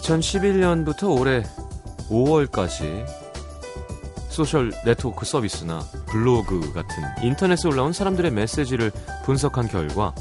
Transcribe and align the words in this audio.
2011년부터 0.00 1.18
올해 1.18 1.42
5월까지 2.08 3.06
소셜 4.28 4.72
네트워크 4.84 5.26
서비스나 5.26 5.80
블로그 6.06 6.72
같은 6.72 7.04
인터넷에 7.22 7.68
올라온 7.68 7.92
사람들의 7.92 8.30
메시지를 8.30 8.90
분석한 9.24 9.68
결과 9.68 10.14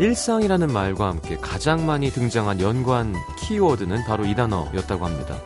일상이라는 0.00 0.72
말과 0.72 1.08
함께 1.08 1.36
가장 1.36 1.86
많이 1.86 2.10
등장한 2.10 2.60
연관 2.60 3.14
키워드는 3.38 4.04
바로 4.06 4.24
이 4.24 4.34
단어였다고 4.34 5.04
합니다. 5.04 5.36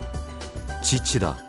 지치다. 0.83 1.48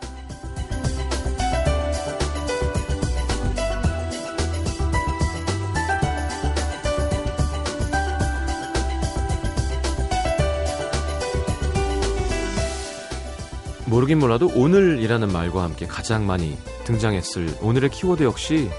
모르긴 14.00 14.18
몰라도 14.18 14.50
오늘이라는 14.54 15.30
말과 15.30 15.62
함께 15.62 15.86
가장 15.86 16.26
많이 16.26 16.56
등장했을 16.84 17.58
오늘의 17.60 17.90
키워드 17.90 18.22
역시 18.22 18.70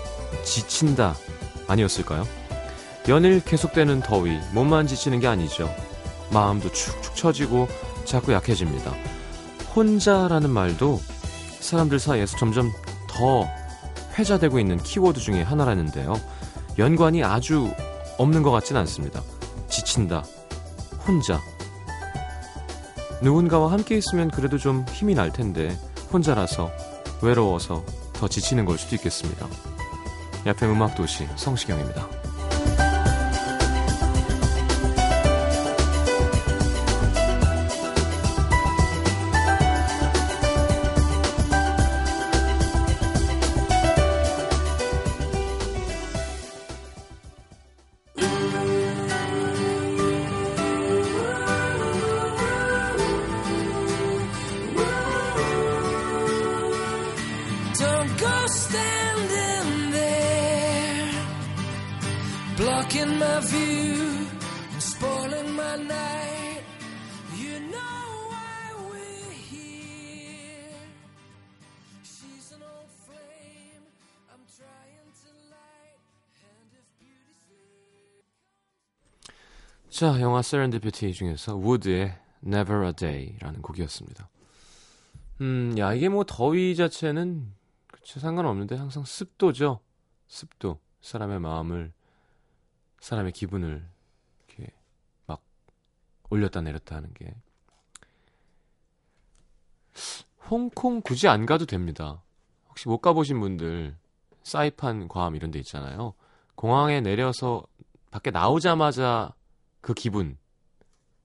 지친다 0.43 1.16
아니었을까요? 1.67 2.27
연일 3.07 3.43
계속되는 3.43 4.02
더위, 4.02 4.39
몸만 4.52 4.87
지치는 4.87 5.20
게 5.20 5.27
아니죠. 5.27 5.71
마음도 6.31 6.71
축축 6.71 7.15
처지고 7.15 7.68
자꾸 8.04 8.34
약해집니다. 8.34 8.96
혼자라는 9.76 10.49
말도 10.49 10.99
사람들 11.59 11.99
사이에서 11.99 12.35
점점 12.37 12.71
더 13.07 13.48
회자되고 14.18 14.59
있는 14.59 14.77
키워드 14.77 15.20
중에 15.20 15.43
하나라는데요. 15.43 16.20
연관이 16.79 17.24
아주 17.24 17.71
없는 18.18 18.41
것 18.41 18.49
같진 18.49 18.76
않습니다. 18.76 19.21
지친다. 19.70 20.24
혼자. 21.07 21.40
누군가와 23.22 23.72
함께 23.72 23.98
있으면 23.98 24.30
그래도 24.32 24.58
좀 24.58 24.86
힘이 24.90 25.14
날 25.16 25.32
텐데 25.32 25.77
혼자라서 26.12 26.72
외로워서 27.22 27.86
더 28.14 28.27
지치는 28.27 28.66
걸 28.66 28.77
수도 28.77 28.96
있겠습니다. 28.96 29.48
야평 30.46 30.72
음악 30.72 30.96
도시 30.96 31.27
성시경입니다. 31.36 32.21
세렌디피티 80.51 81.13
중에서 81.13 81.56
우드의 81.56 82.13
Never 82.45 82.85
a 82.85 82.94
Day라는 82.94 83.62
곡이었습니다. 83.62 84.28
음, 85.39 85.75
야, 85.78 85.94
이게 85.94 86.09
뭐 86.09 86.25
더위 86.28 86.75
자체는 86.75 87.53
그쵸 87.88 88.19
상관없는데 88.19 88.75
항상 88.75 89.06
습도죠. 89.06 89.79
습도. 90.28 90.79
사람의 91.00 91.39
마음을 91.39 91.94
사람의 93.00 93.31
기분을 93.31 93.88
이렇게 94.50 94.73
막 95.25 95.41
올렸다 96.29 96.62
내렸다 96.62 96.97
하는 96.97 97.13
게 97.13 97.33
홍콩 100.50 101.00
굳이 101.01 101.29
안 101.29 101.45
가도 101.45 101.66
됩니다. 101.66 102.22
혹시 102.68 102.89
못 102.89 103.00
가보신 103.00 103.39
분들 103.39 103.95
사이판 104.44 105.07
괌 105.07 105.33
이런 105.33 105.50
데 105.50 105.59
있잖아요. 105.59 106.13
공항에 106.56 107.00
내려서 107.00 107.63
밖에 108.12 108.31
나오자마자 108.31 109.33
그 109.81 109.94
기분 109.94 110.38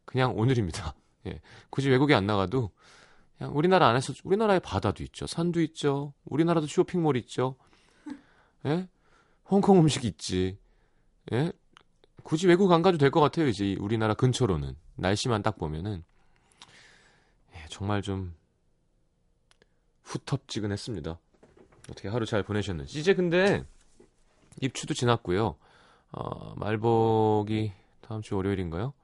그냥 0.04 0.36
오늘입니다. 0.38 0.94
예. 1.26 1.40
굳이 1.70 1.90
외국에 1.90 2.14
안 2.14 2.26
나가도 2.26 2.70
그냥 3.38 3.56
우리나라 3.56 3.88
안에서 3.88 4.14
우리나라에 4.24 4.58
바다도 4.60 5.02
있죠. 5.04 5.26
산도 5.26 5.60
있죠. 5.62 6.14
우리나라도 6.24 6.66
쇼핑몰 6.66 7.16
있죠. 7.18 7.56
예? 8.66 8.88
홍콩 9.48 9.78
음식 9.78 10.04
있지. 10.04 10.58
예? 11.32 11.52
굳이 12.22 12.46
외국 12.48 12.72
안 12.72 12.82
가도 12.82 12.98
될 12.98 13.10
것 13.10 13.20
같아요. 13.20 13.46
이제 13.46 13.76
우리나라 13.78 14.14
근처로는 14.14 14.74
날씨만 14.96 15.42
딱 15.42 15.58
보면은 15.58 16.02
예, 17.54 17.66
정말 17.68 18.02
좀 18.02 18.34
후텁지근했습니다. 20.02 21.18
어떻게 21.90 22.08
하루 22.08 22.26
잘 22.26 22.42
보내셨는지. 22.42 22.98
이제 22.98 23.14
근데 23.14 23.64
입추도 24.60 24.94
지났고요. 24.94 25.56
어, 26.12 26.54
말복이 26.56 27.72
다음 28.06 28.22
주 28.22 28.36
월요일인가요? 28.36 28.94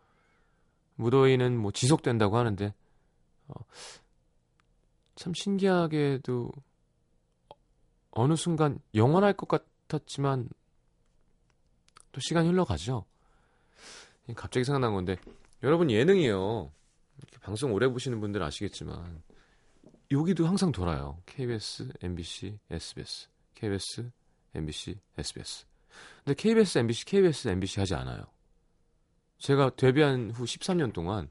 무더위는 0.94 1.56
뭐 1.58 1.72
지속된다고 1.72 2.36
하는데 2.36 2.72
어, 3.48 3.54
참 5.16 5.34
신기하게도 5.34 6.52
어느 8.12 8.36
순간 8.36 8.78
영원할 8.94 9.32
것 9.32 9.48
같았지만 9.48 10.48
또 12.12 12.20
시간이 12.20 12.48
흘러가죠. 12.48 13.04
갑자기 14.36 14.64
생각난 14.64 14.92
건데 14.94 15.16
여러분 15.64 15.90
예능이요. 15.90 16.70
방송 17.40 17.72
오래 17.72 17.88
보시는 17.88 18.20
분들 18.20 18.40
아시겠지만 18.42 19.22
여기도 20.12 20.46
항상 20.46 20.70
돌아요. 20.70 21.20
KBS, 21.26 21.88
MBC, 22.02 22.58
SBS, 22.70 23.28
KBS, 23.54 24.10
MBC, 24.54 25.00
SBS. 25.18 25.66
근데 26.24 26.34
KBS, 26.34 26.78
MBC, 26.78 27.04
KBS, 27.04 27.48
MBC 27.48 27.80
하지 27.80 27.94
않아요. 27.94 28.31
제가 29.42 29.70
데뷔한 29.70 30.30
후 30.30 30.44
13년 30.44 30.92
동안 30.92 31.28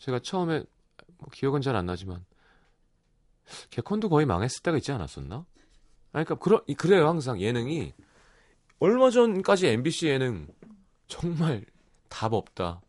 제가 0.00 0.18
처음에 0.18 0.64
뭐 1.18 1.28
기억은 1.32 1.60
잘 1.60 1.76
안 1.76 1.86
나지만 1.86 2.24
개콘도 3.70 4.08
거의 4.08 4.26
망했을 4.26 4.60
때가 4.62 4.76
있지 4.78 4.90
않았었나? 4.90 5.46
아니, 6.12 6.24
그러니까 6.24 6.34
그러, 6.34 6.64
그래요 6.76 7.08
항상 7.08 7.40
예능이 7.40 7.94
얼마 8.80 9.10
전까지 9.10 9.68
MBC 9.68 10.08
예능 10.08 10.48
정말 11.06 11.64
답 12.08 12.32
없다 12.32 12.82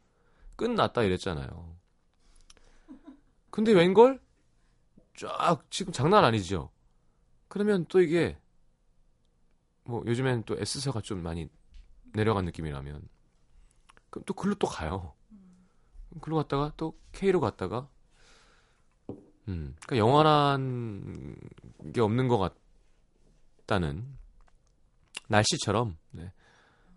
끝났다 0.55 1.03
이랬잖아요. 1.03 1.75
근데 3.51 3.71
웬걸 3.71 4.19
쫙 5.15 5.63
지금 5.69 5.93
장난 5.93 6.23
아니죠. 6.23 6.71
그러면 7.49 7.85
또 7.87 8.01
이게 8.01 8.35
뭐 9.83 10.03
요즘엔 10.07 10.43
또 10.45 10.55
S사가 10.57 11.01
좀 11.01 11.21
많이 11.21 11.47
내려간 12.13 12.45
느낌이라면 12.45 13.13
그럼 14.13 14.23
또 14.27 14.35
글로 14.35 14.53
또 14.53 14.67
가요. 14.67 15.13
글로 16.21 16.35
갔다가 16.35 16.71
또 16.77 16.95
K로 17.13 17.39
갔다가 17.39 17.89
음, 19.47 19.75
그러니까 19.81 19.97
영원한 19.97 21.35
게 21.91 21.99
없는 21.99 22.27
것 22.27 22.53
같다는 23.65 24.05
날씨처럼 25.29 25.97
네. 26.11 26.31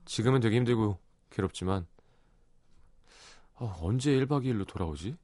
지금은 0.04 0.42
되게 0.42 0.56
힘들고 0.56 0.98
괴롭지만 1.30 1.86
어, 3.54 3.74
언제 3.80 4.10
1박 4.12 4.44
2일로 4.44 4.66
돌아오지? 4.66 5.16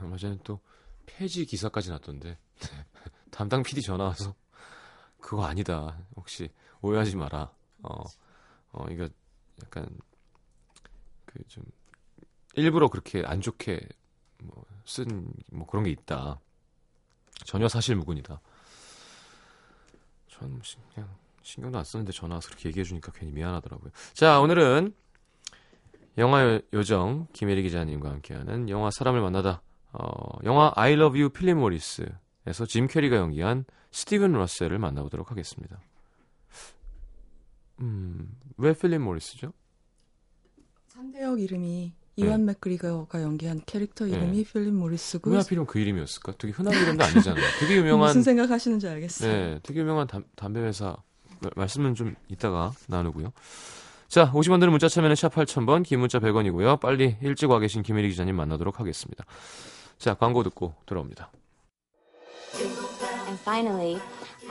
얼마 0.00 0.16
전에 0.16 0.38
또 0.42 0.60
폐지 1.04 1.44
기사까지 1.44 1.90
났던데 1.90 2.38
담당 3.30 3.62
PD 3.62 3.82
전화 3.82 4.04
와서 4.04 4.34
그거 5.20 5.44
아니다. 5.44 5.98
혹시 6.16 6.48
오해하지 6.80 7.16
마라. 7.16 7.52
어, 7.82 8.02
어 8.72 8.86
이거 8.90 9.06
약간 9.62 9.86
그 11.32 11.42
좀 11.48 11.64
일부러 12.54 12.88
그렇게 12.88 13.22
안 13.24 13.40
좋게 13.40 13.80
뭐 14.42 14.64
쓴뭐 14.86 15.66
그런 15.68 15.84
게 15.84 15.90
있다. 15.90 16.40
전혀 17.44 17.68
사실 17.68 17.96
무근이다. 17.96 18.40
전 20.28 20.60
그냥 20.94 21.08
신경도 21.42 21.78
안 21.78 21.84
썼는데 21.84 22.12
전화 22.12 22.36
와서 22.36 22.48
그렇게 22.48 22.68
얘기해 22.68 22.84
주니까 22.84 23.12
괜히 23.12 23.32
미안하더라고요. 23.32 23.90
자, 24.12 24.40
오늘은 24.40 24.94
영화 26.18 26.60
요정 26.74 27.26
김혜리 27.32 27.62
기자님과 27.62 28.10
함께하는 28.10 28.68
영화 28.68 28.90
사람을 28.90 29.20
만나다 29.20 29.62
어, 29.92 30.38
영화 30.44 30.72
I 30.76 30.92
Love 30.92 31.20
You 31.20 31.30
필립 31.30 31.56
모리스에서 31.56 32.66
짐 32.68 32.86
캐리가 32.86 33.16
연기한 33.16 33.64
스티븐 33.92 34.32
러셀을 34.32 34.78
만나보도록 34.78 35.30
하겠습니다. 35.30 35.80
음, 37.80 38.38
왜 38.56 38.74
필립 38.74 39.00
모리스죠? 39.00 39.52
상대역 40.96 41.40
이름이 41.40 41.92
이완 42.16 42.44
맥그리거가 42.44 43.22
연기한 43.22 43.62
캐릭터 43.64 44.06
이름이 44.06 44.44
네. 44.44 44.52
필립 44.52 44.74
모리스고 44.74 45.30
왜 45.30 45.38
하필이면 45.38 45.66
그 45.66 45.78
이름이었을까? 45.78 46.34
되게 46.36 46.52
흔한 46.52 46.74
이름도 46.74 47.02
아니잖아요. 47.02 47.42
되게 47.60 47.76
유명한 47.80 48.08
무슨 48.08 48.22
생각하시는지 48.22 48.86
알겠어요. 48.86 49.32
네, 49.32 49.60
되게 49.62 49.80
유명한 49.80 50.06
담, 50.06 50.24
담배 50.36 50.60
회사 50.60 50.94
마- 51.40 51.48
말씀은 51.56 51.94
좀 51.94 52.14
이따가 52.28 52.72
나누고요. 52.88 53.32
자, 54.08 54.30
50원 54.32 54.60
드는 54.60 54.70
문자 54.70 54.88
참여는 54.88 55.16
샵 55.16 55.34
8000번, 55.34 55.82
긴 55.82 56.00
문자 56.00 56.18
100원이고요. 56.18 56.78
빨리 56.80 57.16
일찍 57.22 57.48
와 57.48 57.58
계신 57.58 57.82
김혜리 57.82 58.10
기자님 58.10 58.36
만나도록 58.36 58.78
하겠습니다. 58.78 59.24
자, 59.96 60.12
광고 60.12 60.42
듣고 60.42 60.74
돌아옵니다. 60.84 61.30
And 62.60 63.40
finally, 63.40 63.98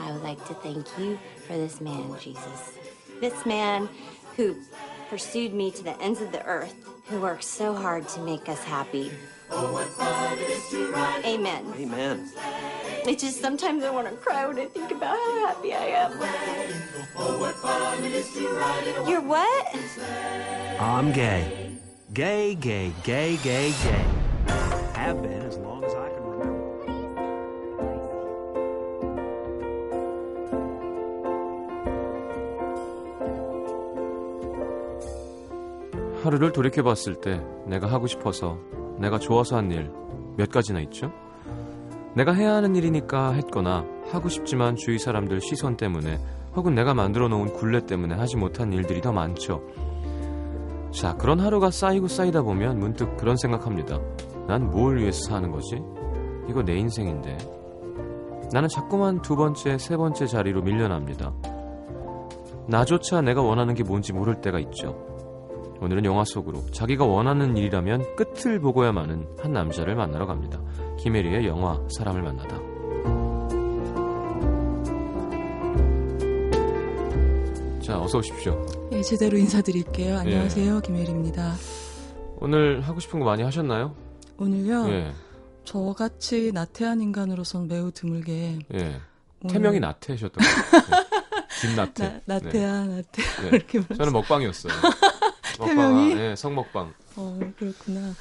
I 0.00 0.10
would 0.10 0.24
like 0.26 0.44
to 0.46 0.54
thank 0.62 0.84
you 0.98 1.16
for 1.46 1.56
this 1.56 1.80
man, 1.80 2.18
Jesus. 2.18 2.76
This 3.20 3.46
man 3.46 3.88
who 4.36 4.56
pursued 5.12 5.52
me 5.52 5.70
to 5.70 5.84
the 5.84 6.00
ends 6.00 6.22
of 6.22 6.32
the 6.32 6.42
earth, 6.46 6.74
who 7.04 7.20
worked 7.20 7.44
so 7.44 7.74
hard 7.74 8.08
to 8.08 8.18
make 8.20 8.48
us 8.48 8.64
happy. 8.64 9.12
Amen. 11.26 11.66
Amen. 11.76 12.32
It's 13.04 13.22
just 13.22 13.38
sometimes 13.38 13.84
I 13.84 13.90
want 13.90 14.08
to 14.08 14.16
cry 14.16 14.46
when 14.46 14.58
I 14.58 14.64
think 14.64 14.90
about 14.90 15.14
how 15.14 15.48
happy 15.48 15.74
I 15.74 15.84
am. 16.00 16.12
You're 19.06 19.20
what? 19.20 19.76
I'm 20.80 21.12
gay. 21.12 21.76
Gay, 22.14 22.54
gay, 22.54 22.94
gay, 23.02 23.36
gay, 23.42 23.70
gay. 23.82 24.06
Have 24.94 25.20
been 25.20 25.42
as 25.42 25.58
long 25.58 25.71
하루를 36.22 36.52
돌이켜 36.52 36.82
봤을 36.82 37.14
때 37.16 37.42
내가 37.66 37.86
하고 37.88 38.06
싶어서 38.06 38.58
내가 38.98 39.18
좋아서 39.18 39.56
한 39.56 39.70
일 39.72 39.90
몇 40.36 40.50
가지나 40.50 40.80
있죠? 40.80 41.12
내가 42.14 42.32
해야 42.32 42.54
하는 42.54 42.74
일이니까 42.74 43.32
했거나 43.32 43.84
하고 44.10 44.30
싶지만 44.30 44.76
주위 44.76 44.98
사람들 44.98 45.40
시선 45.42 45.76
때문에 45.76 46.18
혹은 46.56 46.74
내가 46.74 46.94
만들어 46.94 47.28
놓은 47.28 47.52
굴레 47.52 47.84
때문에 47.84 48.14
하지 48.14 48.36
못한 48.38 48.72
일들이 48.72 49.02
더 49.02 49.12
많죠. 49.12 49.62
자, 50.90 51.14
그런 51.16 51.40
하루가 51.40 51.70
쌓이고 51.70 52.08
쌓이다 52.08 52.42
보면 52.42 52.78
문득 52.78 53.16
그런 53.18 53.36
생각합니다. 53.36 53.98
난 54.46 54.70
뭘 54.70 54.98
위해서 54.98 55.20
사는 55.28 55.50
거지? 55.50 55.82
이거 56.48 56.62
내 56.62 56.76
인생인데. 56.76 57.36
나는 58.52 58.68
자꾸만 58.68 59.20
두 59.20 59.36
번째, 59.36 59.76
세 59.76 59.96
번째 59.98 60.26
자리로 60.26 60.62
밀려납니다. 60.62 61.32
나조차 62.68 63.20
내가 63.20 63.42
원하는 63.42 63.74
게 63.74 63.82
뭔지 63.82 64.12
모를 64.14 64.40
때가 64.40 64.58
있죠. 64.60 65.11
오늘은 65.82 66.04
영화 66.04 66.24
속으로 66.24 66.64
자기가 66.70 67.04
원하는 67.04 67.56
일이라면 67.56 68.14
끝을 68.14 68.60
보고야 68.60 68.92
마는 68.92 69.26
한 69.40 69.52
남자를 69.52 69.96
만나러 69.96 70.26
갑니다. 70.26 70.62
김혜리의 71.00 71.44
영화 71.44 71.80
사람을 71.96 72.22
만나다. 72.22 72.56
자, 77.84 78.00
어서 78.00 78.18
오십시오. 78.18 78.64
예, 78.92 79.02
제대로 79.02 79.36
인사드릴게요. 79.36 80.18
안녕하세요, 80.18 80.82
김혜리입니다. 80.82 81.56
오늘 82.36 82.80
하고 82.82 83.00
싶은 83.00 83.18
거 83.18 83.24
많이 83.24 83.42
하셨나요? 83.42 83.96
오늘요, 84.38 84.88
예, 84.88 85.12
저같이 85.64 86.52
나태한 86.54 87.00
인간으로선 87.00 87.66
매우 87.66 87.90
드물게 87.90 88.60
예. 88.74 89.00
오늘 89.42 89.52
태명이 89.52 89.80
나태셨던 89.80 90.30
것 90.30 90.80
같아요. 90.80 91.02
김나태. 91.62 92.22
나, 92.24 92.38
나태야 92.38 92.86
네. 92.86 93.02
이렇게 93.52 93.80
네. 93.80 93.94
저는 93.96 94.12
먹방이었어요. 94.12 94.72
태명이? 95.58 96.08
먹방, 96.10 96.20
예, 96.20 96.36
성먹방. 96.36 96.94
어, 97.16 97.40
그렇구나. 97.58 98.14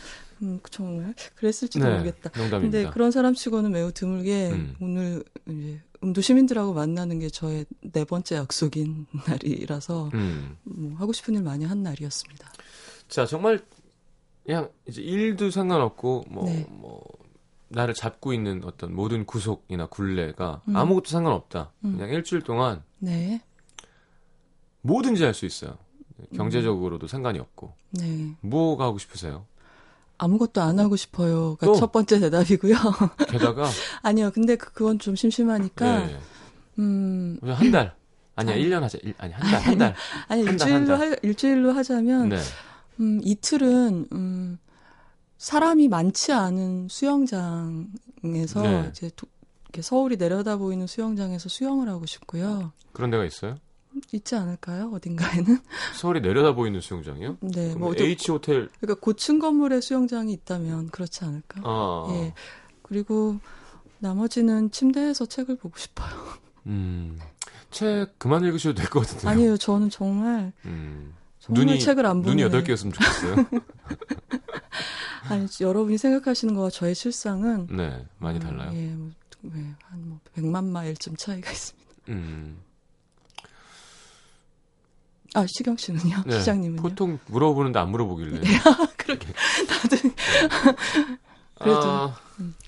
음, 0.43 0.59
정말 0.71 1.13
그랬을지도 1.35 1.85
네, 1.85 1.91
모르겠다. 1.91 2.29
농담입니다. 2.35 2.59
근데 2.59 2.89
그런 2.93 3.11
사람치고는 3.11 3.71
매우 3.71 3.91
드물게 3.91 4.49
음. 4.51 4.75
오늘 4.81 5.23
이제 5.47 5.79
음도 6.03 6.21
시민들하고 6.21 6.73
만나는 6.73 7.19
게 7.19 7.29
저의 7.29 7.65
네 7.81 8.05
번째 8.05 8.37
약속인 8.37 9.05
날이라서 9.27 10.09
음. 10.15 10.57
뭐 10.63 10.95
하고 10.97 11.13
싶은 11.13 11.35
일 11.35 11.43
많이 11.43 11.63
한 11.63 11.83
날이었습니다. 11.83 12.51
자, 13.07 13.25
정말 13.27 13.59
그냥 14.43 14.69
이제 14.87 15.01
일도 15.03 15.51
상관없고 15.51 16.25
뭐, 16.29 16.45
네. 16.45 16.65
뭐 16.69 17.03
나를 17.67 17.93
잡고 17.93 18.33
있는 18.33 18.63
어떤 18.65 18.95
모든 18.95 19.25
구속이나 19.25 19.85
굴레가 19.87 20.61
음. 20.67 20.75
아무것도 20.75 21.09
상관없다. 21.09 21.71
음. 21.85 21.97
그냥 21.97 22.09
일주일 22.09 22.41
동안 22.41 22.81
네, 22.97 23.41
뭐든지 24.81 25.23
할 25.23 25.33
수 25.35 25.45
있어요. 25.45 25.77
경제적으로도 26.35 27.07
상관이 27.07 27.39
없고. 27.39 27.73
네. 27.91 28.35
뭐가 28.41 28.85
하고 28.85 28.97
싶으세요? 28.97 29.45
아무것도 30.17 30.61
안 30.61 30.79
하고 30.79 30.95
싶어요가 30.95 31.65
또? 31.65 31.75
첫 31.75 31.91
번째 31.91 32.19
대답이고요. 32.19 32.75
게다가 33.27 33.67
아니요, 34.03 34.31
근데 34.33 34.55
그, 34.55 34.71
그건 34.71 34.99
좀 34.99 35.15
심심하니까 35.15 36.05
네, 36.07 36.19
음 36.79 37.39
한 37.43 37.71
달. 37.71 37.95
아니야, 38.35 38.53
아니. 38.55 38.61
일년 38.63 38.83
하자. 38.83 38.97
일, 39.03 39.13
아니, 39.17 39.33
한 39.33 39.41
달, 39.51 39.61
한 39.61 39.77
달. 39.77 39.95
아니 40.27 40.45
한 40.45 40.57
달, 40.57 40.69
일주일로 40.69 40.93
한 40.93 40.99
달. 40.99 41.11
하, 41.11 41.15
일주일로 41.23 41.71
하자면 41.73 42.29
네. 42.29 42.37
음, 42.99 43.19
이틀은 43.23 44.07
음, 44.13 44.57
사람이 45.37 45.87
많지 45.89 46.31
않은 46.31 46.87
수영장에서 46.89 48.61
네. 48.61 48.89
이제 48.91 49.09
도- 49.15 49.27
이렇게 49.65 49.81
서울이 49.81 50.17
내려다 50.17 50.57
보이는 50.57 50.85
수영장에서 50.85 51.49
수영을 51.49 51.89
하고 51.89 52.05
싶고요. 52.05 52.71
그런 52.93 53.09
데가 53.09 53.25
있어요? 53.25 53.55
있지 54.13 54.35
않을까요? 54.35 54.89
어딘가에는? 54.93 55.57
서울이 55.95 56.21
내려다 56.21 56.53
보이는 56.53 56.79
수영장이요? 56.81 57.37
네, 57.41 57.75
뭐 57.75 57.89
어디- 57.91 58.03
H 58.03 58.31
호텔. 58.31 58.69
그러니까 58.79 58.99
고층 59.01 59.39
건물에 59.39 59.81
수영장이 59.81 60.31
있다면 60.33 60.89
그렇지 60.89 61.23
않을까? 61.25 61.61
아. 61.63 62.07
예. 62.11 62.33
그리고 62.83 63.37
나머지는 63.99 64.71
침대에서 64.71 65.25
책을 65.25 65.57
보고 65.57 65.77
싶어요. 65.77 66.09
음. 66.67 67.19
책 67.69 68.15
그만 68.17 68.43
읽으셔도 68.43 68.75
될 68.75 68.89
것 68.89 69.01
같은데요. 69.01 69.29
아니에요, 69.31 69.57
저는 69.57 69.89
정말 69.89 70.51
음. 70.65 71.13
정말 71.39 71.65
눈이 71.65 71.79
책을 71.79 72.05
안 72.05 72.21
보는 72.21 72.31
눈이 72.31 72.41
애. 72.41 72.45
여덟 72.45 72.63
개였으면 72.63 72.93
좋겠어요. 72.93 73.35
아니 75.29 75.47
여러분이 75.61 75.97
생각하시는 75.97 76.53
거와 76.55 76.69
저의 76.69 76.93
실상은 76.95 77.67
네, 77.69 78.05
많이 78.17 78.39
음, 78.39 78.41
달라요. 78.41 78.71
예, 78.73 78.87
뭐, 78.95 79.11
예, 79.55 79.73
한뭐 79.85 80.19
100만 80.35 80.65
마일쯤 80.65 81.15
차이가 81.15 81.49
있습니다. 81.51 81.89
음. 82.09 82.57
아 85.33 85.45
시경 85.47 85.77
씨는요? 85.77 86.23
네, 86.25 86.39
시장님은요? 86.39 86.81
보통 86.81 87.19
물어보는데 87.27 87.79
안 87.79 87.89
물어보길래. 87.91 88.41
그렇게 88.97 89.27
다들 89.67 90.11
그래도 91.55 91.81
아, 91.83 92.15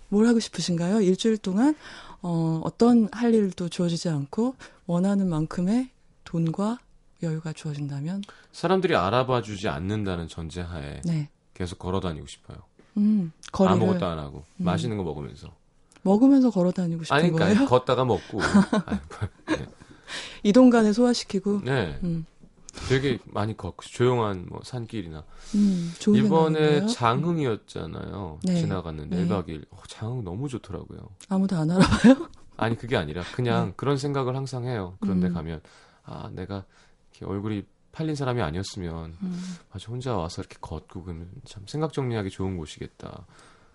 뭘 0.09 0.27
하고 0.27 0.39
싶으신가요? 0.39 1.01
일주일 1.01 1.37
동안 1.37 1.75
어, 2.21 2.61
어떤 2.63 3.09
할 3.11 3.33
일도 3.33 3.67
주어지지 3.69 4.07
않고 4.09 4.55
원하는 4.85 5.29
만큼의 5.29 5.89
돈과 6.23 6.79
여유가 7.21 7.51
주어진다면 7.53 8.23
사람들이 8.51 8.95
알아봐 8.95 9.41
주지 9.41 9.67
않는다는 9.67 10.27
전제하에 10.27 11.01
네, 11.03 11.29
계속 11.53 11.79
걸어 11.79 11.99
다니고 11.99 12.27
싶어요. 12.27 12.57
음, 12.97 13.31
거리를 13.51 13.73
아무것도 13.75 14.05
안 14.05 14.19
하고 14.19 14.45
음. 14.57 14.65
맛있는 14.65 14.97
거 14.97 15.03
먹으면서. 15.03 15.49
먹으면서 16.03 16.49
걸어 16.49 16.71
다니고 16.71 17.03
싶은 17.05 17.15
아니 17.15 17.31
그러니까 17.31 17.55
거예요? 17.55 17.69
걷다가 17.69 18.03
먹고. 18.05 18.39
아니, 18.85 18.99
뭐, 19.47 19.67
이동 20.43 20.69
간에 20.69 20.91
소화시키고 20.91 21.61
네, 21.63 21.97
음, 22.03 22.25
되게 22.89 23.19
많이 23.25 23.55
걷고 23.55 23.83
조용한 23.83 24.47
뭐 24.49 24.61
산길이나. 24.63 25.23
음, 25.55 25.93
이번에? 26.15 26.85
장흥이었잖아요. 26.87 28.39
네. 28.43 28.55
지나갔는데 28.55 29.15
네. 29.15 29.27
1박 29.27 29.47
2일. 29.47 29.65
어, 29.71 29.77
장흥 29.87 30.23
너무 30.23 30.49
좋더라고요. 30.49 30.99
아무도 31.29 31.55
안 31.55 31.69
알아봐요? 31.69 32.29
아니 32.57 32.77
그게 32.77 32.97
아니라 32.97 33.23
그냥 33.35 33.73
그런 33.75 33.97
생각을 33.97 34.35
항상 34.35 34.65
해요. 34.65 34.97
그런데 34.99 35.27
음. 35.27 35.33
가면 35.33 35.61
아 36.03 36.29
내가 36.33 36.65
이렇게 37.11 37.25
얼굴이 37.25 37.63
팔린 37.91 38.15
사람이 38.15 38.41
아니었으면 38.41 39.17
음, 39.21 39.55
아주 39.71 39.91
혼자 39.91 40.15
와서 40.15 40.41
이렇게 40.41 40.57
걷고 40.59 41.03
그러면 41.03 41.29
참 41.45 41.63
생각 41.67 41.93
정리하기 41.93 42.29
좋은 42.31 42.57
곳이겠다. 42.57 43.25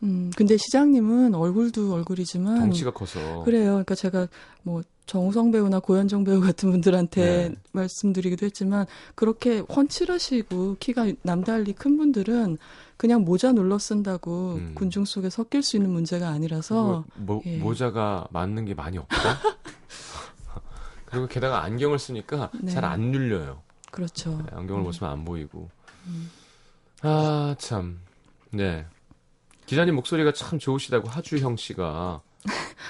음, 0.02 0.30
근데 0.36 0.56
시장님은 0.56 1.34
얼굴도 1.34 1.92
얼굴이지만 1.92 2.60
덩치가 2.60 2.92
커서 2.92 3.42
그래요. 3.44 3.70
그러니까 3.70 3.94
제가 3.94 4.28
뭐 4.62 4.82
정우성 5.06 5.50
배우나 5.50 5.80
고현정 5.80 6.24
배우 6.24 6.40
같은 6.40 6.70
분들한테 6.70 7.48
네. 7.48 7.54
말씀드리기도 7.72 8.46
했지만 8.46 8.86
그렇게 9.14 9.60
훤칠하시고 9.60 10.76
키가 10.78 11.12
남달리 11.22 11.72
큰 11.72 11.96
분들은 11.96 12.58
그냥 12.98 13.22
모자 13.24 13.52
눌러 13.52 13.78
쓴다고 13.78 14.56
음. 14.56 14.72
군중 14.74 15.04
속에 15.04 15.30
섞일 15.30 15.62
수 15.62 15.76
있는 15.76 15.90
문제가 15.90 16.28
아니라서 16.28 17.04
뭐, 17.14 17.36
모, 17.36 17.42
예. 17.46 17.56
모자가 17.56 18.28
맞는 18.30 18.66
게 18.66 18.74
많이 18.74 18.98
없다. 18.98 19.16
그리고 21.06 21.26
게다가 21.26 21.62
안경을 21.62 21.98
쓰니까 21.98 22.50
네. 22.60 22.70
잘안 22.70 23.00
눌려요. 23.00 23.62
그렇죠. 23.90 24.42
안경을 24.52 24.82
음. 24.82 24.84
벗으면 24.84 25.10
안 25.10 25.24
보이고. 25.24 25.70
음. 26.06 26.30
아 27.00 27.54
참. 27.58 28.00
네. 28.50 28.84
기자님 29.68 29.96
목소리가 29.96 30.32
참 30.32 30.58
좋으시다고 30.58 31.08
하주형 31.08 31.56
씨가 31.56 32.22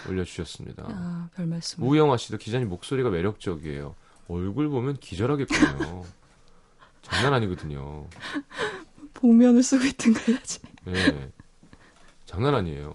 올려주셨습니다. 0.08 0.84
아, 0.88 1.28
별 1.34 1.46
말씀. 1.46 1.82
우영아 1.82 2.16
씨도 2.16 2.38
기자님 2.38 2.68
목소리가 2.68 3.10
매력적이에요. 3.10 3.96
얼굴 4.28 4.68
보면 4.68 4.96
기절하겠군요. 4.98 6.04
장난 7.02 7.34
아니거든요. 7.34 8.06
복면을 9.14 9.60
쓰고 9.64 9.86
있든가 9.86 10.20
해야지. 10.28 10.60
예. 10.86 11.30
장난 12.26 12.54
아니에요. 12.54 12.94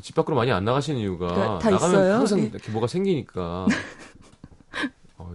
집 0.00 0.14
밖으로 0.14 0.34
많이 0.34 0.50
안 0.50 0.64
나가시는 0.64 0.98
이유가 0.98 1.26
그러니까 1.26 1.58
다 1.58 1.70
나가면 1.70 1.94
있어요? 1.94 2.14
항상 2.14 2.38
예. 2.38 2.44
이렇게 2.44 2.72
뭐가 2.72 2.86
생기니까. 2.86 3.66
어, 5.18 5.34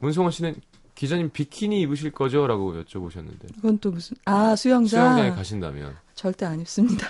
문성원 0.00 0.30
씨는 0.30 0.56
기자님 0.94 1.30
비키니 1.30 1.80
입으실 1.82 2.10
거죠?라고 2.10 2.74
여쭤보셨는데 2.74 3.54
그건 3.54 3.78
또 3.78 3.90
무슨 3.92 4.14
아 4.26 4.54
수영장 4.54 4.88
수영장에 4.88 5.30
가신다면 5.30 5.96
절대 6.20 6.44
안 6.44 6.60
입습니다. 6.60 7.06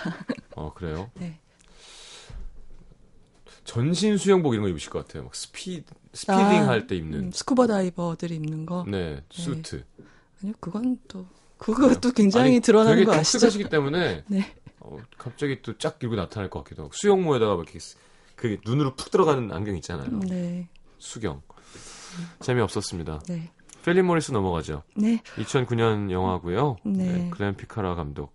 어 0.55 0.71
그래요? 0.73 1.11
네. 1.15 1.37
전신 3.65 4.15
수영복 4.15 4.53
이런 4.53 4.63
거 4.63 4.69
입으실 4.69 4.89
것 4.89 5.05
같아요. 5.05 5.23
막 5.25 5.35
스피 5.35 5.83
스피딩 6.13 6.33
아, 6.37 6.67
할때 6.69 6.95
입는 6.95 7.19
음, 7.25 7.31
스쿠버 7.33 7.67
다이버들이 7.67 8.35
입는 8.35 8.65
거 8.65 8.85
네 8.87 9.21
수트. 9.29 9.83
아니요 10.41 10.53
그건 10.61 10.97
또 11.09 11.25
그것도 11.57 12.13
굉장히 12.13 12.61
드러나는 12.61 12.95
되게 12.99 13.05
거 13.05 13.13
아시죠? 13.13 13.39
독특하시기 13.39 13.67
때문에 13.69 14.23
네. 14.31 14.55
어, 14.79 14.97
갑자기 15.17 15.61
또 15.61 15.75
쫙 15.75 15.99
들고 15.99 16.15
나타날 16.15 16.49
것 16.49 16.63
같기도 16.63 16.83
하고 16.83 16.93
수영모에다가 16.95 17.57
막 17.57 17.63
이렇게 17.63 17.79
그 18.37 18.57
눈으로 18.65 18.95
푹 18.95 19.11
들어가는 19.11 19.51
안경 19.51 19.75
있잖아요. 19.75 20.19
네. 20.19 20.69
수경 20.99 21.41
재미 22.39 22.61
없었습니다. 22.61 23.19
네. 23.27 23.51
필립 23.83 24.05
모리스 24.05 24.31
넘어가죠. 24.31 24.83
네. 24.95 25.21
2009년 25.35 26.11
영화고요. 26.11 26.77
네. 26.85 27.29
글렌 27.29 27.57
피카라 27.57 27.95
감독. 27.95 28.31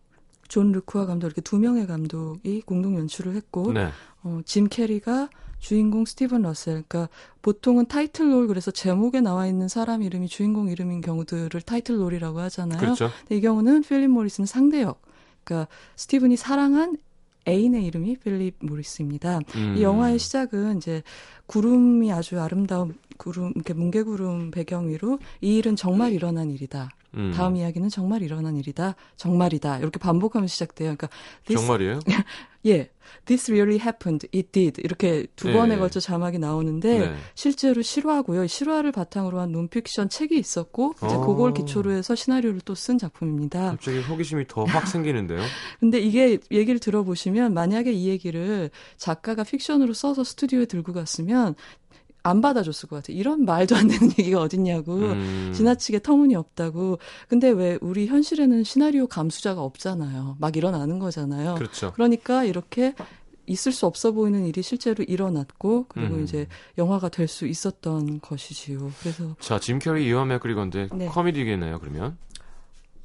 존 0.48 0.72
레쿠아 0.72 1.06
감독 1.06 1.26
이렇게 1.26 1.40
두 1.40 1.58
명의 1.58 1.86
감독이 1.86 2.62
공동 2.62 2.96
연출을 2.96 3.34
했고 3.34 3.72
네. 3.72 3.88
어, 4.22 4.40
짐 4.44 4.68
캐리가 4.68 5.28
주인공 5.58 6.04
스티븐 6.04 6.42
러셀. 6.42 6.84
그러니까 6.86 7.08
보통은 7.42 7.86
타이틀롤 7.86 8.46
그래서 8.46 8.70
제목에 8.70 9.20
나와 9.20 9.46
있는 9.46 9.68
사람 9.68 10.02
이름이 10.02 10.28
주인공 10.28 10.68
이름인 10.68 11.00
경우들을 11.00 11.60
타이틀롤이라고 11.62 12.40
하잖아요. 12.40 12.78
그렇죠. 12.78 13.10
근데 13.20 13.36
이 13.36 13.40
경우는 13.40 13.82
필립 13.82 14.10
모리스는 14.10 14.46
상대역. 14.46 15.00
그러니까 15.44 15.68
스티븐이 15.96 16.36
사랑한 16.36 16.96
애인의 17.48 17.84
이름이 17.84 18.16
필립 18.16 18.56
모리스입니다. 18.60 19.38
음. 19.54 19.74
이 19.76 19.82
영화의 19.82 20.18
시작은 20.18 20.78
이제 20.78 21.02
구름이 21.46 22.12
아주 22.12 22.40
아름다운 22.40 22.94
구름, 23.16 23.52
이렇게 23.54 23.72
뭉게구름 23.72 24.50
배경 24.50 24.88
위로 24.88 25.18
이 25.40 25.56
일은 25.56 25.76
정말 25.76 26.12
일어난 26.12 26.50
일이다. 26.50 26.88
음. 27.16 27.32
다음 27.34 27.56
이야기는 27.56 27.88
정말 27.88 28.22
일어난 28.22 28.56
일이다. 28.56 28.94
정말이다. 29.16 29.78
이렇게 29.78 29.98
반복하면서 29.98 30.50
시작돼요. 30.52 30.94
그러니까 30.96 31.08
this, 31.46 31.60
정말이에요? 31.60 32.00
예, 32.66 32.90
this 33.26 33.50
really 33.52 33.78
happened, 33.80 34.26
it 34.34 34.50
did 34.50 34.80
이렇게 34.82 35.26
두 35.36 35.50
예, 35.50 35.52
번에 35.52 35.74
예. 35.74 35.78
걸쳐 35.78 36.00
자막이 36.00 36.38
나오는데 36.38 36.98
네. 36.98 37.14
실제로 37.36 37.80
실화고요. 37.80 38.42
이 38.44 38.48
실화를 38.48 38.90
바탕으로 38.90 39.38
한 39.38 39.52
논픽션 39.52 40.08
책이 40.08 40.36
있었고 40.36 40.94
이제 40.98 41.14
어. 41.14 41.20
그걸 41.26 41.54
기초로 41.54 41.92
해서 41.92 42.14
시나리오를 42.14 42.60
또 42.60 42.74
쓴 42.74 42.98
작품입니다. 42.98 43.70
갑자기 43.70 44.00
호기심이 44.00 44.46
더 44.48 44.64
확 44.64 44.86
생기는데요. 44.88 45.40
근데 45.80 45.98
이게 46.00 46.38
얘기를 46.50 46.78
들어보시면 46.80 47.54
만약에 47.54 47.92
이 47.92 48.08
얘기를 48.08 48.70
작가가 48.96 49.44
픽션으로 49.44 49.92
써서 49.92 50.24
스튜디오에 50.24 50.66
들고 50.66 50.92
갔으면 50.92 51.54
안 52.26 52.40
받아줬을 52.40 52.88
것 52.88 52.96
같아요. 52.96 53.16
이런 53.16 53.44
말도 53.44 53.76
안 53.76 53.88
되는 53.88 54.08
얘기가 54.18 54.40
어딨냐고. 54.40 54.94
음. 54.96 55.52
지나치게 55.54 56.00
터무니없다고. 56.00 56.98
근데 57.28 57.50
왜 57.50 57.78
우리 57.80 58.06
현실에는 58.06 58.64
시나리오 58.64 59.06
감수자가 59.06 59.62
없잖아요. 59.62 60.36
막 60.40 60.56
일어나는 60.56 60.98
거잖아요. 60.98 61.54
그렇죠. 61.54 61.92
그러니까 61.94 62.44
이렇게 62.44 62.94
있을 63.46 63.70
수 63.70 63.86
없어 63.86 64.10
보이는 64.10 64.44
일이 64.44 64.60
실제로 64.60 65.04
일어났고 65.04 65.86
그리고 65.88 66.16
음. 66.16 66.24
이제 66.24 66.48
영화가 66.78 67.10
될 67.10 67.28
수 67.28 67.46
있었던 67.46 68.20
것이지요. 68.20 68.90
그래서 69.00 69.36
자, 69.40 69.58
짐 69.60 69.78
캐리, 69.78 70.06
이완 70.08 70.28
맥그리건데 70.28 70.88
네. 70.92 71.06
코미디겠네요. 71.06 71.78
그러면 71.78 72.16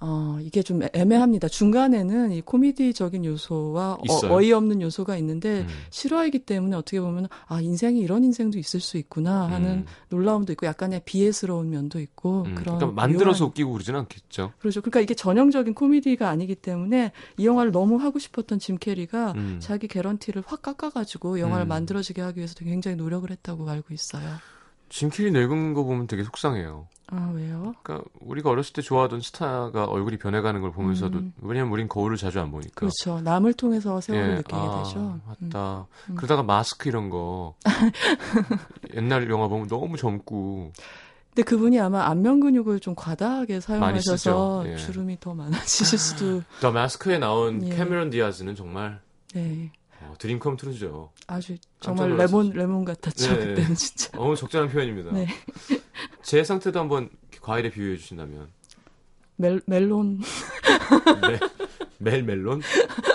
어, 0.04 0.40
이게 0.42 0.64
좀 0.64 0.82
애매합니다. 0.94 1.48
중간에는 1.48 2.32
이 2.32 2.42
코미디적인 2.42 3.24
요소와 3.24 4.00
있어요? 4.04 4.34
어이없는 4.34 4.82
요소가 4.82 5.16
있는데 5.18 5.62
음. 5.62 5.68
실화이기 5.92 6.40
때문에 6.40 6.76
어떻게 6.76 7.00
보면 7.00 7.28
아 7.48 7.62
인생이 7.62 8.00
이런 8.00 8.24
인생도 8.24 8.58
있을 8.58 8.80
수 8.80 8.98
있구나 8.98 9.48
하는 9.50 9.70
음. 9.70 9.86
놀라움도 10.10 10.54
있고 10.54 10.66
약간의 10.66 11.04
비애스러운 11.06 11.70
면도 11.70 12.00
있고 12.00 12.46
음, 12.48 12.56
그런 12.56 12.78
그러니까 12.80 12.88
만들어서 13.00 13.46
묘한- 13.46 13.50
웃기고 13.50 13.72
그러진 13.74 13.96
않겠죠. 13.96 14.54
그렇죠. 14.58 14.82
그러니까 14.82 15.02
이게 15.02 15.14
전형적인 15.14 15.76
코미디가 15.76 16.28
아니기 16.30 16.56
때문에 16.56 17.12
이 17.38 17.46
영화를 17.46 17.72
너무 17.72 17.98
하고 17.98 18.18
싶었던 18.18 18.58
짐 18.58 18.78
캐리가 18.80 19.34
음. 19.36 19.58
자기 19.62 19.88
개런티를 19.88 20.44
확 20.48 20.64
깎아 20.64 20.90
가지고 20.90 21.40
영화를 21.40 21.68
음. 21.68 21.70
만들어지게 21.70 22.22
하기 22.24 22.38
위해서 22.40 22.56
굉장히 22.56 22.98
노력을 22.98 23.30
했다고 23.30 23.70
알고 23.70 23.94
있어요. 23.94 24.24
짐 24.90 25.10
캐리 25.12 25.30
늙은 25.32 25.74
거 25.76 25.84
보면 25.84 26.08
되게 26.08 26.24
속상해요. 26.24 26.88
아 27.14 27.30
왜요? 27.36 27.76
그러니까 27.84 28.10
우리가 28.22 28.50
어렸을 28.50 28.72
때 28.74 28.82
좋아하던 28.82 29.20
스타가 29.20 29.84
얼굴이 29.86 30.18
변해가는 30.18 30.62
걸 30.62 30.72
보면서도 30.72 31.20
음. 31.20 31.34
왜냐면 31.42 31.72
우린 31.74 31.88
거울을 31.90 32.16
자주 32.16 32.40
안 32.40 32.52
보니까. 32.52 32.72
그렇죠. 32.74 33.20
남을 33.22 33.54
통해서 33.54 34.00
세월을 34.00 34.30
예, 34.32 34.36
느끼게 34.36 34.56
아, 34.56 34.84
되죠. 34.84 35.00
음. 35.00 35.22
맞다. 35.28 35.88
음. 36.10 36.16
그러다가 36.16 36.42
마스크 36.44 36.88
이런 36.88 37.10
거 37.10 37.56
옛날 38.96 39.30
영화 39.30 39.48
보면 39.48 39.68
너무 39.68 39.98
젊고 39.98 40.72
근데 41.34 41.44
그분이 41.44 41.80
아마 41.80 42.06
안면 42.08 42.42
근육을 42.42 42.80
좀 42.82 42.94
과다하게 42.96 43.62
사용하셔서. 43.62 44.64
예. 44.68 44.76
주름이 44.78 45.18
더 45.22 45.34
많아지실 45.34 45.98
수도. 45.98 46.42
더 46.60 46.72
마스크에 46.72 47.20
나온 47.20 47.66
예. 47.66 47.76
캐메론 47.76 48.10
디아즈는 48.10 48.56
정말 48.56 49.00
네, 49.34 49.72
어, 50.02 50.14
dream 50.18 50.40
come 50.40 50.58
true죠. 50.58 51.12
아주 51.28 51.58
깜짝 51.80 52.04
정말. 52.04 52.18
레몬 52.18 52.50
레몬 52.52 52.86
같았죠 52.86 53.32
네. 53.38 53.48
그때는 53.48 53.76
진짜. 53.76 54.10
너무 54.18 54.36
적절한 54.36 54.70
표현입니다. 54.70 55.12
네. 55.12 55.28
제 56.24 56.44
상태도 56.44 56.80
한번 56.80 57.10
과일에 57.42 57.70
비유해 57.70 57.98
주신다면 57.98 58.48
멜 59.38 59.60
멜론 59.66 60.22
멜, 61.22 61.40
멜 61.98 62.24
멜론? 62.24 62.62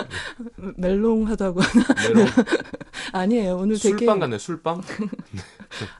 멜롱하다고 0.77 1.59
멜론? 2.09 2.27
아니에요. 3.13 3.57
오늘 3.57 3.77
되게 3.79 3.97
술빵 3.97 4.19
같네 4.19 4.37
술빵? 4.37 4.81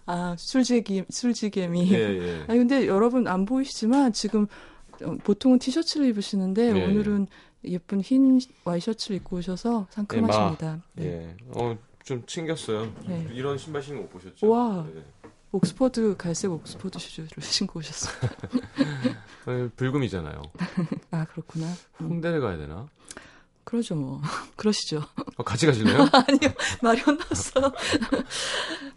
아 0.06 0.36
술지기 0.38 1.06
술지개미. 1.10 1.92
예, 1.94 1.98
예. 1.98 2.46
아니 2.48 2.60
근데 2.60 2.88
여러분 2.88 3.28
안 3.28 3.46
보이시지만 3.46 4.14
지금 4.14 4.48
어, 5.04 5.16
보통은 5.24 5.60
티셔츠를 5.60 6.08
입으시는데 6.08 6.74
네. 6.74 6.86
오늘은 6.86 7.28
예 7.30 7.47
쁜 7.88 8.02
흰 8.02 8.40
와이셔츠를 8.64 9.18
입고 9.18 9.38
오셔서 9.38 9.88
상큼하십니다. 9.90 10.82
네. 10.94 11.06
예. 11.06 11.36
어, 11.50 11.78
좀 12.04 12.24
챙겼어요. 12.26 12.92
네. 13.08 13.28
이런 13.34 13.58
신발 13.58 13.82
거못 13.82 14.10
보셨죠? 14.10 14.48
우와. 14.48 14.86
네. 14.94 15.04
옥스퍼드 15.52 16.16
갈색 16.18 16.52
옥스퍼드 16.52 17.00
슈즈를 17.00 17.30
신고 17.42 17.80
오셨어요. 17.80 18.14
어, 19.48 19.70
불금이잖아요. 19.76 20.42
아 21.12 21.26
그렇구나. 21.26 21.68
음, 22.02 22.08
홍대를 22.08 22.42
가야 22.42 22.58
되나? 22.58 22.88
그러죠 23.64 23.96
뭐. 23.96 24.22
그러시죠. 24.56 25.04
어, 25.38 25.44
같이 25.44 25.66
가실래요? 25.66 26.08
아니요 26.12 26.54
혼났어. 27.02 27.74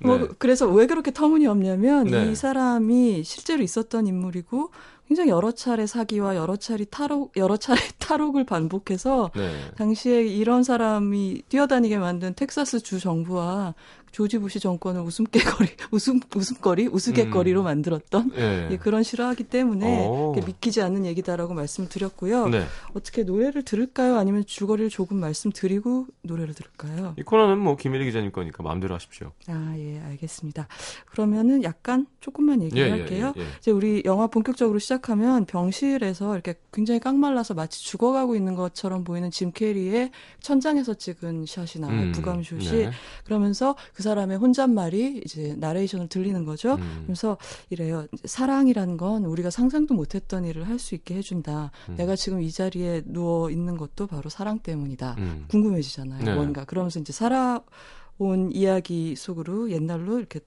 뭐 0.00 0.18
네. 0.18 0.28
그래서 0.38 0.68
왜 0.68 0.86
그렇게 0.86 1.12
터무니없냐면 1.12 2.04
네. 2.06 2.30
이 2.30 2.34
사람이 2.34 3.24
실제로 3.24 3.62
있었던 3.62 4.06
인물이고 4.06 4.70
굉장히 5.10 5.30
여러 5.30 5.50
차례 5.50 5.88
사기와 5.88 6.36
여러 6.36 6.54
차례 6.54 6.84
탈옥 6.84 7.32
여러 7.36 7.56
차례 7.56 7.80
탈옥을 7.98 8.44
반복해서 8.44 9.32
네. 9.34 9.50
당시에 9.76 10.22
이런 10.22 10.62
사람이 10.62 11.42
뛰어다니게 11.48 11.98
만든 11.98 12.32
텍사스 12.34 12.78
주 12.80 13.00
정부와 13.00 13.74
조지 14.12 14.38
부시 14.38 14.60
정권을 14.60 15.00
웃음깨거리 15.02 15.68
웃음 15.92 16.20
웃음거리 16.34 16.88
우스갯거리로 16.88 17.62
음. 17.62 17.64
만들었던 17.64 18.32
예. 18.36 18.68
예, 18.70 18.76
그런 18.76 19.02
실화이기 19.02 19.44
때문에 19.44 20.06
믿기지 20.44 20.82
않는 20.82 21.06
얘기다라고 21.06 21.54
말씀을 21.54 21.88
드렸고요. 21.88 22.48
네. 22.48 22.64
어떻게 22.94 23.22
노래를 23.22 23.62
들을까요? 23.64 24.16
아니면 24.16 24.44
줄거리를 24.46 24.90
조금 24.90 25.18
말씀드리고 25.18 26.06
노래를 26.22 26.54
들을까요? 26.54 27.14
이 27.18 27.22
코너는 27.22 27.58
뭐 27.58 27.76
김일희 27.76 28.04
기자님 28.06 28.32
거니까 28.32 28.62
마음대로 28.62 28.94
하십시오. 28.94 29.32
아, 29.48 29.74
예, 29.76 30.00
알겠습니다. 30.00 30.66
그러면은 31.06 31.62
약간 31.62 32.06
조금만 32.20 32.62
얘기할게요. 32.62 33.32
예, 33.36 33.40
예. 33.40 33.46
이제 33.58 33.70
우리 33.70 34.02
영화 34.04 34.26
본격적으로 34.26 34.78
시작하면 34.78 35.44
병실에서 35.46 36.34
이렇게 36.34 36.54
굉장히 36.72 37.00
깡말라서 37.00 37.54
마치 37.54 37.84
죽어가고 37.84 38.34
있는 38.34 38.54
것처럼 38.54 39.04
보이는 39.04 39.30
짐 39.30 39.52
캐리의 39.52 40.10
천장에서 40.40 40.94
찍은 40.94 41.46
샷이 41.46 41.80
나와요. 41.80 42.00
음, 42.00 42.12
부감슛이. 42.12 42.70
네. 42.70 42.90
그러면서 43.24 43.76
그 43.94 43.99
사람의 44.02 44.38
혼잣말이 44.38 45.22
이제 45.24 45.54
나레이션을 45.58 46.08
들리는 46.08 46.44
거죠. 46.44 46.74
음. 46.74 47.02
그래서 47.06 47.36
이래요. 47.70 48.06
사랑이라는 48.24 48.96
건 48.96 49.24
우리가 49.24 49.50
상상도 49.50 49.94
못했던 49.94 50.44
일을 50.44 50.66
할 50.68 50.78
수 50.80 50.94
있게 50.94 51.14
해준다. 51.16 51.70
음. 51.90 51.96
내가 51.96 52.16
지금 52.16 52.40
이 52.40 52.50
자리에 52.50 53.02
누워 53.04 53.50
있는 53.50 53.76
것도 53.76 54.06
바로 54.06 54.30
사랑 54.30 54.58
때문이다. 54.60 55.16
음. 55.18 55.44
궁금해지잖아요. 55.48 56.24
네. 56.24 56.34
뭔가 56.34 56.64
그러면서 56.64 56.98
이제 57.00 57.12
살아온 57.12 58.50
이야기 58.52 59.14
속으로 59.16 59.70
옛날로 59.70 60.18
이렇게 60.18 60.40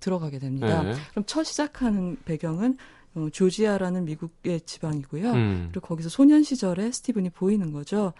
들어가게 0.00 0.38
됩니다. 0.38 0.82
네. 0.82 0.94
그럼 1.10 1.24
첫 1.26 1.44
시작하는 1.44 2.16
배경은 2.24 2.76
어, 3.14 3.28
조지아라는 3.32 4.04
미국의 4.04 4.60
지방이고요. 4.62 5.32
음. 5.32 5.68
그리고 5.72 5.86
거기서 5.86 6.08
소년 6.08 6.42
시절에 6.42 6.92
스티븐이 6.92 7.30
보이는 7.30 7.72
거죠. 7.72 8.12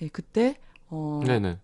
예, 0.00 0.08
그때 0.08 0.58
어, 0.88 1.20
네네. 1.24 1.58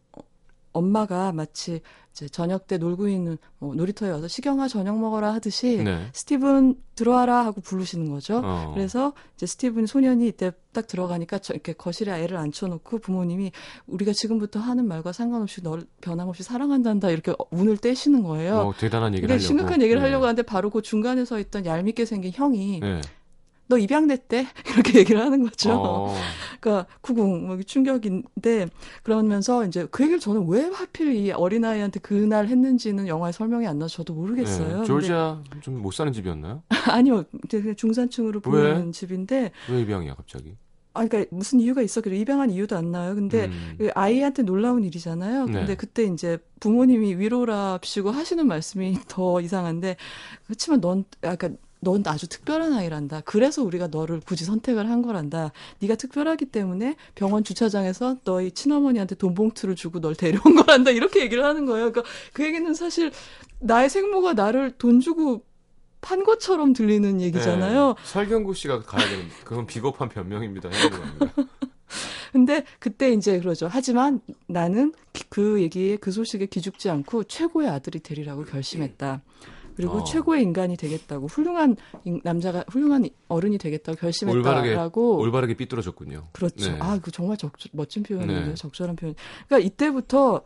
엄마가 0.72 1.32
마치 1.32 1.80
이제 2.12 2.28
저녁 2.28 2.66
때 2.66 2.76
놀고 2.76 3.08
있는 3.08 3.38
뭐 3.58 3.74
놀이터에 3.74 4.10
와서 4.10 4.26
시경아 4.28 4.68
저녁 4.68 4.98
먹어라 4.98 5.32
하듯이 5.32 5.82
네. 5.82 6.08
스티븐 6.12 6.74
들어와라 6.96 7.44
하고 7.44 7.60
부르시는 7.60 8.10
거죠. 8.10 8.42
어. 8.44 8.72
그래서 8.74 9.12
이제 9.36 9.46
스티븐 9.46 9.86
소년이 9.86 10.26
이때 10.26 10.52
딱 10.72 10.86
들어가니까 10.86 11.38
저 11.38 11.54
이렇게 11.54 11.72
거실에 11.72 12.12
애를 12.22 12.36
앉혀놓고 12.36 12.98
부모님이 12.98 13.52
우리가 13.86 14.12
지금부터 14.12 14.58
하는 14.60 14.86
말과 14.86 15.12
상관없이 15.12 15.62
널 15.62 15.84
변함없이 16.00 16.42
사랑한단다 16.42 17.10
이렇게 17.10 17.32
운을 17.50 17.76
떼시는 17.78 18.22
거예요. 18.22 18.56
어, 18.56 18.74
대단한 18.76 19.14
얘기를 19.14 19.30
하려고. 19.30 19.46
심각한 19.46 19.80
얘기를 19.82 20.00
네. 20.00 20.06
하려고 20.08 20.24
하는데 20.24 20.42
바로 20.42 20.70
그 20.70 20.82
중간에 20.82 21.24
서 21.24 21.38
있던 21.38 21.64
얄밉게 21.64 22.04
생긴 22.04 22.32
형이 22.34 22.80
네. 22.80 23.00
너 23.68 23.78
입양됐대 23.78 24.46
이렇게 24.74 24.98
얘기를 24.98 25.20
하는 25.20 25.44
거죠. 25.44 25.72
어. 25.72 26.16
그러니까 26.60 26.86
구궁 27.00 27.46
뭐 27.46 27.58
충격인데 27.62 28.68
그러면서 29.02 29.64
이제 29.64 29.86
그 29.90 30.02
얘기를 30.02 30.20
저는 30.20 30.46
왜 30.48 30.64
하필 30.66 31.14
이 31.14 31.30
어린 31.32 31.64
아이한테 31.64 32.00
그날 32.00 32.46
했는지는 32.48 33.08
영화에 33.08 33.32
설명이 33.32 33.66
안 33.66 33.78
나서 33.78 33.96
저도 33.96 34.14
모르겠어요. 34.14 34.80
네. 34.80 34.84
조지아 34.84 35.42
좀 35.62 35.80
못 35.80 35.92
사는 35.94 36.12
집이었나요? 36.12 36.62
아니요, 36.90 37.24
중산층으로 37.76 38.42
왜? 38.46 38.50
보이는 38.50 38.92
집인데 38.92 39.50
왜 39.70 39.80
입양이야 39.80 40.14
갑자기? 40.14 40.56
아 40.92 41.06
그러니까 41.06 41.34
무슨 41.34 41.60
이유가 41.60 41.82
있었길래 41.82 42.16
입양한 42.16 42.50
이유도 42.50 42.76
안 42.76 42.90
나요. 42.90 43.14
근데 43.14 43.46
음. 43.46 43.74
그 43.78 43.90
아이한테 43.94 44.42
놀라운 44.42 44.82
일이잖아요. 44.84 45.46
근데 45.46 45.64
네. 45.64 45.76
그때 45.76 46.02
이제 46.04 46.38
부모님이 46.58 47.14
위로랍시고 47.14 48.10
하시는 48.10 48.44
말씀이 48.46 48.98
더 49.08 49.40
이상한데 49.40 49.96
그렇지만 50.46 50.80
넌 50.80 51.04
약간 51.22 51.56
넌 51.80 52.02
아주 52.06 52.28
특별한 52.28 52.74
아이란다. 52.74 53.22
그래서 53.22 53.62
우리가 53.62 53.86
너를 53.88 54.20
굳이 54.20 54.44
선택을 54.44 54.88
한 54.88 55.02
거란다. 55.02 55.52
네가 55.80 55.94
특별하기 55.96 56.46
때문에 56.46 56.96
병원 57.14 57.42
주차장에서 57.42 58.18
너희 58.24 58.50
친어머니한테 58.52 59.14
돈 59.14 59.34
봉투를 59.34 59.74
주고 59.76 60.00
널 60.00 60.14
데려온 60.14 60.56
거란다. 60.56 60.90
이렇게 60.90 61.20
얘기를 61.22 61.44
하는 61.44 61.64
거예요. 61.66 61.90
그러니까 61.90 62.12
그 62.32 62.44
얘기는 62.44 62.72
사실 62.74 63.10
나의 63.60 63.88
생모가 63.88 64.34
나를 64.34 64.72
돈 64.72 65.00
주고 65.00 65.44
판 66.02 66.24
것처럼 66.24 66.72
들리는 66.72 67.20
얘기잖아요. 67.20 67.88
네. 67.88 67.94
설경구 68.04 68.54
씨가 68.54 68.80
가야 68.82 69.06
되는 69.08 69.24
그건 69.44 69.66
비겁한 69.66 70.08
변명입니다. 70.08 70.68
근데 72.32 72.64
그때 72.78 73.10
이제 73.12 73.40
그러죠. 73.40 73.68
하지만 73.70 74.20
나는 74.46 74.92
기- 75.12 75.24
그 75.28 75.60
얘기에 75.60 75.96
그 75.96 76.12
소식에 76.12 76.46
기죽지 76.46 76.88
않고 76.88 77.24
최고의 77.24 77.68
아들이 77.68 77.98
되리라고 78.00 78.44
결심했다. 78.44 79.20
그리고 79.80 79.98
어. 79.98 80.04
최고의 80.04 80.42
인간이 80.42 80.76
되겠다고 80.76 81.26
훌륭한 81.26 81.76
인- 82.04 82.20
남자가 82.24 82.64
훌륭한 82.68 83.08
어른이 83.28 83.58
되겠다고 83.58 83.92
올바르게 83.92 84.00
결심했다라고 84.00 85.18
올바르게 85.18 85.54
삐뚤어졌군요. 85.54 86.28
그렇죠. 86.32 86.70
네. 86.72 86.78
아, 86.80 86.98
그 87.00 87.10
정말 87.10 87.36
적, 87.36 87.52
멋진 87.72 88.02
표현이에요. 88.02 88.46
네. 88.48 88.54
적절한 88.54 88.96
표현. 88.96 89.14
그러니까 89.48 89.66
이때부터 89.66 90.42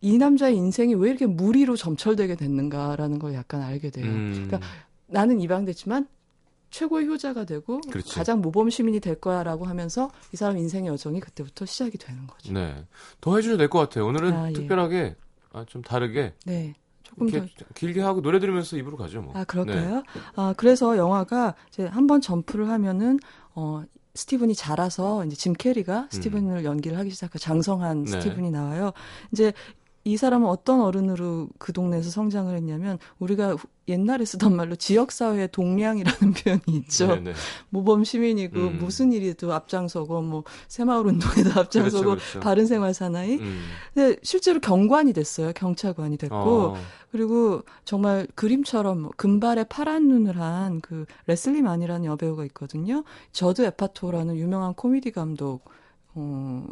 이 0.00 0.18
남자의 0.18 0.56
인생이 0.56 0.94
왜 0.96 1.08
이렇게 1.10 1.24
무리로 1.26 1.76
점철되게 1.76 2.36
됐는가라는 2.36 3.18
걸 3.18 3.32
약간 3.34 3.62
알게 3.62 3.90
돼요. 3.90 4.04
음. 4.04 4.32
그러니까 4.46 4.60
나는 5.06 5.40
입양됐지만 5.40 6.06
최고의 6.70 7.06
효자가 7.06 7.44
되고 7.44 7.80
그렇지. 7.82 8.14
가장 8.16 8.40
모범 8.42 8.68
시민이 8.68 8.98
될 9.00 9.14
거야라고 9.14 9.64
하면서 9.64 10.10
이 10.32 10.36
사람 10.36 10.58
인생의 10.58 10.88
여정이 10.90 11.20
그때부터 11.20 11.64
시작이 11.66 11.96
되는 11.98 12.26
거죠. 12.26 12.52
네. 12.52 12.84
더 13.20 13.36
해주셔도 13.36 13.58
될 13.58 13.68
것 13.68 13.78
같아요. 13.78 14.06
오늘은 14.06 14.32
아, 14.32 14.48
예. 14.50 14.52
특별하게 14.52 15.14
아, 15.52 15.64
좀 15.68 15.82
다르게 15.82 16.34
네. 16.44 16.74
조금 17.18 17.28
더 17.30 17.64
길게 17.74 18.00
하고 18.00 18.20
노래 18.22 18.38
들으면서 18.40 18.76
입으로 18.76 18.96
가죠. 18.96 19.22
뭐. 19.22 19.32
아, 19.36 19.44
그럴까요? 19.44 20.02
아, 20.36 20.54
그래서 20.56 20.96
영화가 20.96 21.54
이제 21.68 21.86
한 21.86 22.06
번 22.06 22.20
점프를 22.20 22.68
하면은, 22.68 23.18
어, 23.54 23.82
스티븐이 24.14 24.54
자라서 24.54 25.24
이제 25.24 25.34
짐 25.34 25.52
캐리가 25.54 26.08
스티븐을 26.10 26.64
연기를 26.64 26.96
하기 26.98 27.10
시작하고 27.10 27.38
장성한 27.38 27.98
음. 27.98 28.04
네. 28.04 28.10
스티븐이 28.20 28.50
나와요. 28.50 28.92
이제 29.32 29.52
이 30.06 30.18
사람은 30.18 30.46
어떤 30.48 30.82
어른으로 30.82 31.48
그 31.58 31.72
동네에서 31.72 32.10
성장을 32.10 32.54
했냐면 32.54 32.98
우리가 33.18 33.52
후- 33.54 33.66
옛날에 33.88 34.24
쓰던 34.26 34.54
말로 34.54 34.76
지역사회의 34.76 35.48
동량이라는 35.50 36.18
표현이 36.44 36.62
있죠. 36.68 37.06
네, 37.16 37.20
네. 37.20 37.32
모범 37.70 38.04
시민이고 38.04 38.58
음. 38.58 38.78
무슨 38.78 39.12
일이도 39.12 39.52
앞장서고 39.54 40.20
뭐 40.22 40.44
새마을 40.68 41.06
운동에도 41.06 41.50
앞장서고 41.60 42.04
그렇죠, 42.04 42.20
그렇죠. 42.20 42.40
바른 42.40 42.66
생활 42.66 42.92
사나이. 42.92 43.36
음. 43.38 43.62
근데 43.94 44.16
실제로 44.22 44.60
경관이 44.60 45.12
됐어요. 45.14 45.52
경찰관이 45.54 46.18
됐고 46.18 46.36
어, 46.36 46.76
그리고 47.10 47.62
정말 47.86 48.26
그림처럼 48.34 49.00
뭐 49.00 49.10
금발에 49.16 49.64
파란 49.64 50.08
눈을 50.08 50.38
한 50.40 50.80
그 50.82 51.06
레슬리 51.26 51.62
만이라는 51.62 52.04
여배우가 52.04 52.44
있거든요. 52.46 53.04
저드 53.32 53.62
에파토라는 53.62 54.36
유명한 54.36 54.74
코미디 54.74 55.12
감독 55.12 55.64
어 56.14 56.66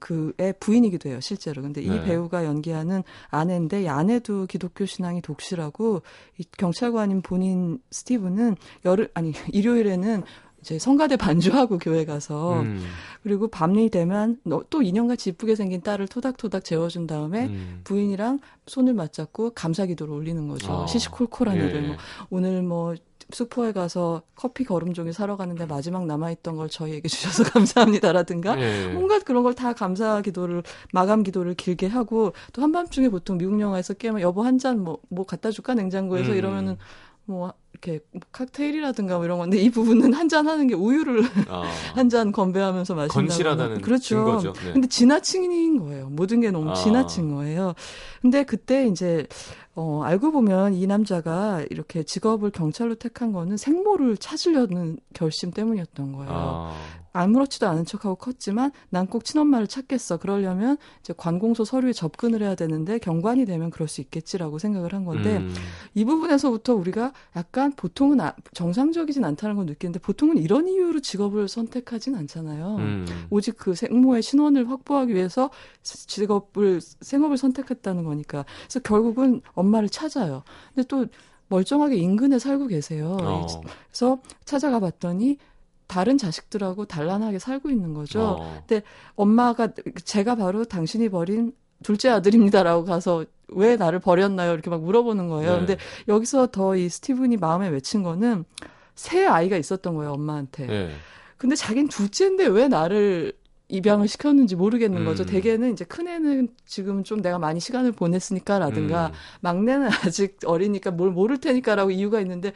그의 0.00 0.54
부인이기도 0.58 1.08
해요, 1.08 1.20
실제로. 1.20 1.62
근데 1.62 1.80
이 1.82 1.88
네. 1.88 2.02
배우가 2.02 2.44
연기하는 2.44 3.04
아내인데 3.28 3.84
이 3.84 3.88
아내도 3.88 4.46
기독교 4.46 4.86
신앙이 4.86 5.20
독실하고 5.22 6.02
이 6.38 6.44
경찰관인 6.58 7.22
본인 7.22 7.78
스티브는 7.90 8.56
열흘 8.84 9.10
아니 9.14 9.32
일요일에는 9.52 10.22
이제 10.60 10.78
성가대 10.78 11.16
반주하고 11.16 11.78
교회 11.78 12.04
가서 12.04 12.60
음. 12.60 12.82
그리고 13.22 13.48
밤이 13.48 13.88
되면 13.88 14.38
너- 14.44 14.62
또 14.68 14.82
인형같이 14.82 15.30
이쁘게 15.30 15.54
생긴 15.54 15.80
딸을 15.80 16.06
토닥토닥 16.08 16.64
재워준 16.64 17.06
다음에 17.06 17.46
음. 17.46 17.80
부인이랑 17.84 18.40
손을 18.66 18.92
맞잡고 18.92 19.50
감사 19.54 19.86
기도를 19.86 20.12
올리는 20.12 20.48
거죠. 20.48 20.70
어. 20.70 20.86
시시콜콜한 20.86 21.56
예. 21.56 21.64
일을 21.66 21.82
뭐 21.88 21.96
오늘 22.28 22.62
뭐 22.62 22.94
슈퍼에 23.32 23.72
가서 23.72 24.22
커피 24.34 24.64
거름종이 24.64 25.12
사러 25.12 25.36
갔는데 25.36 25.66
마지막 25.66 26.06
남아있던 26.06 26.56
걸 26.56 26.68
저희에게 26.68 27.08
주셔서 27.08 27.44
감사합니다라든가 27.44 28.60
예. 28.60 28.94
온갖 28.94 29.24
그런 29.24 29.42
걸 29.42 29.54
다 29.54 29.72
감사 29.72 30.22
기도를 30.22 30.62
마감 30.92 31.22
기도를 31.22 31.54
길게 31.54 31.88
하고 31.88 32.32
또 32.52 32.62
한밤중에 32.62 33.08
보통 33.10 33.36
미국 33.38 33.60
영화에서 33.60 33.94
깨면 33.94 34.20
여보 34.22 34.42
한 34.42 34.58
잔 34.58 34.80
뭐뭐 34.84 35.26
갖다 35.26 35.50
줄까 35.50 35.74
냉장고에서 35.74 36.32
음. 36.32 36.36
이러면은 36.36 36.76
뭐 37.24 37.52
이렇게 37.72 38.00
뭐 38.12 38.20
칵테일이라든가 38.32 39.16
뭐 39.16 39.24
이런 39.24 39.38
건데 39.38 39.58
이 39.58 39.70
부분은 39.70 40.12
한 40.14 40.28
잔 40.30 40.46
하는 40.46 40.66
게 40.68 40.74
우유를 40.74 41.24
아. 41.48 41.62
한잔 41.94 42.30
건배하면서 42.30 42.94
마신다고 42.94 43.12
건실하다는 43.26 43.80
그렇죠. 43.80 44.02
증거죠. 44.08 44.52
네. 44.64 44.72
근데 44.74 44.86
지나친인 44.88 45.78
거예요. 45.80 46.08
모든 46.08 46.40
게 46.40 46.50
너무 46.52 46.70
아. 46.70 46.74
지나친 46.74 47.34
거예요. 47.34 47.74
근데 48.22 48.44
그때 48.44 48.86
이제 48.86 49.26
어 49.74 50.02
알고 50.04 50.30
보면 50.32 50.74
이 50.74 50.86
남자가 50.86 51.64
이렇게 51.70 52.02
직업을 52.04 52.50
경찰로 52.50 52.94
택한 52.96 53.32
거는 53.32 53.56
생모를 53.56 54.16
찾으려는 54.18 54.98
결심 55.14 55.50
때문이었던 55.50 56.12
거예요. 56.12 56.30
아. 56.32 56.74
아무렇지도 57.12 57.66
않은 57.66 57.86
척하고 57.86 58.14
컸지만 58.14 58.70
난 58.90 59.06
꼭 59.10 59.24
친엄마를 59.24 59.66
찾겠어. 59.66 60.18
그러려면 60.18 60.76
이제 61.00 61.12
관공서 61.16 61.64
서류에 61.64 61.92
접근을 61.92 62.40
해야 62.42 62.54
되는데 62.54 62.98
경관이 62.98 63.46
되면 63.46 63.70
그럴 63.70 63.88
수 63.88 64.00
있겠지라고 64.00 64.60
생각을 64.60 64.92
한 64.94 65.04
건데 65.04 65.38
음. 65.38 65.52
이 65.94 66.04
부분에서부터 66.04 66.74
우리가 66.76 67.12
약간 67.34 67.59
보통은 67.68 68.20
아- 68.20 68.34
정상적이진 68.54 69.24
않다는 69.24 69.56
걸 69.56 69.66
느끼는데 69.66 69.98
보통은 70.00 70.38
이런 70.38 70.66
이유로 70.68 71.00
직업을 71.00 71.48
선택하진 71.48 72.14
않잖아요. 72.16 72.76
음. 72.76 73.06
오직 73.30 73.56
그 73.56 73.74
생모의 73.74 74.22
신원을 74.22 74.70
확보하기 74.70 75.14
위해서 75.14 75.50
스- 75.82 76.06
직업을 76.06 76.80
생업을 76.80 77.36
선택했다는 77.36 78.04
거니까. 78.04 78.44
그래서 78.62 78.80
결국은 78.80 79.42
엄마를 79.54 79.88
찾아요. 79.88 80.42
근데 80.74 80.86
또 80.88 81.06
멀쩡하게 81.48 81.96
인근에 81.96 82.38
살고 82.38 82.68
계세요. 82.68 83.16
어. 83.20 83.46
그래서 83.88 84.20
찾아가 84.44 84.80
봤더니 84.80 85.36
다른 85.86 86.16
자식들하고 86.16 86.84
단란하게 86.84 87.40
살고 87.40 87.68
있는 87.68 87.94
거죠. 87.94 88.36
어. 88.40 88.64
엄마가 89.16 89.68
제가 90.04 90.36
바로 90.36 90.64
당신이 90.64 91.08
버린 91.08 91.52
둘째 91.82 92.10
아들입니다라고 92.10 92.84
가서 92.84 93.24
왜 93.48 93.76
나를 93.76 93.98
버렸나요? 93.98 94.52
이렇게 94.52 94.70
막 94.70 94.82
물어보는 94.82 95.28
거예요. 95.28 95.52
네. 95.52 95.58
근데 95.58 95.76
여기서 96.08 96.48
더 96.48 96.76
이 96.76 96.88
스티븐이 96.88 97.36
마음에 97.36 97.68
외친 97.68 98.02
거는 98.02 98.44
새 98.94 99.26
아이가 99.26 99.56
있었던 99.56 99.94
거예요, 99.94 100.12
엄마한테. 100.12 100.68
예. 100.70 100.90
근데 101.36 101.56
자긴 101.56 101.88
둘째인데 101.88 102.46
왜 102.46 102.68
나를 102.68 103.32
입양을 103.68 104.08
시켰는지 104.08 104.56
모르겠는 104.56 105.04
거죠. 105.04 105.22
음. 105.22 105.26
대개는 105.26 105.72
이제 105.72 105.84
큰애는 105.84 106.48
지금 106.66 107.02
좀 107.04 107.22
내가 107.22 107.38
많이 107.38 107.60
시간을 107.60 107.92
보냈으니까라든가 107.92 109.06
음. 109.06 109.12
막내는 109.40 109.88
아직 110.04 110.38
어리니까 110.44 110.90
뭘 110.90 111.10
모를 111.10 111.38
테니까라고 111.38 111.92
이유가 111.92 112.20
있는데 112.20 112.52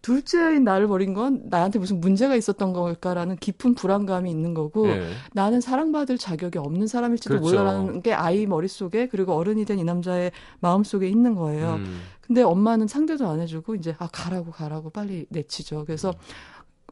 둘째인 0.00 0.62
나를 0.64 0.86
버린 0.86 1.12
건 1.12 1.42
나한테 1.46 1.78
무슨 1.78 2.00
문제가 2.00 2.36
있었던 2.36 2.72
걸까라는 2.72 3.36
깊은 3.36 3.74
불안감이 3.74 4.30
있는 4.30 4.54
거고 4.54 4.88
예. 4.88 5.08
나는 5.32 5.60
사랑받을 5.60 6.18
자격이 6.18 6.58
없는 6.58 6.86
사람일지도 6.86 7.40
그렇죠. 7.40 7.56
몰라라는 7.56 8.02
게 8.02 8.12
아이 8.12 8.46
머릿속에 8.46 9.08
그리고 9.08 9.34
어른이 9.34 9.64
된 9.64 9.78
이 9.78 9.84
남자의 9.84 10.30
마음속에 10.60 11.08
있는 11.08 11.34
거예요. 11.34 11.74
음. 11.74 12.00
근데 12.20 12.42
엄마는 12.42 12.86
상대도 12.88 13.26
안 13.28 13.40
해주고 13.40 13.74
이제 13.74 13.94
아 13.98 14.08
가라고 14.12 14.50
가라고 14.52 14.90
빨리 14.90 15.26
내치죠. 15.30 15.84
그래서 15.86 16.12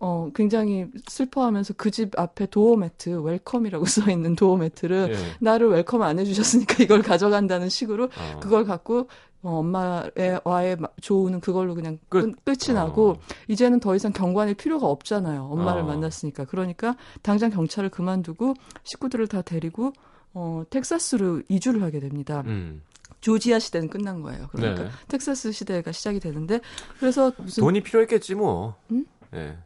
어 0.01 0.29
굉장히 0.35 0.87
슬퍼하면서 1.09 1.75
그 1.75 1.91
집 1.91 2.19
앞에 2.19 2.47
door 2.47 2.77
mat 2.77 3.11
welcome이라고 3.23 3.85
써 3.87 4.11
있는 4.11 4.37
door 4.37 4.57
mat를 4.57 5.09
예. 5.13 5.17
나를 5.41 5.69
welcome 5.69 6.03
안 6.03 6.19
해주셨으니까 6.19 6.83
이걸 6.85 7.03
가져간다는 7.03 7.69
식으로 7.71 8.05
어. 8.05 8.41
그걸 8.41 8.65
갖고 8.65 9.09
어, 9.47 9.59
엄마와의 9.61 10.77
마- 10.77 10.89
조우는 11.01 11.39
그걸로 11.41 11.77
그냥 11.77 11.99
끝. 12.09 12.35
끝. 12.45 12.45
끝이 12.45 12.75
나고 12.75 13.11
어. 13.11 13.17
이제는 13.47 13.79
더 13.79 13.95
이상 13.95 14.13
경관일 14.13 14.55
필요가 14.55 14.89
없잖아요. 14.89 15.45
엄마를 15.45 15.83
어. 15.83 15.85
만났으니까. 15.85 16.47
그러니까 16.47 16.97
당장 17.23 17.51
경찰을 17.51 17.89
그만두고 17.91 18.55
식구들을 18.83 19.29
다 19.29 19.43
데리고 19.43 19.93
어, 20.35 20.65
텍사스로 20.69 21.43
이주를 21.49 21.83
하게 21.85 22.01
됩니다. 22.01 22.43
음. 22.47 22.83
조지아 23.21 23.61
시대는 23.61 23.89
끝난 23.89 24.21
거예요. 24.21 24.49
그러니까 24.51 24.83
네. 24.85 24.91
텍사스 25.09 25.53
시대가 25.53 25.93
시작이 25.93 26.19
되는데 26.19 26.61
그래서 26.99 27.33
무슨 27.39 27.63
돈이 27.63 27.83
필요했겠지 27.83 28.35
뭐. 28.35 28.75
음? 28.91 29.07
예. 29.35 29.57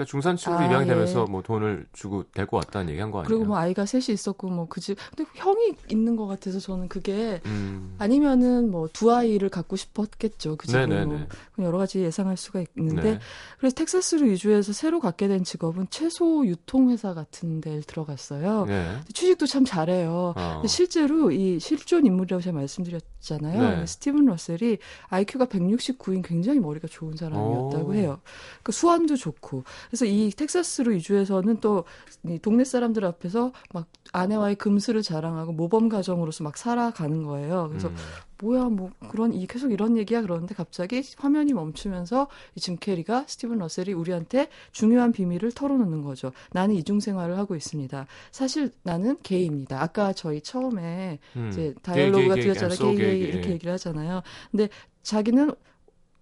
그러니까 0.00 0.04
중산층으로 0.10 0.60
아, 0.60 0.66
입양이 0.66 0.84
예. 0.84 0.88
되면서 0.88 1.26
뭐 1.26 1.42
돈을 1.42 1.86
주고 1.92 2.24
데리고 2.32 2.56
왔다는 2.56 2.88
얘기 2.90 3.00
한 3.00 3.10
거 3.10 3.18
아니에요? 3.18 3.28
그리고 3.28 3.44
뭐 3.44 3.58
아이가 3.58 3.84
셋이 3.84 4.06
있었고 4.10 4.48
뭐 4.48 4.66
그 4.66 4.80
집 4.80 4.96
근데 5.14 5.28
형이 5.34 5.72
있는 5.90 6.16
것 6.16 6.26
같아서 6.26 6.58
저는 6.60 6.88
그게 6.88 7.40
음. 7.46 7.94
아니면은 7.98 8.70
뭐 8.70 8.88
두 8.92 9.12
아이를 9.12 9.48
갖고 9.50 9.76
싶었겠죠 9.76 10.56
그. 10.56 10.66
뭐 10.70 11.26
그런 11.52 11.66
여러 11.68 11.78
가지 11.78 12.00
예상할 12.00 12.36
수가 12.36 12.64
있는데 12.76 13.12
네. 13.12 13.18
그래서 13.58 13.74
텍사스로 13.74 14.26
이주해서 14.26 14.72
새로 14.72 15.00
갖게 15.00 15.28
된 15.28 15.44
직업은 15.44 15.88
채소 15.90 16.46
유통회사 16.46 17.14
같은 17.14 17.60
데를 17.60 17.82
들어갔어요. 17.82 18.64
네. 18.66 18.98
취직도 19.12 19.46
참 19.46 19.64
잘해요. 19.64 20.34
어. 20.36 20.62
실제로 20.66 21.30
이 21.30 21.58
실존 21.60 22.06
인물이라고 22.06 22.42
제가 22.42 22.56
말씀드렸 22.56 23.02
잖아요. 23.20 23.80
네. 23.80 23.86
스티븐 23.86 24.26
러셀이 24.26 24.78
IQ가 25.08 25.46
169인 25.46 26.22
굉장히 26.26 26.58
머리가 26.60 26.88
좋은 26.88 27.16
사람이었다고 27.16 27.88
오. 27.88 27.94
해요. 27.94 28.20
그 28.62 28.72
수완도 28.72 29.16
좋고. 29.16 29.64
그래서 29.88 30.04
이 30.04 30.30
텍사스로 30.30 30.92
이주해서는 30.92 31.60
또 31.60 31.84
이 32.24 32.38
동네 32.38 32.64
사람들 32.64 33.04
앞에서 33.04 33.52
막 33.72 33.86
아내와의 34.12 34.56
금슬을 34.56 35.02
자랑하고 35.02 35.52
모범 35.52 35.88
가정으로서 35.88 36.44
막 36.44 36.56
살아가는 36.58 37.22
거예요. 37.22 37.68
그래서 37.68 37.88
음. 37.88 37.96
뭐야 38.40 38.64
뭐 38.64 38.90
그런 39.08 39.32
이 39.32 39.46
계속 39.46 39.70
이런 39.72 39.96
얘기야 39.96 40.22
그러는데 40.22 40.54
갑자기 40.54 41.02
화면이 41.16 41.52
멈추면서 41.52 42.28
이 42.54 42.60
짐 42.60 42.76
캐리가 42.76 43.24
스티븐 43.26 43.58
러셀이 43.58 43.92
우리한테 43.92 44.48
중요한 44.72 45.12
비밀을 45.12 45.52
털어놓는 45.52 46.02
거죠. 46.02 46.32
나는 46.52 46.74
이중 46.74 47.00
생활을 47.00 47.38
하고 47.38 47.54
있습니다. 47.56 48.06
사실 48.30 48.70
나는 48.82 49.16
게이입니다. 49.22 49.82
아까 49.82 50.12
저희 50.12 50.40
처음에 50.40 51.18
음. 51.36 51.48
이제 51.50 51.62
게이, 51.62 51.74
dialogue가 51.82 52.34
게이, 52.36 52.44
게이, 52.44 52.54
게이 52.54 52.68
게이 52.78 52.96
gay, 52.96 53.20
이렇게 53.20 53.48
예. 53.48 53.52
얘기를 53.52 53.72
하잖아요. 53.74 54.22
근데 54.50 54.68
자기는 55.02 55.52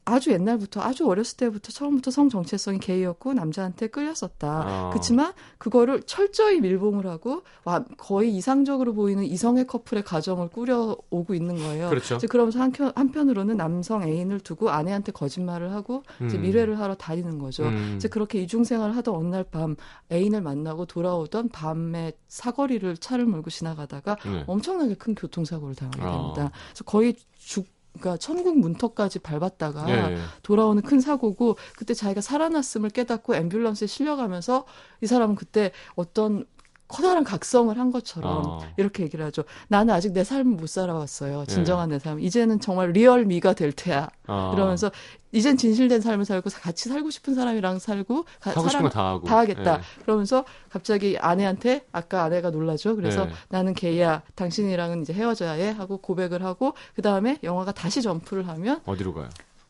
아주 0.08 0.30
옛날부터 0.32 0.80
아주 0.80 1.06
어렸을 1.06 1.36
때부터 1.36 1.72
처음부터 1.72 2.10
성 2.10 2.28
정체성이 2.28 2.78
게이였고 2.78 3.34
남자한테 3.34 3.88
끌렸었다. 3.88 4.86
어. 4.86 4.90
그렇지만 4.90 5.32
그거를 5.58 6.02
철저히 6.04 6.60
밀봉을 6.60 7.06
하고 7.06 7.42
와, 7.64 7.84
거의 7.96 8.34
이상적으로 8.34 8.94
보이는 8.94 9.24
이성의 9.24 9.66
커플의 9.66 10.04
가정을 10.04 10.48
꾸려오고 10.48 11.34
있는 11.34 11.56
거예요. 11.56 11.90
그렇죠. 11.90 12.14
이제 12.16 12.26
그러면서 12.26 12.60
한편, 12.60 12.92
한편으로는 12.94 13.56
남성 13.56 14.02
애인을 14.02 14.40
두고 14.40 14.70
아내한테 14.70 15.12
거짓말을 15.12 15.72
하고 15.72 16.02
이제 16.24 16.36
음. 16.38 16.42
미래를 16.42 16.78
하러 16.78 16.94
다니는 16.94 17.38
거죠. 17.38 17.64
음. 17.64 17.94
이제 17.96 18.08
그렇게 18.08 18.40
이중생활을 18.42 18.96
하던 18.96 19.14
어느 19.14 19.26
날 19.28 19.48
밤 19.50 19.76
애인을 20.12 20.42
만나고 20.42 20.84
돌아오던 20.86 21.48
밤에 21.50 22.12
사거리를 22.28 22.96
차를 22.98 23.24
몰고 23.24 23.50
지나가다가 23.50 24.16
네. 24.24 24.44
엄청나게 24.46 24.94
큰 24.94 25.14
교통사고를 25.14 25.74
당하게 25.74 26.02
아. 26.02 26.12
됩니다. 26.12 26.50
그래서 26.68 26.84
거의 26.84 27.14
죽 27.38 27.66
그러니까 27.98 28.16
천국 28.18 28.58
문턱까지 28.58 29.18
밟았다가 29.20 29.88
예, 29.90 30.14
예. 30.14 30.18
돌아오는 30.42 30.82
큰 30.82 31.00
사고고 31.00 31.56
그때 31.76 31.94
자기가 31.94 32.20
살아났음을 32.20 32.90
깨닫고 32.90 33.34
앰뷸런스에 33.34 33.86
실려가면서 33.86 34.64
이 35.00 35.06
사람은 35.06 35.34
그때 35.34 35.72
어떤 35.94 36.46
커다란 36.88 37.22
각성을 37.22 37.78
한 37.78 37.92
것처럼 37.92 38.42
어. 38.46 38.60
이렇게 38.78 39.02
얘기를 39.04 39.24
하죠. 39.26 39.44
나는 39.68 39.92
아직 39.94 40.12
내 40.12 40.24
삶을 40.24 40.56
못 40.56 40.68
살아왔어요. 40.68 41.42
예. 41.42 41.44
진정한 41.46 41.90
내 41.90 41.98
삶. 41.98 42.18
이제는 42.18 42.60
정말 42.60 42.92
real 42.92 43.26
me가 43.26 43.52
될 43.52 43.72
테야. 43.72 44.08
어. 44.26 44.52
이러면서 44.54 44.90
이젠 45.30 45.58
진실된 45.58 46.00
삶을 46.00 46.24
살고 46.24 46.48
같이 46.62 46.88
살고 46.88 47.10
싶은 47.10 47.34
사람이랑 47.34 47.78
살고 47.78 48.24
가- 48.40 48.50
하고 48.50 48.62
거다 48.62 49.06
하고 49.08 49.26
다 49.26 49.38
하겠다. 49.38 49.76
예. 49.76 50.02
그러면서 50.02 50.44
갑자기 50.70 51.18
아내한테 51.18 51.84
아까 51.92 52.24
아내가 52.24 52.50
놀라죠. 52.50 52.96
그래서 52.96 53.26
네. 53.26 53.32
나는 53.50 53.74
게이야. 53.74 54.22
당신이랑은 54.34 55.02
이제 55.02 55.12
헤어져야 55.12 55.52
해 55.52 55.70
하고 55.70 55.98
고백을 55.98 56.42
하고 56.42 56.72
그 56.94 57.02
다음에 57.02 57.38
영화가 57.42 57.72
다시 57.72 58.00
점프를 58.00 58.48
하면 58.48 58.80
어디로 58.86 59.12
가요? 59.12 59.28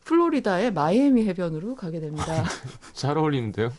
플로리다의 0.09 0.73
마이애미 0.73 1.25
해변으로 1.27 1.75
가게 1.75 1.99
됩니다. 1.99 2.43
잘 2.93 3.15
어울리는데요. 3.19 3.71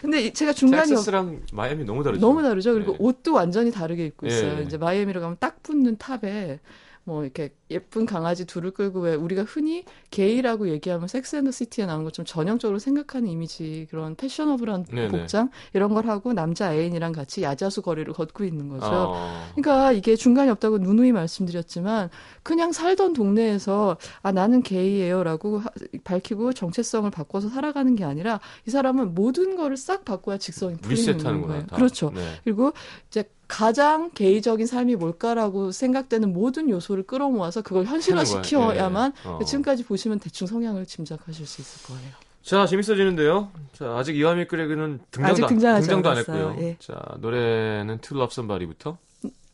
근데 0.00 0.22
이- 0.22 0.32
제가 0.32 0.54
중간에 0.54 0.86
텍사스랑 0.86 1.42
마이애미 1.52 1.84
너무 1.84 2.02
다르죠. 2.02 2.20
너무 2.26 2.42
다르죠. 2.42 2.72
그리고 2.72 2.92
네. 2.92 2.98
옷도 3.00 3.34
완전히 3.34 3.70
다르게 3.70 4.06
입고 4.06 4.26
있어요. 4.26 4.58
예. 4.58 4.62
이제 4.62 4.78
마이애미로 4.78 5.20
가면 5.20 5.36
딱 5.38 5.62
붙는 5.62 5.98
top에 5.98 6.60
뭐 7.08 7.22
이렇게 7.22 7.50
예쁜 7.70 8.04
강아지 8.04 8.44
둘을 8.46 8.72
끌고 8.72 8.98
왜 8.98 9.14
우리가 9.14 9.44
흔히 9.44 9.84
게이라고 10.10 10.68
얘기하면 10.70 11.06
섹스 11.06 11.36
앤더 11.36 11.52
시티에 11.52 11.86
나오는 11.86 12.04
것 12.04 12.15
좀 12.15 12.24
전형적으로 12.24 12.80
생각하는 12.80 13.28
이미지 13.28 13.86
그런 13.90 14.16
fashionable한 14.16 14.86
네네. 14.86 15.08
복장 15.08 15.50
이런 15.72 15.94
걸 15.94 16.08
하고 16.08 16.32
남자 16.32 16.74
애인이랑 16.74 17.12
같이 17.12 17.42
야자수 17.44 17.82
거리를 17.82 18.12
걷고 18.12 18.42
있는 18.42 18.68
거죠. 18.68 18.86
어. 18.90 19.44
그러니까 19.54 19.92
이게 19.92 20.16
중간이 20.16 20.50
없다고 20.50 20.78
누누이 20.78 21.12
말씀드렸지만 21.12 22.10
그냥 22.42 22.72
살던 22.72 23.12
동네에서 23.12 23.96
아 24.22 24.32
나는 24.32 24.62
게이예요라고 24.62 25.58
하- 25.60 25.70
밝히고 26.02 26.54
정체성을 26.54 27.08
바꿔서 27.12 27.48
살아가는 27.48 27.94
게 27.94 28.02
아니라 28.02 28.40
이 28.66 28.70
사람은 28.72 29.14
모든 29.14 29.54
거를 29.54 29.76
싹 29.76 30.04
바꿔야 30.04 30.38
직성이 30.38 30.76
풀리는. 30.78 31.18
거예요. 31.42 31.66
다. 31.66 31.76
그렇죠. 31.76 32.10
네. 32.12 32.20
그리고 32.42 32.72
이제 33.08 33.22
가장 33.48 34.10
게이적인 34.10 34.66
삶이 34.66 34.96
뭘까라고 34.96 35.70
생각되는 35.70 36.32
모든 36.32 36.68
요소를 36.68 37.04
끌어모아서 37.04 37.62
그걸 37.62 37.84
현실화시켜야만 37.84 39.12
거야. 39.12 39.24
예. 39.24 39.28
어. 39.28 39.44
지금까지 39.44 39.84
보시면 39.84 40.18
대충 40.18 40.46
성향을 40.46 40.86
짐작하실 40.86 41.46
수 41.46 41.60
있을 41.60 41.86
거예요. 41.86 42.12
자, 42.42 42.66
재밌어지는데요. 42.66 43.50
자, 43.72 43.96
아직 43.96 44.16
이와미 44.16 44.46
끄레그는 44.46 45.00
등장도, 45.10 45.46
등장도 45.46 46.10
안. 46.10 46.16
했고요. 46.18 46.56
예. 46.60 46.76
자, 46.78 47.00
노래는 47.18 47.98
To 48.00 48.16
Love 48.16 48.32
Somebody부터. 48.32 48.98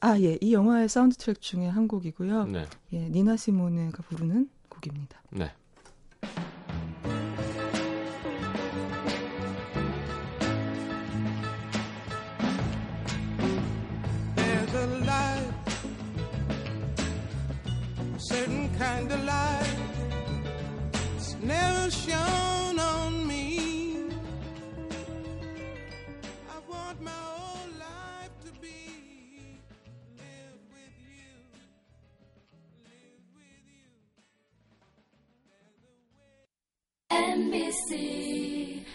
아, 0.00 0.18
예. 0.20 0.36
이 0.40 0.52
영화의 0.52 0.88
사운드 0.88 1.16
트랙 1.16 1.40
중에 1.40 1.68
한 1.68 1.86
곡이고요. 1.88 2.46
네. 2.46 2.66
예, 2.92 2.98
니나 2.98 3.36
시모네가 3.36 4.02
부르는 4.08 4.48
곡입니다. 4.68 5.22
네. 5.30 5.52
Certain 18.32 18.68
kind 18.78 19.12
of 19.12 19.22
light, 19.24 19.76
it's 21.16 21.34
never 21.42 21.90
shone 21.90 22.78
on 22.78 23.26
me. 23.26 24.06
I 26.54 26.56
want 26.66 27.02
my 27.02 27.10
whole 27.10 27.68
life 27.78 28.34
to 28.46 28.52
be 28.62 29.58
live 30.16 30.60
with 30.72 30.96
you, 31.12 31.32
live 32.88 33.24
with 33.38 33.64
you. 33.76 33.90
NBC 37.10 37.90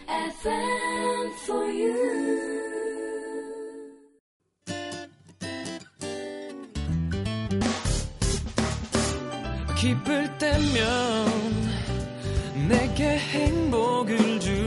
FM 0.08 1.34
for 1.46 1.66
you. 1.66 2.57
기쁠 9.78 10.38
때면 10.40 11.28
내게 12.68 13.16
행복을 13.20 14.40
주 14.40 14.67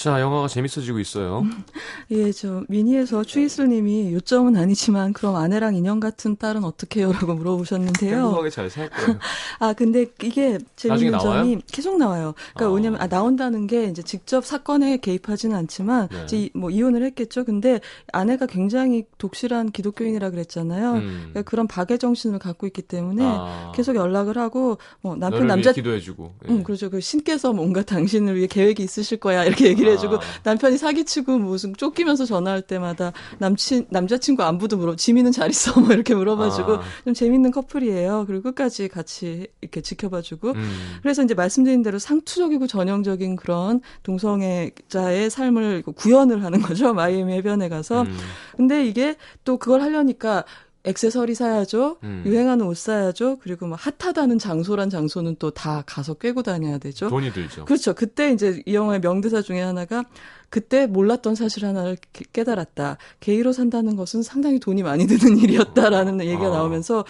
자, 0.00 0.18
영화가 0.18 0.48
재밌어지고 0.48 0.98
있어요. 0.98 1.44
예, 2.10 2.32
저 2.32 2.64
미니에서 2.68 3.22
추이슬님이 3.22 4.14
요점은 4.14 4.56
아니지만 4.56 5.12
그럼 5.12 5.36
아내랑 5.36 5.74
인형 5.74 6.00
같은 6.00 6.36
딸은 6.36 6.64
어떻게 6.64 7.00
해요라고 7.00 7.34
물어보셨는데요. 7.34 8.16
행복하게 8.16 8.48
잘 8.48 8.70
살 8.70 8.88
거예요. 8.88 9.18
아 9.60 9.74
근데 9.74 10.06
이게 10.22 10.58
재밌는? 10.76 11.18
점이 11.18 11.58
계속 11.70 11.98
나와요. 11.98 12.34
그러니까 12.54 12.66
아. 12.72 12.74
왜냐면 12.74 13.00
아, 13.02 13.08
나온다는 13.08 13.66
게 13.66 13.84
이제 13.84 14.00
직접 14.02 14.46
사건에 14.46 14.96
개입하지는 14.96 15.54
않지만 15.54 16.08
네. 16.10 16.24
이제 16.24 16.36
이- 16.44 16.50
뭐 16.54 16.70
이혼을 16.70 17.02
했겠죠. 17.04 17.44
근데 17.44 17.80
아내가 18.12 18.46
굉장히 18.46 19.04
독실한 19.18 19.70
기독교인이라 19.70 20.30
그랬잖아요. 20.30 20.92
음. 20.94 21.16
그러니까 21.32 21.42
그런 21.42 21.66
박애 21.66 21.98
정신을 21.98 22.38
갖고 22.38 22.66
있기 22.66 22.80
때문에 22.82 23.22
아, 23.22 23.72
계속 23.74 23.96
연락을 23.96 24.38
하고 24.38 24.78
뭐 25.02 25.14
남편 25.16 25.46
남자 25.46 25.72
기도해주고. 25.72 26.32
예. 26.48 26.52
응, 26.52 26.62
그렇죠. 26.62 26.88
그 26.88 27.00
신께서 27.00 27.52
뭔가 27.52 27.82
당신을 27.82 28.36
위해 28.36 28.46
계획이 28.46 28.82
있으실 28.82 29.18
거야. 29.18 29.44
이렇게 29.44 29.66
얘기를 29.66 29.89
해주고, 29.90 30.16
아. 30.16 30.20
남편이 30.44 30.78
사기치고 30.78 31.38
무슨 31.38 31.74
쫓기면서 31.74 32.24
전화할 32.24 32.62
때마다 32.62 33.12
남친, 33.38 33.86
남자친구 33.90 34.42
안부도 34.42 34.76
물어, 34.76 34.96
지민은 34.96 35.32
잘 35.32 35.50
있어. 35.50 35.80
뭐 35.80 35.92
이렇게 35.92 36.14
물어봐주고, 36.14 36.74
아. 36.74 36.82
좀 37.04 37.14
재밌는 37.14 37.50
커플이에요. 37.50 38.24
그리고 38.26 38.44
끝까지 38.44 38.88
같이 38.88 39.48
이렇게 39.60 39.80
지켜봐주고. 39.80 40.50
음. 40.52 40.98
그래서 41.02 41.22
이제 41.22 41.34
말씀드린 41.34 41.82
대로 41.82 41.98
상투적이고 41.98 42.66
전형적인 42.66 43.36
그런 43.36 43.80
동성애자의 44.02 45.30
삶을 45.30 45.82
구현을 45.82 46.44
하는 46.44 46.62
거죠. 46.62 46.94
마이애미 46.94 47.32
해변에 47.34 47.68
가서. 47.68 48.02
음. 48.02 48.16
근데 48.56 48.86
이게 48.86 49.16
또 49.44 49.56
그걸 49.56 49.80
하려니까 49.82 50.44
액세서리 50.84 51.34
사야죠. 51.34 51.98
음. 52.04 52.22
유행하는 52.24 52.64
옷 52.66 52.76
사야죠. 52.76 53.38
그리고 53.42 53.66
뭐 53.66 53.76
핫하다는 53.78 54.38
장소란 54.38 54.88
장소는 54.90 55.36
또 55.38 55.50
다 55.50 55.82
가서 55.86 56.14
꿰고 56.14 56.42
다녀야 56.42 56.78
되죠. 56.78 57.08
돈이 57.10 57.32
들죠. 57.32 57.64
그렇죠. 57.66 57.92
그때 57.94 58.32
이제 58.32 58.62
이 58.64 58.74
영화의 58.74 59.00
명대사 59.00 59.42
중에 59.42 59.60
하나가 59.60 60.04
그때 60.48 60.86
몰랐던 60.86 61.34
사실 61.34 61.64
하나를 61.66 61.96
깨- 62.12 62.24
깨달았다. 62.32 62.96
게이로 63.20 63.52
산다는 63.52 63.94
것은 63.94 64.22
상당히 64.22 64.58
돈이 64.58 64.82
많이 64.82 65.06
드는 65.06 65.36
일이었다라는 65.38 66.20
얘기가 66.20 66.46
아. 66.46 66.50
나오면서 66.50 67.04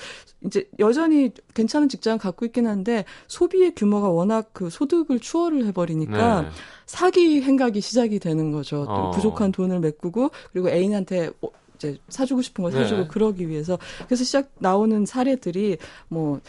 이제 0.45 0.69
여전히 0.79 1.31
괜찮은 1.55 1.89
직장을 1.89 2.19
갖고 2.19 2.45
있긴 2.47 2.67
한데 2.67 3.05
소비의 3.29 3.75
규모가 3.77 4.09
워낙 4.09 4.51
그 4.53 4.69
소득을 4.69 5.21
추월을 5.21 5.65
해버리니까 5.67 6.43
네. 6.43 6.49
사기 6.87 7.41
행각이 7.43 7.81
시작이 7.81 8.19
되는 8.19 8.51
거죠. 8.51 8.85
또 8.87 8.91
어. 8.93 9.11
부족한 9.13 9.53
돈을 9.53 9.79
메꾸고 9.81 10.31
그리고 10.53 10.69
애인한테 10.71 11.31
어, 11.41 11.49
이제 11.81 11.99
사주고 12.09 12.43
싶은 12.43 12.63
걸 12.63 12.73
사주고 12.73 13.03
네. 13.03 13.09
그러기 13.09 13.49
위해서 13.49 13.79
그래서 14.07 14.23
시작 14.25 14.51
나오는 14.59 15.07
사례들이 15.07 15.79
뭐 16.09 16.41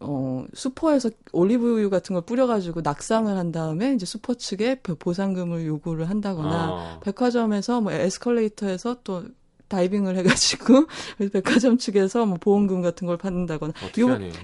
어, 0.00 0.44
슈퍼에서 0.52 1.08
올리브유 1.32 1.88
같은 1.88 2.12
걸 2.12 2.22
뿌려가지고 2.26 2.82
낙상을 2.82 3.34
한 3.34 3.52
다음에 3.52 3.94
이제 3.94 4.04
슈퍼 4.04 4.34
측에 4.34 4.74
보- 4.82 4.96
보상금을 4.96 5.64
요구를 5.66 6.10
한다거나 6.10 6.54
아. 6.54 7.00
백화점에서 7.02 7.80
뭐 7.80 7.92
에스컬레이터에서 7.92 8.98
또 9.02 9.24
다이빙을 9.74 10.16
해가지고 10.18 10.86
백화점 11.32 11.78
측에서 11.78 12.26
뭐 12.26 12.38
보험금 12.40 12.82
같은 12.82 13.06
걸 13.06 13.16
받는다거나 13.16 13.72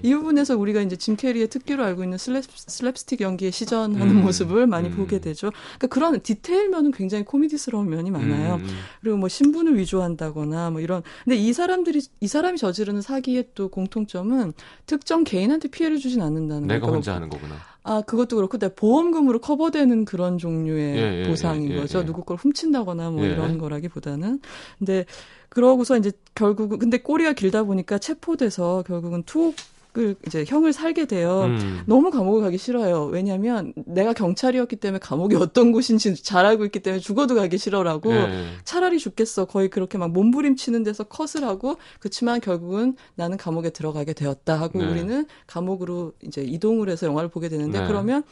이, 0.03 0.13
부분에서 0.13 0.57
우리가 0.57 0.81
이제 0.81 0.95
짐 0.95 1.15
캐리의 1.15 1.47
특기로 1.47 1.83
알고 1.83 2.03
있는 2.03 2.17
슬랩, 2.17 2.43
슬랩스틱 2.43 3.21
연기에 3.21 3.51
시전하는 3.51 4.17
음. 4.17 4.21
모습을 4.23 4.67
많이 4.67 4.89
음. 4.89 4.95
보게 4.95 5.19
되죠. 5.19 5.51
그러니까 5.77 5.87
그런 5.87 6.19
디테일 6.21 6.69
면은 6.69 6.91
굉장히 6.91 7.23
코미디스러운 7.23 7.89
면이 7.89 8.11
많아요. 8.11 8.55
음, 8.55 8.61
음. 8.61 8.79
그리고 9.01 9.17
뭐 9.17 9.29
신분을 9.29 9.77
위조한다거나 9.77 10.71
뭐 10.71 10.81
이런 10.81 11.01
근데 11.23 11.37
이 11.37 11.53
사람들이 11.53 12.01
이 12.19 12.27
사람이 12.27 12.57
저지르는 12.57 13.01
사기의 13.01 13.49
또 13.55 13.69
공통점은 13.69 14.53
특정 14.85 15.23
개인한테 15.23 15.69
피해를 15.69 15.97
주진 15.97 16.21
않는다는 16.21 16.67
내가 16.67 16.81
거예요. 16.81 16.95
혼자 16.95 17.15
하는 17.15 17.29
거구나. 17.29 17.55
아 17.83 18.01
그것도 18.01 18.35
그렇고 18.35 18.57
내 18.57 18.73
보험금으로 18.73 19.39
커버되는 19.39 20.05
그런 20.05 20.37
종류의 20.37 20.95
예, 20.97 21.23
예, 21.23 21.27
보상인 21.27 21.71
예, 21.71 21.75
예, 21.75 21.79
거죠. 21.79 21.99
예. 21.99 22.05
누구 22.05 22.23
걸 22.23 22.37
훔친다거나 22.37 23.09
뭐 23.11 23.25
예. 23.25 23.31
이런 23.31 23.57
거라기보다는 23.57 24.39
근데 24.77 25.05
그러고서 25.49 25.97
이제 25.97 26.11
결국은 26.35 26.77
근데 26.79 26.99
꼬리가 26.99 27.33
길다 27.33 27.63
보니까 27.63 27.97
체포돼서 27.97 28.83
결국은 28.85 29.23
투옥 29.23 29.55
을 29.97 30.15
이제 30.25 30.45
형을 30.47 30.71
살게 30.71 31.05
돼요. 31.05 31.41
음. 31.47 31.81
너무 31.85 32.11
감옥을 32.11 32.41
가기 32.41 32.57
싫어요. 32.57 33.07
왜냐하면 33.11 33.73
내가 33.85 34.13
경찰이었기 34.13 34.77
때문에 34.77 34.99
감옥이 34.99 35.35
어떤 35.35 35.73
곳인지 35.73 36.23
잘 36.23 36.45
알고 36.45 36.63
있기 36.63 36.79
때문에 36.79 37.01
죽어도 37.01 37.35
가기 37.35 37.57
싫어라고 37.57 38.13
예. 38.13 38.45
차라리 38.63 38.99
죽겠어. 38.99 39.43
거의 39.45 39.69
그렇게 39.69 39.97
막 39.97 40.09
몸부림치는 40.11 40.83
데서 40.83 41.03
컷을 41.03 41.43
하고 41.45 41.75
그렇지만 41.99 42.39
결국은 42.39 42.95
나는 43.15 43.35
감옥에 43.35 43.71
들어가게 43.71 44.13
되었다 44.13 44.61
하고 44.61 44.79
네. 44.79 44.89
우리는 44.89 45.25
감옥으로 45.47 46.13
이제 46.23 46.41
이동을 46.41 46.87
해서 46.89 47.05
영화를 47.07 47.29
보게 47.29 47.49
되는데 47.49 47.81
네. 47.81 47.87
그러면 47.87 48.23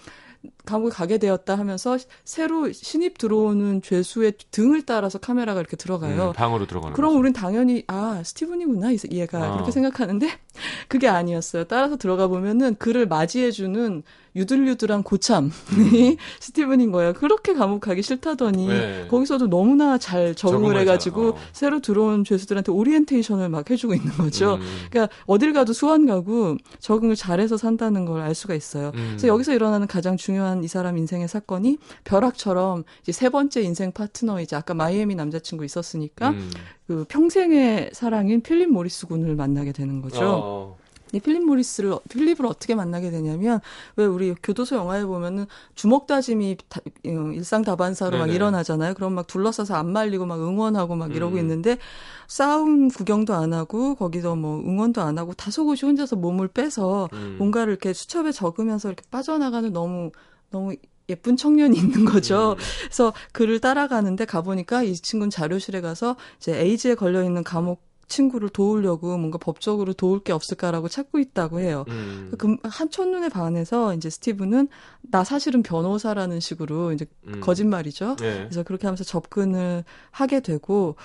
감옥에 0.65 0.89
가게 0.91 1.17
되었다 1.17 1.55
하면서 1.57 1.97
새로 2.23 2.71
신입 2.71 3.17
들어오는 3.17 3.81
죄수의 3.81 4.35
등을 4.51 4.83
따라서 4.83 5.17
카메라가 5.19 5.59
이렇게 5.59 5.75
들어가요. 5.75 6.29
음, 6.29 6.33
방으로 6.33 6.65
들어가는 6.65 6.93
그럼 6.95 7.09
거죠. 7.09 7.19
우린 7.19 7.33
당연히 7.33 7.83
아 7.87 8.21
스티븐이구나 8.23 8.91
이- 8.93 8.97
얘가 9.11 9.43
아. 9.43 9.51
그렇게 9.51 9.71
생각하는데 9.71 10.29
그게 10.87 11.07
아니었어요. 11.07 11.65
따라서 11.65 11.97
들어가 11.97 12.27
보면은 12.27 12.75
그를 12.77 13.07
맞이해주는 13.07 14.03
유들유들한 14.35 15.01
고참이 15.01 15.49
스티븐인 16.39 16.91
거예요. 16.91 17.13
그렇게 17.13 17.53
감옥 17.55 17.81
가기 17.81 18.03
싫다더니 18.03 18.67
음. 18.67 18.69
네. 18.69 19.07
거기서도 19.09 19.47
너무나 19.49 19.97
잘 19.97 20.35
적응을 20.35 20.77
해가지고 20.79 21.31
잘, 21.33 21.41
어. 21.41 21.45
새로 21.51 21.79
들어온 21.79 22.23
죄수들한테 22.23 22.71
오리엔테이션을 22.71 23.49
막 23.49 23.69
해주고 23.69 23.95
있는 23.95 24.11
거죠. 24.13 24.55
음. 24.55 24.61
그러니까 24.91 25.13
어딜 25.25 25.51
가도 25.51 25.73
수완 25.73 26.05
있고 26.05 26.57
적응을 26.79 27.15
잘해서 27.15 27.57
산다는 27.57 28.05
걸 28.05 28.19
알 28.19 28.35
수가 28.35 28.53
있어요. 28.53 28.91
음. 28.95 29.05
그래서 29.11 29.27
여기서 29.27 29.53
일어나는 29.53 29.87
가장 29.87 30.15
중요한 30.17 30.63
이 30.63 30.67
사람 30.67 30.97
인생의 30.97 31.27
사건이 31.27 31.77
벼락처럼 32.03 32.83
이제 33.01 33.11
세 33.11 33.29
번째 33.29 33.61
인생 33.61 33.91
파트너 33.91 34.41
이제 34.41 34.55
아까 34.55 34.73
마이애미 34.73 35.15
남자친구 35.15 35.63
있었으니까 35.65 36.29
음. 36.31 36.51
그 36.89 37.05
평생의 37.07 37.91
사랑인 37.93 38.41
필립 38.41 38.71
모리스 38.71 39.05
군을 39.05 39.35
만나게 39.35 39.71
되는 39.73 40.01
거죠. 40.01 40.19
어. 40.23 40.77
이 41.13 41.19
필립 41.19 41.45
모리스를 41.45 41.95
필립을 42.09 42.47
어떻게 42.47 42.73
만나게 42.73 43.11
되냐면 43.11 43.59
왜 43.95 44.05
우리 44.05 44.33
교도소 44.41 44.75
영화에 44.75 45.05
보면은 45.05 45.45
주먹 45.75 46.07
다짐이 46.07 46.57
다- 46.67 46.81
어, 47.05 47.31
일상 47.35 47.61
다반사로 47.61 48.17
막 48.17 48.25
네네. 48.25 48.35
일어나잖아요. 48.35 48.95
그럼 48.95 49.13
막 49.13 49.27
둘러싸서 49.27 49.75
안 49.75 49.91
말리고 49.93 50.25
막 50.25 50.39
응원하고 50.39 50.95
막 50.95 51.15
이러고 51.15 51.35
음. 51.35 51.41
있는데 51.41 51.77
싸움 52.27 52.87
구경도 52.87 53.35
안 53.35 53.53
하고 53.53 53.93
거기서 53.93 54.35
뭐 54.35 54.57
응원도 54.59 54.99
안 55.03 55.19
하고 55.19 55.33
다소곳이 55.35 55.85
혼자서 55.85 56.15
몸을 56.15 56.47
빼서 56.47 57.07
음. 57.13 57.35
뭔가를 57.37 57.73
이렇게 57.73 57.93
수첩에 57.93 58.31
적으면서 58.31 58.87
이렇게 58.89 59.03
빠져나가는 59.11 59.71
너무 59.71 60.09
너무 60.49 60.73
예쁜 61.09 61.35
청년이 61.37 61.77
있는 61.77 62.05
거죠. 62.05 62.53
음. 62.53 62.63
그래서 62.83 63.13
그를 63.31 63.59
따라가는데 63.59 64.25
가보니까 64.25 64.83
이 64.83 64.93
친구는 64.93 65.29
자료실에 65.29 65.81
가서 65.81 66.15
이제 66.37 66.59
에이즈에 66.59 66.95
걸려 66.95 67.23
있는 67.23 67.43
감옥 67.43 67.87
친구를 68.09 68.49
도우려고 68.49 69.17
뭔가 69.17 69.37
법적으로 69.37 69.93
도울 69.93 70.19
게 70.23 70.33
없을까라고 70.33 70.89
찾고 70.89 71.19
있다고 71.19 71.59
해요. 71.59 71.85
음. 71.89 72.31
그 72.37 72.57
한 72.63 72.89
첫눈에 72.89 73.29
반해서 73.29 73.93
이제 73.93 74.09
스티브는 74.09 74.67
나 75.11 75.23
사실은 75.23 75.61
변호사라는 75.61 76.39
식으로 76.39 76.91
이제 76.91 77.05
음. 77.27 77.39
거짓말이죠. 77.39 78.15
예. 78.21 78.45
그래서 78.45 78.63
그렇게 78.63 78.87
하면서 78.87 79.03
접근을 79.03 79.83
하게 80.11 80.39
되고 80.39 80.95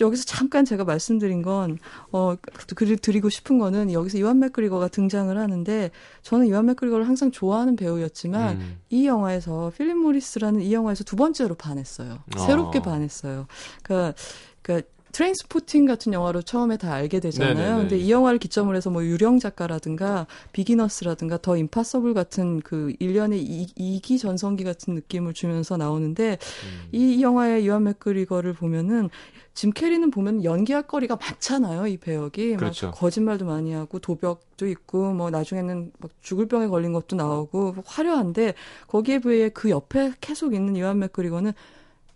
여기서 0.00 0.24
잠깐 0.24 0.64
제가 0.64 0.84
말씀드린 0.84 1.42
건 1.42 1.78
어, 2.10 2.34
그 2.74 2.96
드리고 2.96 3.28
싶은 3.28 3.58
거는 3.58 3.92
여기서 3.92 4.18
이완 4.18 4.38
맥그리거가 4.38 4.88
등장을 4.88 5.36
하는데 5.36 5.90
저는 6.22 6.46
이완 6.46 6.66
맥그리거를 6.66 7.06
항상 7.06 7.30
좋아하는 7.30 7.76
배우였지만 7.76 8.56
음. 8.56 8.80
이 8.90 9.06
영화에서 9.06 9.72
필립 9.76 9.96
모리스라는 9.96 10.62
이 10.62 10.72
영화에서 10.72 11.04
두 11.04 11.16
번째로 11.16 11.54
반했어요. 11.54 12.18
새롭게 12.36 12.78
아. 12.80 12.82
반했어요. 12.82 13.46
그러니까, 13.82 14.14
그러니까 14.62 14.91
Trainspotting 15.12 15.84
같은 15.84 16.12
영화로 16.12 16.42
처음에 16.42 16.78
다 16.78 16.92
알게 16.92 17.20
되잖아요. 17.20 17.54
네네네. 17.54 17.76
근데 17.76 17.98
이 17.98 18.10
영화를 18.10 18.38
기점으로 18.38 18.76
해서 18.76 18.90
뭐 18.90 19.04
유령 19.04 19.38
작가라든가 19.38 20.26
Beginners라든가 20.52 21.38
The 21.38 21.56
Impossible 21.56 22.14
같은 22.14 22.60
그 22.60 22.94
일련의 22.98 23.42
이, 23.42 23.66
이기 23.76 24.18
전성기 24.18 24.64
같은 24.64 24.94
느낌을 24.94 25.34
주면서 25.34 25.76
나오는데 25.76 26.32
음. 26.32 26.88
이 26.92 27.22
영화의 27.22 27.64
이완 27.64 27.84
맥그리거를 27.84 28.54
보면은 28.54 29.10
짐 29.54 29.70
캐리는 29.70 30.10
보면 30.10 30.44
연기할 30.44 30.82
거리가 30.84 31.16
많잖아요. 31.16 31.86
이 31.86 31.98
배역이 31.98 32.56
그렇죠. 32.56 32.86
막 32.86 32.94
거짓말도 32.94 33.44
많이 33.44 33.72
하고 33.72 33.98
도벽도 33.98 34.66
있고 34.66 35.12
뭐 35.12 35.28
나중에는 35.28 35.92
막 35.98 36.10
죽을 36.22 36.48
병에 36.48 36.68
걸린 36.68 36.94
것도 36.94 37.16
나오고 37.16 37.76
화려한데 37.84 38.54
거기에 38.86 39.18
비해 39.18 39.50
그 39.50 39.68
옆에 39.68 40.12
계속 40.22 40.54
있는 40.54 40.74
이완 40.76 40.98
맥그리거는 41.00 41.52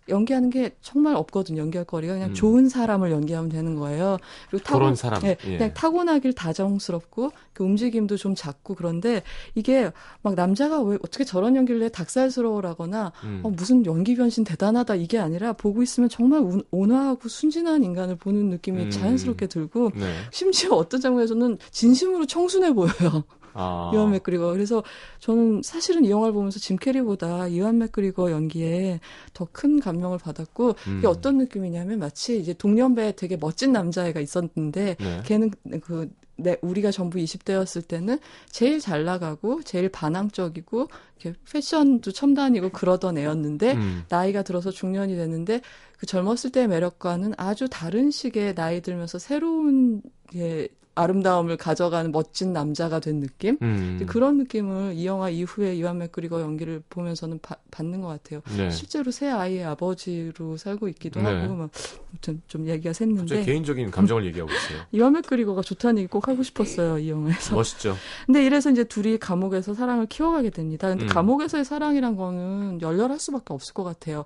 연기하는 0.09 0.49
게 0.49 0.75
정말 0.81 1.15
없거든요. 1.15 1.61
연기할 1.61 1.85
거리가 1.85 2.13
그냥 2.13 2.29
음. 2.29 2.33
좋은 2.33 2.69
사람을 2.69 3.11
연기하면 3.11 3.49
되는 3.49 3.75
거예요. 3.75 4.17
그리고 4.49 4.63
그런 4.65 4.95
사람. 4.95 5.21
예, 5.23 5.37
예. 5.45 5.57
그냥 5.57 5.73
타고나길 5.73 6.33
다정스럽고 6.33 7.31
그 7.53 7.63
움직임도 7.63 8.17
좀 8.17 8.35
작고 8.35 8.75
그런데 8.75 9.23
이게 9.55 9.91
막 10.21 10.35
남자가 10.35 10.81
왜 10.81 10.95
어떻게 11.03 11.23
저런 11.23 11.55
연기를 11.55 11.81
해 11.83 11.89
닭살스러워라거나 11.89 13.11
음. 13.23 13.41
어, 13.43 13.49
무슨 13.49 13.85
연기 13.85 14.15
변신 14.15 14.43
대단하다 14.43 14.95
이게 14.95 15.17
아니라 15.19 15.53
보고 15.53 15.81
있으면 15.83 16.09
정말 16.09 16.39
운- 16.41 16.63
온화하고 16.71 17.27
순진한 17.29 17.83
인간을 17.83 18.15
보는 18.15 18.49
느낌이 18.49 18.83
음. 18.83 18.89
자연스럽게 18.89 19.47
들고 19.47 19.91
네. 19.95 20.05
심지어 20.31 20.71
어떤 20.71 21.01
장면에서는 21.01 21.57
진심으로 21.71 22.25
청순해 22.25 22.73
보여요. 22.73 23.23
아. 23.57 23.91
이완 23.93 24.11
맥그리거. 24.11 24.51
그래서 24.53 24.83
저는 25.19 25.61
사실은 25.63 26.05
이 26.05 26.09
영화를 26.09 26.33
보면서 26.33 26.59
짐 26.59 26.77
캐리보다 26.77 27.47
이완 27.47 27.79
맥그리거 27.79 28.31
연기에 28.31 28.99
더 29.33 29.47
큰 29.57 29.79
감명을 29.79 30.19
받았고 30.19 30.75
음. 30.87 30.97
이게 30.99 31.07
어떤 31.07 31.37
느낌이냐면 31.37 31.97
마치 31.99 32.39
이제 32.39 32.53
동년배에 32.53 33.13
되게 33.13 33.37
멋진 33.37 33.71
남자애가 33.71 34.19
있었는데 34.19 34.95
네. 34.99 35.21
걔는 35.25 35.51
그 35.81 36.09
내, 36.35 36.57
우리가 36.61 36.91
전부 36.91 37.17
20대였을 37.17 37.87
때는 37.87 38.19
제일 38.51 38.79
잘 38.79 39.03
나가고 39.03 39.63
제일 39.63 39.89
반항적이고 39.89 40.87
이렇게 41.19 41.39
패션도 41.51 42.11
첨단이고 42.11 42.69
그러던 42.69 43.17
애였는데 43.17 43.73
음. 43.73 44.03
나이가 44.09 44.43
들어서 44.43 44.69
중년이 44.69 45.15
됐는데 45.15 45.61
그 45.97 46.05
젊었을 46.05 46.51
때의 46.51 46.67
매력과는 46.67 47.33
아주 47.37 47.67
다른 47.67 48.11
식의 48.11 48.53
나이 48.53 48.81
들면서 48.81 49.17
새로운 49.17 50.03
예, 50.35 50.67
아름다움을 50.97 51.57
가져가는 51.57 52.11
멋진 52.11 52.53
남자가 52.53 52.99
된 52.99 53.19
느낌? 53.19 53.57
음. 53.61 54.03
그런 54.07 54.37
느낌을 54.37 54.93
이 54.95 55.05
영화 55.05 55.29
이후에 55.29 55.75
이완 55.75 55.99
맥그리거 55.99 56.41
연기를 56.41 56.81
보면서는 56.89 57.39
바- 57.41 57.57
받는 57.71 58.01
것 58.01 58.07
같아요. 58.07 58.41
네. 58.57 58.69
실제로 58.71 59.11
새 59.11 59.27
아이의 59.29 59.63
아버지로 59.65 60.57
살고 60.57 60.87
있기도 60.89 61.21
네. 61.21 61.27
하고 61.41 61.55
막 61.55 61.69
아무튼 62.11 62.41
좀 62.47 62.67
얘기가 62.67 62.89
갑자기 62.91 63.13
샜는데 63.13 63.45
개인적인 63.45 63.91
감정을 63.91 64.25
얘기하고 64.25 64.51
있어요. 64.51 64.81
이완 64.91 65.13
맥그리거가 65.13 65.61
좋다는 65.61 65.99
얘기 65.99 66.07
꼭 66.07 66.27
하고 66.27 66.41
싶었어요 66.43 66.97
이 66.99 67.09
영화에서. 67.09 67.55
멋있죠. 67.55 67.95
근데 68.25 68.43
이래서 68.45 68.71
이제 68.71 68.83
둘이 68.83 69.17
감옥에서 69.17 69.73
사랑을 69.73 70.05
키워가게 70.07 70.49
됩니다. 70.49 70.87
근데 70.89 71.05
음. 71.05 71.07
감옥에서의 71.09 71.63
사랑이란 71.65 72.15
거는 72.15 72.81
열렬할 72.81 73.19
수밖에 73.19 73.53
없을 73.53 73.73
것 73.73 73.83
같아요. 73.83 74.25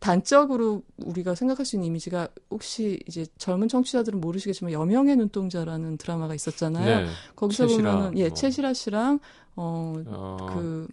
단적으로 0.00 0.82
우리가 0.96 1.34
생각할 1.34 1.64
수 1.64 1.76
있는 1.76 1.86
이미지가 1.88 2.28
혹시 2.50 2.98
이제 3.06 3.26
젊은 3.38 3.68
청취자들은 3.68 4.20
모르시겠지만 4.20 4.72
여명의 4.72 5.16
눈동자라는 5.16 5.91
드라마가 5.98 6.34
있었잖아요. 6.34 7.00
네. 7.06 7.10
거기서 7.36 7.66
최시라, 7.66 7.92
보면은 7.92 8.18
예 8.18 8.28
뭐. 8.28 8.34
최시라 8.34 8.72
씨랑 8.74 9.20
어 9.56 9.94
어, 10.06 10.36
그 10.54 10.88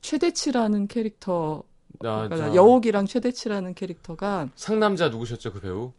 최대치라는 0.00 0.88
캐릭터 0.88 1.62
나, 2.00 2.28
그러니까 2.28 2.36
자, 2.50 2.54
여옥이랑 2.54 3.06
최대치라는 3.06 3.74
캐릭터가 3.74 4.48
상남자 4.56 5.08
누구셨죠 5.08 5.52
그 5.52 5.60
배우? 5.60 5.92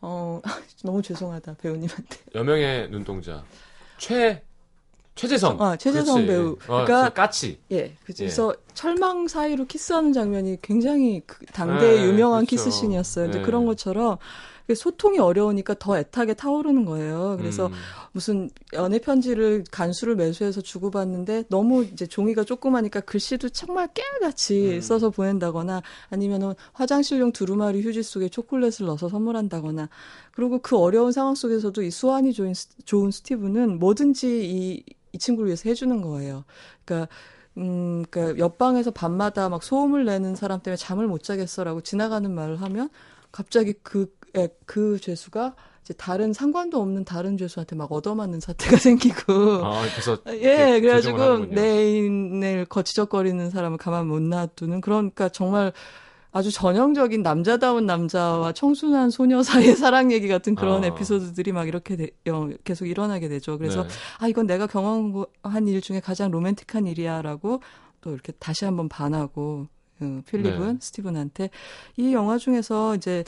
어 0.00 0.40
너무 0.84 1.02
죄송하다 1.02 1.54
배우님한테 1.54 2.18
여명의 2.34 2.90
눈동자 2.90 3.42
최 3.98 4.42
최재성. 5.18 5.60
아, 5.60 5.74
최재성 5.74 6.26
그렇지. 6.26 6.26
배우. 6.28 6.52
어, 6.52 6.84
그러니까 6.84 7.04
저 7.04 7.10
까치. 7.10 7.58
예 7.72 7.96
그래서 8.04 8.54
철망 8.74 9.26
사이로 9.26 9.66
키스하는 9.66 10.12
장면이 10.12 10.58
굉장히 10.62 11.22
그 11.26 11.44
당대의 11.46 11.98
네, 11.98 12.04
유명한 12.06 12.46
그렇죠. 12.46 12.64
키스신이었어요. 12.64 13.30
네. 13.32 13.42
그런 13.42 13.66
것처럼 13.66 14.18
소통이 14.74 15.18
어려우니까 15.18 15.74
더 15.78 15.98
애타게 15.98 16.34
타오르는 16.34 16.84
거예요. 16.84 17.36
그래서 17.38 17.66
음. 17.68 17.72
무슨 18.12 18.50
연애 18.72 18.98
편지를 18.98 19.64
간수를 19.70 20.16
매수해서 20.16 20.60
주고받는데 20.60 21.44
너무 21.48 21.84
이제 21.84 22.06
종이가 22.06 22.44
조그마니까 22.44 23.00
글씨도 23.00 23.48
정말 23.50 23.88
깨알같이 23.94 24.76
음. 24.76 24.80
써서 24.80 25.10
보낸다거나 25.10 25.82
아니면은 26.10 26.54
화장실용 26.72 27.32
두루마리 27.32 27.82
휴지 27.82 28.02
속에 28.02 28.28
초콜릿을 28.28 28.86
넣어서 28.86 29.08
선물한다거나 29.08 29.88
그리고 30.32 30.58
그 30.60 30.76
어려운 30.76 31.12
상황 31.12 31.34
속에서도 31.34 31.82
이 31.82 31.90
수완이 31.90 32.32
좋은, 32.32 32.54
스- 32.54 32.68
좋은 32.84 33.10
스티브는 33.10 33.78
뭐든지 33.78 34.44
이, 34.50 34.84
이 35.12 35.18
친구를 35.18 35.48
위해서 35.48 35.68
해주는 35.68 36.00
거예요. 36.02 36.44
그러니까 36.84 37.08
음, 37.56 38.04
그러니까 38.10 38.38
옆방에서 38.38 38.92
밤마다 38.92 39.48
막 39.48 39.62
소음을 39.62 40.04
내는 40.04 40.36
사람 40.36 40.60
때문에 40.60 40.76
잠을 40.76 41.06
못 41.08 41.22
자겠어라고 41.24 41.80
지나가는 41.80 42.32
말을 42.32 42.60
하면 42.62 42.88
갑자기 43.32 43.74
그, 43.82 44.02
에, 44.02 44.06
그 44.66 44.98
죄수가 45.00 45.54
이제 45.82 45.94
다른 45.94 46.32
상관도 46.32 46.80
없는 46.80 47.04
다른 47.04 47.36
죄수한테 47.38 47.74
막 47.76 47.90
얻어맞는 47.90 48.40
사태가 48.40 48.76
생기고. 48.76 49.32
아, 49.64 49.82
그래서 49.90 50.18
예, 50.28 50.80
그래가지고 50.80 51.16
조정을 51.16 51.20
하는군요. 51.34 51.54
내 51.54 51.78
애인을 51.78 52.64
거치적거리는 52.66 53.50
사람을 53.50 53.78
가만 53.78 54.06
못 54.06 54.20
놔두는 54.22 54.80
그러니까 54.82 55.28
정말 55.30 55.72
아주 56.30 56.52
전형적인 56.52 57.22
남자다운 57.22 57.86
남자와 57.86 58.52
청순한 58.52 59.08
소녀 59.10 59.42
사이의 59.42 59.76
사랑 59.76 60.12
얘기 60.12 60.28
같은 60.28 60.54
그런 60.54 60.84
아. 60.84 60.86
에피소드들이 60.88 61.52
막 61.52 61.66
이렇게 61.66 61.96
되- 61.96 62.10
어, 62.30 62.50
계속 62.64 62.84
일어나게 62.86 63.28
되죠. 63.28 63.56
그래서 63.56 63.84
네. 63.84 63.88
아 64.18 64.28
이건 64.28 64.46
내가 64.46 64.66
경험한 64.66 65.68
일 65.68 65.80
중에 65.80 66.00
가장 66.00 66.30
로맨틱한 66.30 66.86
일이야라고 66.86 67.62
또 68.02 68.12
이렇게 68.12 68.32
다시 68.38 68.66
한번 68.66 68.90
반하고 68.90 69.68
어, 70.00 70.20
필립은 70.28 70.72
네. 70.74 70.78
스티븐한테 70.80 71.48
이 71.96 72.12
영화 72.12 72.36
중에서 72.36 72.94
이제 72.94 73.24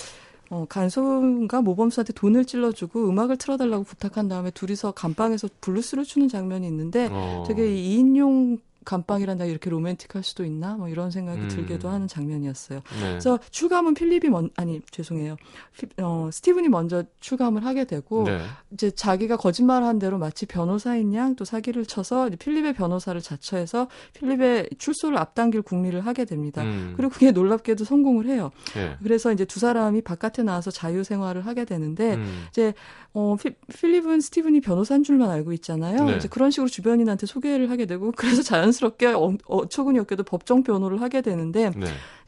어, 0.51 0.67
간수가 0.68 1.62
모범수한테 1.63 2.13
돈을 2.13 2.45
찔러주고 2.45 3.09
음악을 3.09 3.37
틀어달라고 3.37 3.85
부탁한 3.85 4.29
다음에 4.29 4.51
둘이서 4.51 4.93
감방에서 4.93 5.49
블루스를 5.61 6.05
추는 6.05 6.29
장면이 6.29 6.67
있는데 6.67 7.09
어. 7.11 7.45
되게 7.47 7.73
이 7.75 7.97
2인용 7.99 8.59
감방이란 8.85 9.29
데가 9.29 9.44
이렇게 9.45 9.69
로맨틱할 9.71 10.23
수도 10.23 10.45
있나 10.45 10.77
뭐 10.77 10.88
이런 10.88 11.11
생각이 11.11 11.40
음. 11.40 11.49
들기도 11.49 11.88
하는 11.88 12.09
장면이었어요. 12.09 12.81
네. 13.01 13.09
그래서 13.11 13.38
출감은 13.51 13.95
필립이 13.95 14.31
먼 14.31 14.51
아니 14.57 14.81
죄송해요. 14.90 15.37
피- 15.79 15.87
어, 16.03 16.31
스티븐이 16.33 16.69
먼저 16.69 17.05
출감을 17.21 17.64
하게 17.64 17.85
되고 17.85 18.25
네. 18.25 18.40
이제 18.73 18.90
자기가 18.90 19.37
거짓말한 19.37 19.99
대로 19.99 20.19
마치 20.19 20.47
변호사인 20.47 21.14
양 21.14 21.31
또 21.37 21.45
사기를 21.45 21.87
쳐서 21.87 22.27
이제 22.29 22.37
필립의 22.37 22.75
변호사를 22.75 23.21
자처해서 23.21 23.88
필립의 24.14 24.71
출소를 24.79 25.16
앞당길 25.19 25.62
궁리를 25.62 26.01
하게 26.05 26.25
됩니다. 26.25 26.62
음. 26.62 26.95
그리고 26.97 27.12
그게 27.12 27.31
놀랍게도 27.31 27.85
성공을 27.85 28.27
해요. 28.27 28.51
예. 28.77 28.97
그래서 29.03 29.33
이제 29.33 29.45
두 29.45 29.61
사람이 29.61 30.03
바깥에 30.03 30.43
나와서 30.43 30.71
자유 30.71 31.05
생활을 31.05 31.47
하게 31.47 31.64
되는데 31.64 32.14
음. 32.14 32.47
이제 32.51 32.75
어 33.12 33.37
피, 33.40 33.51
필립은 33.75 34.21
스티븐이 34.21 34.61
변호사인 34.61 35.03
줄만 35.05 35.31
알고 35.31 35.53
있잖아요. 35.55 36.05
네. 36.05 36.16
이제 36.16 36.29
그런 36.29 36.51
식으로 36.51 36.69
주변인한테 36.69 37.27
소개를 37.27 37.71
하게 37.71 37.87
되고 37.87 38.12
그래서 38.16 38.43
자연 38.43 38.69
스럽게 38.72 39.06
어, 39.09 39.37
어처구니 39.46 39.98
없게도 40.00 40.24
법정 40.24 40.62
변호를 40.62 41.00
하게 41.00 41.20
되는데 41.20 41.70
네. 41.76 41.87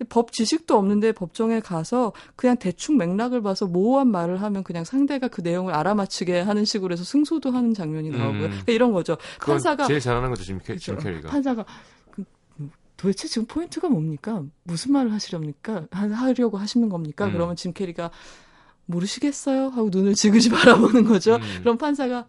법 0.08 0.32
지식도 0.32 0.76
없는데 0.76 1.12
법정에 1.12 1.60
가서 1.60 2.12
그냥 2.36 2.56
대충 2.56 2.96
맥락을 2.96 3.42
봐서 3.42 3.66
모호한 3.66 4.08
말을 4.08 4.42
하면 4.42 4.64
그냥 4.64 4.84
상대가 4.84 5.28
그 5.28 5.40
내용을 5.40 5.74
알아맞히게 5.74 6.40
하는 6.40 6.64
식으로 6.64 6.92
해서 6.92 7.04
승소도 7.04 7.50
하는 7.50 7.74
장면이 7.74 8.10
나오고요. 8.10 8.44
음. 8.44 8.48
그러니까 8.50 8.72
이런 8.72 8.92
거죠. 8.92 9.16
판사가 9.40 9.86
제일 9.86 10.00
잘하는 10.00 10.30
거죠, 10.30 10.44
캐, 10.64 10.76
짐 10.76 10.94
그렇죠. 10.94 11.08
캐리가. 11.08 11.28
판사가 11.30 11.64
그, 12.10 12.24
음, 12.60 12.70
도대체 12.96 13.28
지금 13.28 13.46
포인트가 13.46 13.88
뭡니까? 13.88 14.42
무슨 14.64 14.92
말을 14.92 15.12
하시렵니까? 15.12 15.86
하, 15.90 16.08
하려고 16.08 16.58
하시는 16.58 16.88
겁니까? 16.88 17.26
음. 17.26 17.32
그러면 17.32 17.56
짐 17.56 17.72
캐리가 17.72 18.10
모르시겠어요? 18.86 19.68
하고 19.68 19.88
눈을 19.90 20.14
지그시 20.16 20.50
바라보는 20.50 21.04
거죠. 21.04 21.36
음. 21.36 21.40
그럼 21.60 21.78
판사가 21.78 22.26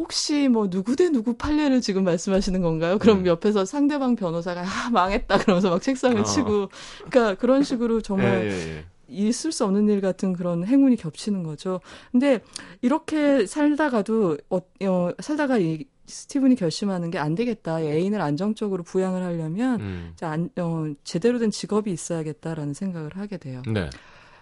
혹시 0.00 0.48
뭐 0.48 0.70
누구 0.70 0.96
대 0.96 1.10
누구 1.10 1.34
판례를 1.34 1.82
지금 1.82 2.04
말씀하시는 2.04 2.62
건가요? 2.62 2.98
그럼 2.98 3.18
음. 3.20 3.26
옆에서 3.26 3.66
상대방 3.66 4.16
변호사가 4.16 4.62
아 4.62 4.90
망했다 4.90 5.38
그러면서 5.38 5.68
막 5.68 5.82
책상을 5.82 6.18
어. 6.18 6.24
치고 6.24 6.70
그러니까 7.10 7.34
그런 7.34 7.62
식으로 7.62 8.00
정말 8.00 8.46
예, 8.46 8.50
예, 8.50 8.76
예. 8.78 8.84
있을 9.08 9.52
수 9.52 9.64
없는 9.66 9.88
일 9.90 10.00
같은 10.00 10.32
그런 10.32 10.64
행운이 10.64 10.96
겹치는 10.96 11.42
거죠. 11.42 11.80
근데 12.12 12.40
이렇게 12.80 13.44
살다가도 13.44 14.38
어, 14.48 14.60
어, 14.86 15.10
살다가 15.20 15.58
이 15.58 15.84
스티븐이 16.06 16.56
결심하는 16.56 17.10
게 17.10 17.18
안 17.18 17.34
되겠다. 17.34 17.80
애인을 17.82 18.20
안정적으로 18.22 18.82
부양을 18.82 19.22
하려면 19.22 19.80
음. 19.80 20.14
안, 20.22 20.48
어, 20.58 20.86
제대로 21.04 21.38
된 21.38 21.50
직업이 21.50 21.92
있어야겠다라는 21.92 22.72
생각을 22.72 23.16
하게 23.16 23.36
돼요. 23.36 23.62
네. 23.68 23.90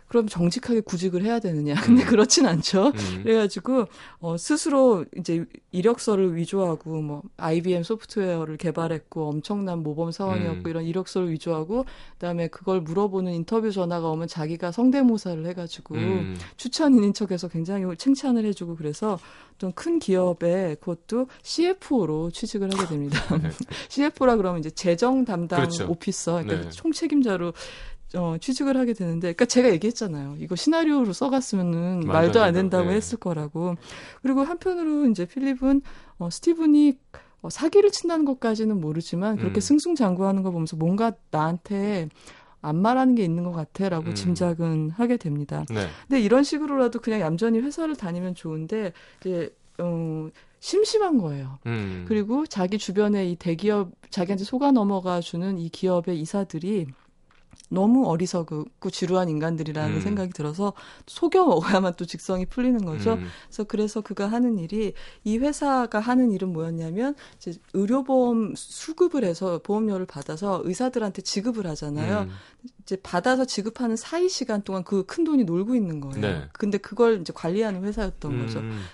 그럼 0.09 0.27
정직하게 0.27 0.81
구직을 0.81 1.23
해야 1.23 1.39
되느냐? 1.39 1.75
근데 1.81 2.05
그렇진 2.05 2.47
않죠. 2.47 2.89
음. 2.89 3.23
그래가지고 3.23 3.87
어, 4.21 4.37
스스로 4.37 5.05
이제 5.17 5.47
이력서를 5.73 6.37
위조하고 6.37 7.01
뭐 7.01 7.23
IBM 7.37 7.83
소프트웨어를 7.83 8.57
개발했고 8.57 9.29
엄청난 9.29 9.83
모범 9.83 10.11
사원이었고 10.11 10.61
음. 10.65 10.71
이런 10.71 10.85
이력서를 10.85 11.31
위조하고 11.31 11.85
그다음에 12.13 12.49
그걸 12.49 12.81
물어보는 12.81 13.33
인터뷰 13.33 13.71
전화가 13.71 14.09
오면 14.09 14.29
자기가 14.29 14.73
성대모사를 14.73 15.47
해가지고 15.47 15.95
음. 15.95 16.37
추천인인 16.57 17.15
척해서 17.15 17.49
굉장히 17.49 17.85
칭찬을 17.97 18.45
해주고 18.45 18.77
그래서 18.77 19.19
좀 19.57 19.73
큰 19.79 20.01
기업에 20.01 20.77
그것도 20.81 21.29
CFO로 21.43 22.33
취직을 22.33 22.69
하게 22.73 22.89
됩니다. 22.89 23.21
네. 23.37 23.51
CFO라 23.89 24.37
그러면 24.37 24.59
이제 24.59 24.71
재정 24.71 25.25
담당 25.25 25.61
그렇죠. 25.61 25.89
오피서, 25.89 26.43
그러니까 26.43 26.69
네. 26.69 26.71
총책임자로 26.71 27.53
어, 28.15 28.37
취직을 28.41 28.77
하게 28.77 28.95
되는데, 28.95 29.33
그러니까 29.35 29.45
제가 29.45 29.71
얘기했잖아요. 29.71 30.37
이거 30.39 30.57
시나리오로 30.57 31.13
써갔으면은 31.13 32.01
말도 32.01 32.41
안안 32.41 32.55
된다. 32.55 32.79
된다고 32.79 32.91
네. 32.91 32.97
했을 32.97 33.19
거라고. 33.19 33.75
그리고 34.23 34.43
한편으로 34.43 35.11
이제 35.11 35.27
필립은 35.27 35.83
어, 36.19 36.31
스티븐이 36.31 36.99
어, 37.43 37.51
사기를 37.51 37.91
친다는 37.91 38.25
것까지는 38.25 38.81
모르지만 38.81 39.37
그렇게 39.37 39.59
음. 39.59 39.61
승승장구하는 39.61 40.43
거 40.43 40.51
보면서 40.51 40.77
뭔가 40.77 41.13
나한테 41.31 42.09
안 42.61 42.77
말하는 42.77 43.15
게 43.15 43.23
있는 43.23 43.45
것 43.45 43.53
같아라고 43.53 44.09
음. 44.09 44.15
짐작은 44.15 44.91
하게 44.91 45.17
됩니다. 45.17 45.65
네. 45.71 45.87
근데 46.09 46.21
이런 46.21 46.43
식으로라도 46.43 47.01
그냥 47.01 47.21
얌전히 47.21 47.61
회사를 47.61 47.95
다니면 47.95 48.35
좋은데 48.35 48.93
이제 49.21 49.55
어, 49.79 50.29
심심한 50.59 51.19
거예요. 51.19 51.59
음. 51.67 52.05
그리고 52.09 52.47
자기 52.47 52.79
주변에 52.79 53.31
이 53.31 53.37
대기업 53.37 53.93
자기한테 54.11 54.45
속아 54.45 54.73
넘어가 54.73 55.21
주는 55.21 55.59
이 55.59 55.69
기업의 55.69 56.19
이사들이 56.21 56.87
너무 57.69 58.07
어리석고 58.09 58.91
지루한 58.91 59.29
인간들이라는 59.29 59.97
음. 59.97 60.01
생각이 60.01 60.33
들어서 60.33 60.73
속여 61.07 61.45
먹어야만 61.45 61.95
또 61.97 62.05
직성이 62.05 62.47
풀리는 62.47 62.85
거죠. 62.85 63.15
음. 63.15 63.27
그래서 63.49 63.65
그래서 63.65 64.01
그가 64.01 64.27
하는 64.27 64.59
일이 64.59 64.95
이 65.25 65.39
회사가 65.39 65.99
하는 65.99 66.31
일은 66.31 66.53
뭐였냐면 66.53 67.15
이제 67.39 67.55
의료보험 67.75 68.55
수급을 68.57 69.25
해서 69.25 69.61
보험료를 69.63 70.07
받아서 70.07 70.63
의사들한테 70.65 71.23
지급을 71.23 71.67
하잖아요. 71.67 72.23
음. 72.29 72.31
이제 72.83 72.97
받아서 73.03 73.45
지급하는 73.45 73.97
사이 73.97 74.29
시간 74.29 74.63
동안 74.63 74.85
그 74.85 74.99
큰 75.09 75.25
돈이 75.25 75.45
놀고 75.45 75.75
있는 75.75 76.01
거예요. 76.01 76.21
네. 76.21 76.49
근데 76.53 76.79
그걸 76.79 77.21
이제 77.21 77.33
관리하는 77.35 77.83
회사였던 77.85 78.39
거죠. 78.39 78.61
음. 78.61 78.85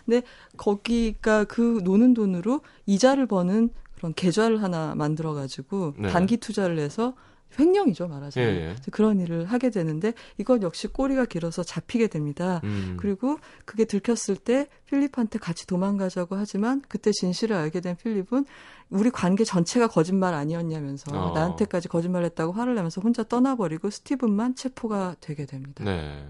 거기가 0.57 1.45
그 1.45 1.81
노는 1.85 2.14
돈으로 2.14 2.61
이자를 2.87 3.27
버는 3.27 3.70
그런 3.97 4.14
계좌를 4.14 4.62
하나 4.62 4.95
만들어 4.95 5.35
가지고 5.35 5.95
네. 5.99 6.09
단기 6.09 6.37
투자를 6.37 6.79
해서 6.79 7.14
횡령이죠 7.59 8.09
말하자면 8.09 8.48
예, 8.48 8.61
예. 8.61 8.76
그런 8.90 9.20
일을 9.20 9.46
하게 9.46 9.70
되는데 9.70 10.12
이건 10.38 10.62
역시 10.62 10.86
꼬리가 10.88 11.26
길어서 11.26 11.62
잡히게 11.62 12.09
됩니다. 12.09 12.61
음. 12.64 12.96
그리고 12.98 13.38
그게 13.64 13.84
들켰을 13.84 14.36
때 14.36 14.68
필립한테 14.86 15.38
같이 15.38 15.66
도망가자고 15.66 16.36
하지만 16.36 16.82
그때 16.88 17.11
진실을 17.12 17.57
알게 17.57 17.80
된 17.80 17.96
필립은 17.96 18.46
우리 18.90 19.11
관계 19.11 19.44
전체가 19.44 19.88
거짓말 19.88 20.34
아니었냐면서 20.34 21.16
어. 21.16 21.32
나한테까지 21.34 21.88
거짓말했다고 21.88 22.52
화를 22.52 22.74
내면서 22.74 23.00
혼자 23.00 23.22
떠나버리고 23.22 23.90
스티븐만 23.90 24.55
체포가 24.55 25.16
되게 25.20 25.46
됩니다. 25.46 25.84
네. 25.84 26.26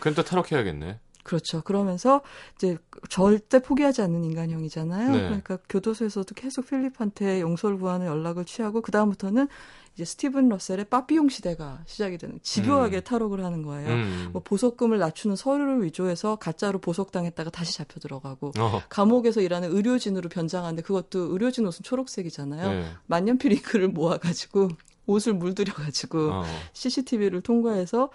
그럼 0.00 0.14
또 0.14 0.22
탈옥해야겠네. 0.22 1.00
그렇죠. 1.26 1.60
그러면서 1.62 2.20
이제 2.54 2.78
절대 3.08 3.58
포기하지 3.58 4.00
않는 4.02 4.22
인간형이잖아요. 4.22 5.10
네. 5.10 5.18
그러니까 5.24 5.58
교도소에서도 5.68 6.32
계속 6.36 6.68
필립한테 6.68 7.40
용서를 7.40 7.80
구하는 7.80 8.06
연락을 8.06 8.44
취하고 8.44 8.80
그 8.80 8.92
다음부터는 8.92 9.48
이제 9.94 10.04
스티븐 10.04 10.48
러셀의 10.48 10.84
빠삐용 10.84 11.28
시대가 11.28 11.80
시작이 11.86 12.16
되는 12.16 12.38
집요하게 12.42 12.98
음. 12.98 13.02
탈옥을 13.02 13.44
하는 13.44 13.62
거예요. 13.62 13.88
음. 13.88 14.28
뭐 14.32 14.40
보석금을 14.42 14.98
낮추는 14.98 15.34
서류를 15.34 15.82
위조해서 15.82 16.36
가짜로 16.36 16.78
보석당했다가 16.78 17.50
다시 17.50 17.76
잡혀 17.76 17.98
들어가고 17.98 18.52
어. 18.56 18.82
감옥에서 18.88 19.40
일하는 19.40 19.74
의료진으로 19.74 20.28
변장하는데 20.28 20.80
그것도 20.82 21.32
의료진 21.32 21.66
옷은 21.66 21.82
초록색이잖아요. 21.82 22.68
네. 22.70 22.86
만년필 23.06 23.50
잉크를 23.52 23.88
모아가지고 23.88 24.68
옷을 25.06 25.32
물들여가지고 25.32 26.30
어. 26.30 26.44
CCTV를 26.72 27.40
통과해서 27.40 28.10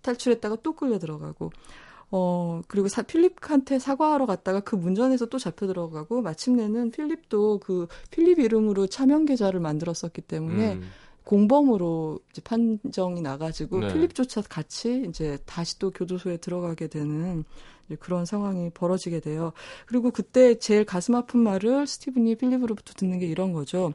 탈출했다가 0.00 0.58
또 0.62 0.74
끌려 0.74 0.98
들어가고 0.98 1.50
어 2.10 2.62
그리고 2.68 2.88
사, 2.88 3.02
필립한테 3.02 3.78
사과하러 3.78 4.26
갔다가 4.26 4.60
그 4.60 4.76
문전에서 4.76 5.26
또 5.26 5.38
잡혀 5.38 5.66
들어가고 5.66 6.22
마침내는 6.22 6.90
필립도 6.90 7.60
그 7.60 7.86
필립 8.10 8.38
이름으로 8.38 8.86
차명 8.86 9.26
계좌를 9.26 9.60
만들었었기 9.60 10.22
때문에 10.22 10.74
음. 10.74 10.90
공범으로 11.24 12.20
이제 12.30 12.40
판정이 12.42 13.20
나가지고 13.20 13.80
네. 13.80 13.92
필립조차 13.92 14.40
같이 14.48 15.04
이제 15.06 15.36
다시 15.44 15.78
또 15.78 15.90
교도소에 15.90 16.38
들어가게 16.38 16.86
되는 16.86 17.44
그런 18.00 18.24
상황이 18.24 18.70
벌어지게 18.70 19.20
돼요. 19.20 19.52
그리고 19.86 20.10
그때 20.10 20.58
제일 20.58 20.86
가슴 20.86 21.14
아픈 21.14 21.40
말을 21.40 21.86
스티븐이 21.86 22.36
필립으로부터 22.36 22.94
듣는 22.94 23.18
게 23.18 23.26
이런 23.26 23.52
거죠. 23.52 23.92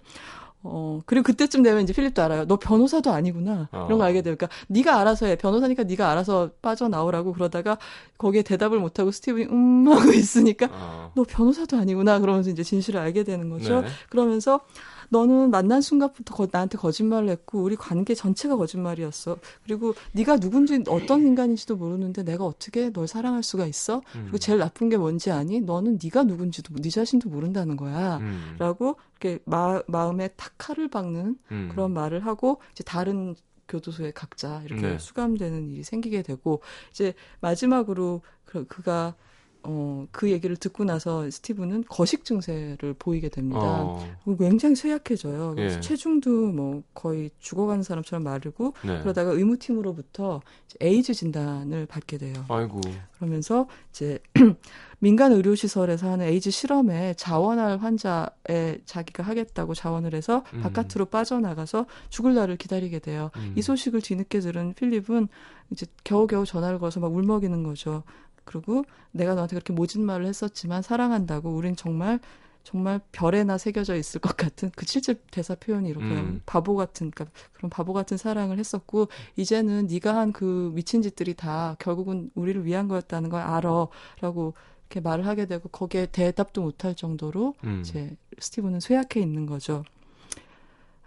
어 0.63 1.01
그리고 1.05 1.23
그때쯤 1.23 1.61
되면 1.61 1.83
이제 1.83 1.93
필립도 1.93 2.21
알아요. 2.21 2.45
너 2.45 2.57
변호사도 2.57 3.11
아니구나 3.11 3.69
이런 3.71 3.97
거 3.97 4.03
어. 4.03 4.07
알게 4.07 4.21
되니까 4.21 4.47
네가 4.67 4.97
알아서 4.99 5.25
해 5.25 5.35
변호사니까 5.35 5.83
네가 5.83 6.09
알아서 6.09 6.51
빠져 6.61 6.87
나오라고 6.87 7.33
그러다가 7.33 7.77
거기에 8.17 8.43
대답을 8.43 8.79
못 8.79 8.99
하고 8.99 9.11
스티븐이 9.11 9.45
음 9.51 9.87
하고 9.87 10.11
있으니까 10.13 10.69
어. 10.71 11.11
너 11.15 11.23
변호사도 11.23 11.77
아니구나 11.77 12.19
그러면서 12.19 12.49
이제 12.49 12.63
진실을 12.63 12.99
알게 12.99 13.23
되는 13.23 13.49
거죠. 13.49 13.81
네. 13.81 13.87
그러면서 14.09 14.61
너는 15.09 15.51
만난 15.51 15.81
순간부터 15.81 16.35
거- 16.35 16.47
나한테 16.51 16.77
거짓말을 16.77 17.29
했고 17.29 17.61
우리 17.63 17.75
관계 17.75 18.13
전체가 18.15 18.55
거짓말이었어. 18.55 19.37
그리고 19.63 19.93
네가 20.13 20.37
누군지 20.37 20.83
어떤 20.87 21.21
인간인지도 21.25 21.75
모르는데 21.75 22.23
내가 22.23 22.45
어떻게 22.45 22.91
널 22.91 23.07
사랑할 23.07 23.43
수가 23.43 23.65
있어? 23.65 23.97
음. 24.15 24.21
그리고 24.23 24.37
제일 24.37 24.59
나쁜 24.59 24.89
게 24.89 24.97
뭔지 24.97 25.31
아니? 25.31 25.59
너는 25.61 25.99
네가 26.03 26.23
누군지도 26.23 26.73
네 26.75 26.89
자신도 26.89 27.29
모른다는 27.29 27.77
거야. 27.77 28.17
음. 28.17 28.55
라고 28.59 28.95
이렇게 29.21 29.39
마, 29.45 29.81
마음에 29.87 30.27
탁 30.35 30.53
칼을 30.57 30.87
박는 30.89 31.37
음. 31.51 31.69
그런 31.71 31.93
말을 31.93 32.25
하고 32.25 32.59
이제 32.71 32.83
다른 32.83 33.35
교도소에 33.67 34.11
각자 34.11 34.61
이렇게 34.65 34.81
네. 34.81 34.97
수감되는 34.99 35.69
일이 35.69 35.83
생기게 35.83 36.21
되고 36.21 36.61
이제 36.91 37.13
마지막으로 37.39 38.21
그, 38.45 38.65
그가 38.67 39.15
어, 39.63 40.05
그 40.11 40.29
얘기를 40.29 40.55
듣고 40.57 40.83
나서 40.83 41.29
스티븐은 41.29 41.85
거식 41.87 42.25
증세를 42.25 42.95
보이게 42.99 43.29
됩니다. 43.29 43.61
어. 43.61 44.05
굉장히 44.37 44.75
쇠약해져요. 44.75 45.53
그래서 45.55 45.77
예. 45.77 45.81
체중도 45.81 46.29
뭐 46.47 46.83
거의 46.93 47.31
죽어가는 47.39 47.83
사람처럼 47.83 48.23
마르고 48.23 48.73
네. 48.85 48.99
그러다가 49.01 49.31
의무팀으로부터 49.31 50.41
에이즈 50.81 51.13
진단을 51.13 51.85
받게 51.85 52.17
돼요. 52.17 52.33
아이고. 52.49 52.81
그러면서 53.15 53.67
이제 53.91 54.19
민간 54.99 55.31
의료 55.31 55.55
시설에서 55.55 56.11
하는 56.11 56.25
에이즈 56.27 56.51
실험에 56.51 57.13
자원할 57.15 57.77
환자에 57.77 58.79
자기가 58.85 59.23
하겠다고 59.23 59.73
자원을 59.73 60.13
해서 60.13 60.43
음. 60.53 60.61
바깥으로 60.61 61.05
빠져나가서 61.05 61.85
죽을 62.09 62.35
날을 62.35 62.57
기다리게 62.57 62.99
돼요. 62.99 63.31
음. 63.37 63.53
이 63.55 63.61
소식을 63.61 64.01
뒤늦게 64.01 64.39
들은 64.39 64.73
필립은 64.73 65.29
이제 65.71 65.85
겨우겨우 66.03 66.45
전화를 66.45 66.79
걸어서 66.79 66.99
막 66.99 67.13
울먹이는 67.13 67.63
거죠. 67.63 68.03
그리고 68.45 68.83
내가 69.11 69.33
너한테 69.33 69.55
그렇게 69.55 69.73
모진 69.73 70.05
말을 70.05 70.25
했었지만 70.25 70.81
사랑한다고 70.81 71.49
우린 71.49 71.75
정말 71.75 72.19
정말 72.63 73.01
별에나 73.11 73.57
새겨져 73.57 73.95
있을 73.95 74.21
것 74.21 74.37
같은 74.37 74.71
그 74.75 74.85
실제 74.85 75.15
대사 75.31 75.53
표현이 75.53 75.89
이렇게 75.89 76.05
음. 76.15 76.41
바보 76.45 76.75
같은 76.75 77.11
그러니까 77.11 77.37
그런 77.51 77.69
바보 77.69 77.91
같은 77.91 78.15
사랑을 78.17 78.57
했었고 78.57 79.09
이제는 79.35 79.87
네가 79.87 80.15
한 80.15 80.33
그 80.33 80.71
미친 80.73 81.01
짓들이 81.01 81.35
다 81.35 81.75
결국은 81.79 82.31
우리를 82.35 82.65
위한 82.65 82.87
거였다는 82.87 83.29
걸 83.29 83.41
알아라고 83.41 84.53
이렇게 84.89 84.99
말을 85.01 85.27
하게 85.27 85.45
되고 85.45 85.69
거기에 85.69 86.07
대답도 86.07 86.61
못할 86.61 86.95
정도로 86.95 87.53
음. 87.63 87.81
이제 87.81 88.15
스티븐은 88.39 88.79
쇠약해 88.79 89.19
있는 89.19 89.45
거죠. 89.45 89.83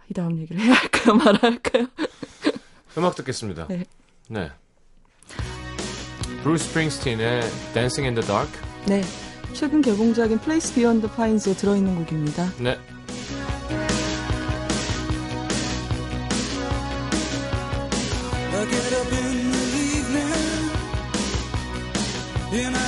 이 0.09 0.13
다음 0.13 0.37
얘기를 0.37 0.61
해야 0.61 0.73
할까요, 0.73 1.15
말아야 1.17 1.51
할까요? 1.51 1.87
음악 2.97 3.15
듣겠습니다. 3.15 3.67
네. 3.67 3.85
네. 4.29 4.51
브루스 6.43 6.65
스프링스틴의 6.69 7.41
Dancing 7.73 8.05
in 8.05 8.15
the 8.15 8.25
Dark. 8.27 8.51
네. 8.85 9.03
최근 9.53 9.81
개봉작인 9.81 10.39
Place 10.39 10.73
Beyond 10.75 11.07
the 11.07 11.15
Pines에 11.15 11.55
들어있는 11.55 11.95
곡입니다. 11.95 12.51
네. 12.59 12.77
I 18.53 18.65
get 18.69 18.93
up 18.95 19.11
in 19.13 19.51
the 19.51 19.97
evening 19.97 20.71
and 22.53 22.75
I 22.77 22.86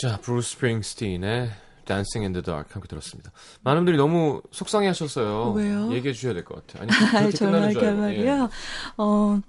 자, 0.00 0.18
브루스 0.20 0.50
스프링스틴의 0.52 1.50
Dancing 1.84 2.24
in 2.24 2.32
the 2.32 2.42
Dark 2.42 2.72
함께 2.72 2.88
들었습니다. 2.88 3.30
많은 3.62 3.80
분들이 3.80 3.96
너무 3.96 4.42
속상해 4.50 4.86
하셨어요. 4.88 5.52
왜요? 5.52 5.92
얘기해 5.92 6.12
주셔야 6.14 6.34
될 6.34 6.44
것 6.44 6.66
같아요. 6.66 6.82
아니, 6.82 6.92
아, 6.92 7.10
그렇게 7.20 7.36
정말 7.36 7.60
끝나는 7.60 7.72
줄 7.74 7.80
그 7.80 7.86
알고. 7.86 8.00
말이요. 8.00 8.48
어, 8.96 9.40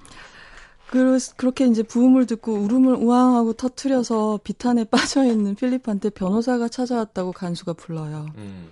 그, 0.88 1.18
그렇게 1.38 1.66
이제 1.66 1.82
부음을 1.84 2.26
듣고 2.28 2.54
울음을 2.54 2.94
우왕하고 2.96 3.54
터트려서 3.54 4.40
비탄에 4.44 4.84
빠져 4.92 5.24
있는 5.26 5.56
필립한테 5.56 6.10
변호사가 6.12 6.68
찾아왔다고 6.68 7.32
간수가 7.32 7.74
불러요. 7.74 8.28
예. 8.38 8.42
음. 8.42 8.70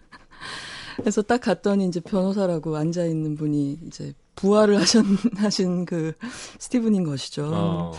그래서 0.97 1.21
딱 1.23 1.41
갔더니 1.41 1.87
이제 1.87 1.99
변호사라고 1.99 2.77
앉아 2.77 3.05
있는 3.05 3.35
분이 3.35 3.79
이제 3.87 4.13
부활을 4.35 4.79
하신 4.79 5.03
하신 5.37 5.85
그 5.85 6.13
스티븐인 6.59 7.03
것이죠. 7.03 7.49
어, 7.51 7.91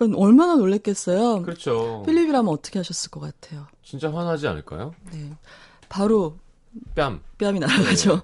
그건 0.00 0.14
얼마나 0.14 0.54
놀랬겠어요. 0.56 1.42
그렇죠. 1.42 2.02
필립이라면 2.06 2.50
어떻게 2.50 2.78
하셨을 2.78 3.10
것 3.10 3.20
같아요. 3.20 3.66
진짜 3.82 4.10
화나지 4.10 4.46
않을까요? 4.48 4.94
네. 5.12 5.30
바로 5.90 6.38
뺨. 6.94 7.20
뺨이 7.36 7.58
날아가죠. 7.58 8.22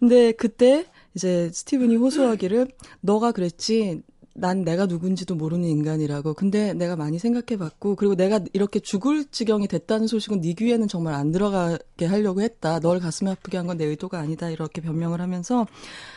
근데 0.00 0.32
그때 0.32 0.84
이제 1.14 1.48
스티븐이 1.52 1.94
호소하기를 1.94 2.72
너가 3.02 3.30
그랬지. 3.30 4.02
난 4.38 4.64
내가 4.64 4.84
누군지도 4.84 5.34
모르는 5.34 5.66
인간이라고. 5.66 6.34
근데 6.34 6.74
내가 6.74 6.94
많이 6.94 7.18
생각해봤고, 7.18 7.94
그리고 7.96 8.14
내가 8.16 8.38
이렇게 8.52 8.80
죽을 8.80 9.24
지경이 9.24 9.66
됐다는 9.66 10.08
소식은 10.08 10.42
네 10.42 10.52
귀에는 10.52 10.88
정말 10.88 11.14
안 11.14 11.32
들어가게 11.32 12.04
하려고 12.04 12.42
했다. 12.42 12.78
널 12.80 13.00
가슴 13.00 13.28
아프게 13.28 13.56
한 13.56 13.66
건 13.66 13.78
내 13.78 13.86
의도가 13.86 14.18
아니다. 14.18 14.50
이렇게 14.50 14.82
변명을 14.82 15.22
하면서, 15.22 15.66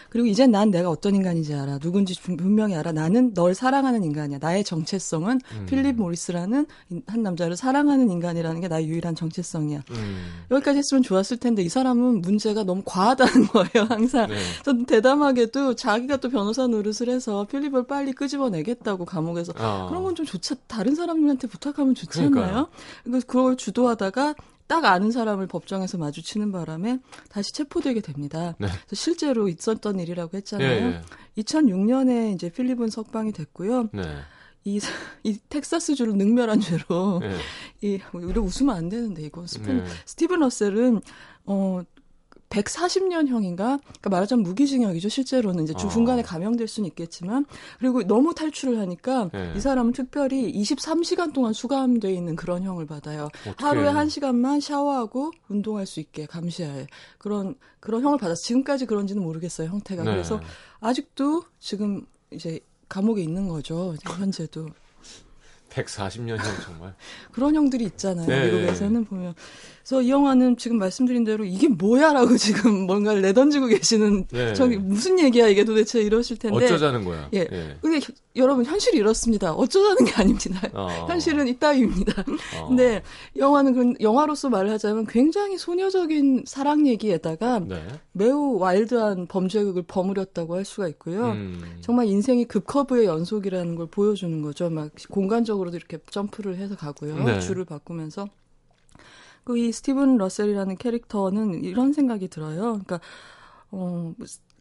그리고 0.10 0.28
이제 0.28 0.47
난 0.47 0.72
내가 0.72 0.89
어떤 0.89 1.16
인간인지 1.16 1.53
알아. 1.53 1.80
누군지 1.80 2.20
분- 2.22 2.38
분명히 2.38 2.76
알아. 2.76 2.91
나는 2.91 3.34
널 3.34 3.53
사랑하는 3.55 4.03
인간이야. 4.03 4.39
나의 4.41 4.64
정체성은 4.64 5.39
음. 5.53 5.66
필립 5.68 5.95
모리스라는 5.95 6.66
인- 6.89 7.03
한 7.07 7.24
남자를 7.24 7.55
사랑하는 7.55 8.10
인간이라는 8.10 8.62
게 8.62 8.68
나의 8.68 8.88
유일한 8.88 9.16
정체성이야. 9.16 9.84
음. 9.91 10.26
여기까지 10.51 10.78
했으면 10.80 11.03
좋았을 11.03 11.38
텐데 11.38 11.62
이 11.62 11.70
사람은 11.70 12.22
문제가 12.22 12.64
너무 12.64 12.82
과하다는 12.86 13.47
거예요. 13.47 13.86
항상. 13.88 14.28
네. 14.30 14.36
전 14.64 14.86
대담하게도 14.86 15.76
자기가 15.76 16.18
또 16.18 16.30
변호사 16.30 16.68
노릇을 16.68 17.10
해서 17.10 17.45
필립을 17.49 17.86
빨리 17.88 18.12
끄집어내겠다고 18.14 19.05
감옥에서 19.05 19.53
아. 19.57 19.88
그런 19.89 20.03
건 20.03 20.10
좀 20.16 20.26
좋지 20.26 20.55
다른 20.68 20.95
사람들한테 20.95 21.47
부탁하면 21.47 21.93
좋지 21.95 22.10
그러니까요. 22.20 22.45
않나요? 22.45 22.70
그걸 23.28 23.55
주도하다가 23.55 24.34
딱 24.70 24.86
아는 24.86 25.10
사람을 25.10 25.48
법정에서 25.48 25.98
마주치는 25.98 26.52
바람에 26.52 27.00
다시 27.28 27.52
체포되게 27.54 28.02
됩니다. 28.02 28.56
네. 28.60 28.68
그래서 28.68 28.96
실제로 28.96 29.50
있었던 29.50 30.00
일이라고 30.00 30.30
예, 30.36 30.38
했잖아요. 30.38 30.88
예. 30.88 31.02
2006년에 31.42 32.36
이제 32.36 32.52
필립은 32.52 32.92
석방이 32.92 33.32
됐고요. 33.32 33.90
네. 33.92 34.04
이, 34.66 34.80
이 35.24 35.40
텍사스주를 35.50 36.14
능멸한 36.14 36.60
죄로 36.60 37.20
네. 37.20 37.36
이 37.82 38.00
우리 38.14 38.40
웃으면 38.40 38.76
안 38.76 38.90
되는데 38.90 39.24
이거 39.24 39.48
스푼 39.48 39.84
네. 39.84 39.90
스티븐 40.06 40.42
러셀은 40.42 41.02
어 41.48 41.82
140년형인가? 42.50 43.80
그러니까 43.82 44.10
말하자면 44.10 44.43
무기징역이죠. 44.43 45.10
실제로는 45.10 45.64
이제 45.64 45.74
주 45.74 45.88
아. 45.88 45.89
중간에 45.89 46.22
감형될 46.22 46.68
수는 46.68 46.88
있겠지만 46.89 47.45
그리고 47.80 48.04
너무 48.04 48.34
탈출을 48.34 48.80
하니까 48.80 49.30
네. 49.32 49.54
이 49.56 49.60
사람은 49.60 49.93
특별히 49.93 50.52
23시간 50.54 51.34
동안 51.34 51.54
수감돼 51.54 52.12
있는 52.12 52.36
그런 52.36 52.64
형을 52.64 52.86
받아요. 52.86 53.30
어떡해. 53.41 53.56
하루에 53.58 53.88
한 53.88 54.10
시간만 54.10 54.60
샤워하고 54.60 55.32
운동할 55.47 55.86
수 55.86 56.00
있게 56.00 56.26
감시하에 56.26 56.88
그런 57.18 57.56
그런 57.80 58.02
형을 58.04 58.18
받아서 58.18 58.41
지금까지 58.41 58.86
그런지는 58.86 59.24
모르겠어요 59.24 59.70
형태가 59.70 60.04
네. 60.04 60.12
그래서 60.12 60.41
아직도 60.80 61.43
지금 61.60 62.06
이제 62.32 62.60
감옥에 62.89 63.22
있는 63.22 63.47
거죠 63.47 63.95
현재도 64.04 64.70
140년 65.70 66.38
형 66.38 66.45
정말. 66.64 66.95
그런 67.32 67.56
형들이 67.56 67.86
있잖아요. 67.86 68.28
네. 68.28 68.45
미국에서는 68.45 69.06
보면. 69.06 69.36
그래서 69.84 70.02
이 70.02 70.10
영화는 70.10 70.58
지금 70.58 70.78
말씀드린 70.78 71.24
대로 71.24 71.44
이게 71.46 71.68
뭐야라고 71.68 72.36
지금 72.38 72.86
뭔가를 72.86 73.22
내던지고 73.22 73.68
계시는 73.68 74.26
네. 74.32 74.54
저기 74.54 74.78
무슨 74.78 75.20
얘기야 75.20 75.48
이게 75.48 75.64
도대체 75.66 76.02
이러실 76.02 76.38
텐데. 76.38 76.56
어쩌자는 76.66 77.06
거야. 77.06 77.30
예. 77.34 77.46
근데 77.82 77.98
혀- 78.00 78.14
여러분 78.36 78.64
현실이 78.66 78.98
이렇습니다. 78.98 79.54
어쩌자는 79.54 80.06
게 80.06 80.12
아닙니다. 80.14 80.62
어. 80.74 80.88
현실은 81.08 81.48
이따위입니다. 81.48 82.24
어. 82.62 82.68
근데 82.68 83.02
영화는 83.36 83.74
그 83.74 83.94
영화로서 84.02 84.50
말을 84.50 84.70
하자면 84.72 85.08
굉장히 85.08 85.58
소녀적인 85.58 86.44
사랑 86.46 86.88
얘기에다가 86.88 87.60
네. 87.60 87.82
매우 88.12 88.58
와일드한 88.60 89.28
범죄극을 89.28 89.84
버무렸다고 89.84 90.56
할 90.56 90.66
수가 90.66 90.88
있고요. 90.90 91.32
음. 91.32 91.62
정말 91.82 92.06
인생이 92.08 92.46
급커브의 92.46 93.06
연속이라는 93.06 93.76
걸 93.76 93.88
보여주는 93.88 94.42
거죠. 94.42 94.70
막 94.70 94.92
공간적으로도 95.10 95.76
이렇게 95.78 95.98
점프를 96.12 96.58
해서 96.58 96.76
가고요. 96.76 97.24
네. 97.24 97.40
줄을 97.40 97.66
바꾸면서. 97.66 98.28
그 99.50 99.58
이 99.58 99.72
스티븐 99.72 100.18
러셀이라는 100.18 100.78
캐릭터는 100.78 101.64
이런 101.64 101.91
생각이 101.91 102.28
들어요. 102.28 102.80
그러니까 102.86 103.00
어 103.72 104.14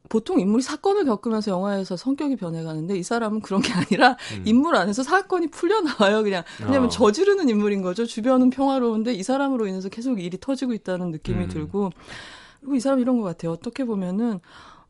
보통 0.09 0.41
인물이 0.41 0.63
사건을 0.63 1.05
겪으면서 1.05 1.51
영화에서 1.51 1.99
성격이 1.99 2.37
변해가는데 2.37 2.97
이 2.97 3.03
사람은 3.03 3.41
그런 3.41 3.61
게 3.61 3.71
아니라 3.75 4.17
음. 4.39 4.45
인물 4.47 4.77
안에서 4.77 5.03
사건이 5.03 5.49
풀려 5.49 5.83
나와요. 5.83 6.23
그냥 6.23 6.43
왜냐면 6.61 6.87
어. 6.87 6.89
저지르는 6.89 7.51
인물인 7.51 7.83
거죠. 7.83 8.07
주변은 8.07 8.49
평화로운데 8.49 9.13
이 9.13 9.23
사람으로 9.23 9.67
인해서 9.67 9.91
계속 9.91 10.23
일이 10.23 10.39
터지고 10.41 10.73
있다는 10.73 11.11
느낌이 11.11 11.45
음. 11.45 11.49
들고 11.49 11.91
그리고 12.61 12.75
이 12.75 12.81
사람 12.81 13.01
이런 13.01 13.19
것 13.19 13.25
같아요. 13.25 13.53
어떻게 13.53 13.85
보면은 13.85 14.41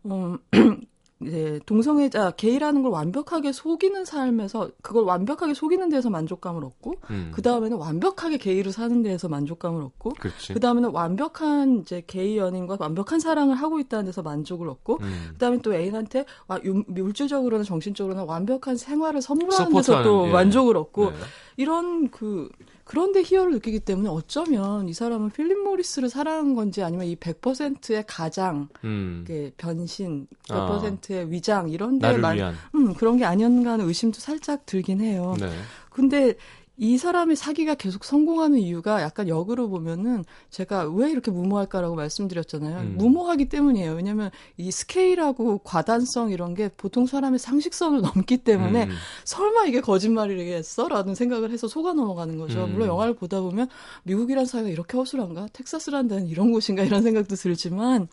어 0.04 0.36
이제 1.20 1.58
동성애자 1.66 2.32
게이라는 2.32 2.82
걸 2.82 2.92
완벽하게 2.92 3.50
속이는 3.52 4.04
삶에서 4.04 4.70
그걸 4.82 5.02
완벽하게 5.04 5.52
속이는 5.52 5.88
데서 5.88 6.10
만족감을 6.10 6.64
얻고 6.64 6.94
음. 7.10 7.32
그 7.34 7.42
다음에는 7.42 7.76
완벽하게 7.76 8.38
게이로 8.38 8.70
사는 8.70 9.02
데에서 9.02 9.28
만족감을 9.28 9.82
얻고. 9.82 10.12
그 10.54 10.60
다음에는 10.60 10.90
완벽한 10.90 11.80
이제 11.80 12.04
게이 12.06 12.38
연인과 12.38 12.76
완벽한 12.78 13.18
사랑을 13.18 13.56
하고 13.56 13.80
있다는 13.80 14.04
데서 14.06 14.22
만족을 14.22 14.68
얻고 14.68 14.98
음. 15.00 15.28
그 15.32 15.38
다음에 15.38 15.58
또 15.58 15.74
애인한테 15.74 16.24
와- 16.46 16.60
유- 16.64 16.84
물질적으로나 16.86 17.64
정신적으로나 17.64 18.24
완벽한 18.24 18.76
생활을 18.76 19.20
선물하는 19.20 19.72
데서 19.74 20.02
또 20.04 20.28
예. 20.28 20.32
만족을 20.32 20.76
얻고 20.76 21.10
네. 21.10 21.16
이런 21.56 22.10
그 22.10 22.48
그런데 22.88 23.20
희열을 23.22 23.52
느끼기 23.52 23.80
때문에 23.80 24.08
어쩌면 24.08 24.88
이 24.88 24.94
사람은 24.94 25.28
필립 25.28 25.58
모리스를 25.58 26.08
사랑한 26.08 26.54
건지 26.54 26.82
아니면 26.82 27.04
이 27.04 27.16
100%의 27.16 28.04
가장 28.06 28.70
음. 28.82 29.24
그 29.26 29.50
변신, 29.58 30.26
아. 30.48 30.80
100%의 30.80 31.30
위장 31.30 31.68
이런 31.68 31.98
데 31.98 32.06
나를 32.06 32.20
만 32.22 32.36
위한. 32.36 32.54
음, 32.74 32.94
그런 32.94 33.18
게 33.18 33.26
아니었는가 33.26 33.72
하는 33.72 33.86
의심도 33.86 34.20
살짝 34.20 34.64
들긴 34.64 35.02
해요. 35.02 35.36
네. 35.38 35.50
근데 35.90 36.34
이 36.80 36.96
사람의 36.96 37.34
사기가 37.34 37.74
계속 37.74 38.04
성공하는 38.04 38.58
이유가 38.58 39.02
약간 39.02 39.26
역으로 39.26 39.68
보면은 39.68 40.24
제가 40.48 40.88
왜 40.88 41.10
이렇게 41.10 41.32
무모할까라고 41.32 41.96
말씀드렸잖아요. 41.96 42.78
음. 42.78 42.94
무모하기 42.96 43.48
때문이에요. 43.48 43.94
왜냐면 43.94 44.30
이 44.56 44.70
스케일하고 44.70 45.58
과단성 45.58 46.30
이런 46.30 46.54
게 46.54 46.68
보통 46.68 47.06
사람의 47.06 47.40
상식선을 47.40 48.00
넘기 48.14 48.36
때문에 48.38 48.84
음. 48.84 48.90
설마 49.24 49.66
이게 49.66 49.80
거짓말이겠어? 49.80 50.86
라는 50.86 51.16
생각을 51.16 51.50
해서 51.50 51.66
속아 51.66 51.94
넘어가는 51.94 52.38
거죠. 52.38 52.64
음. 52.64 52.72
물론 52.72 52.86
영화를 52.86 53.14
보다 53.14 53.40
보면 53.40 53.68
미국이란 54.04 54.46
사회가 54.46 54.68
이렇게 54.68 54.96
허술한가? 54.96 55.48
텍사스란 55.52 56.06
데는 56.06 56.28
이런 56.28 56.52
곳인가? 56.52 56.84
이런 56.84 57.02
생각도 57.02 57.34
들지만 57.34 58.06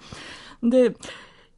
근데 0.59 0.89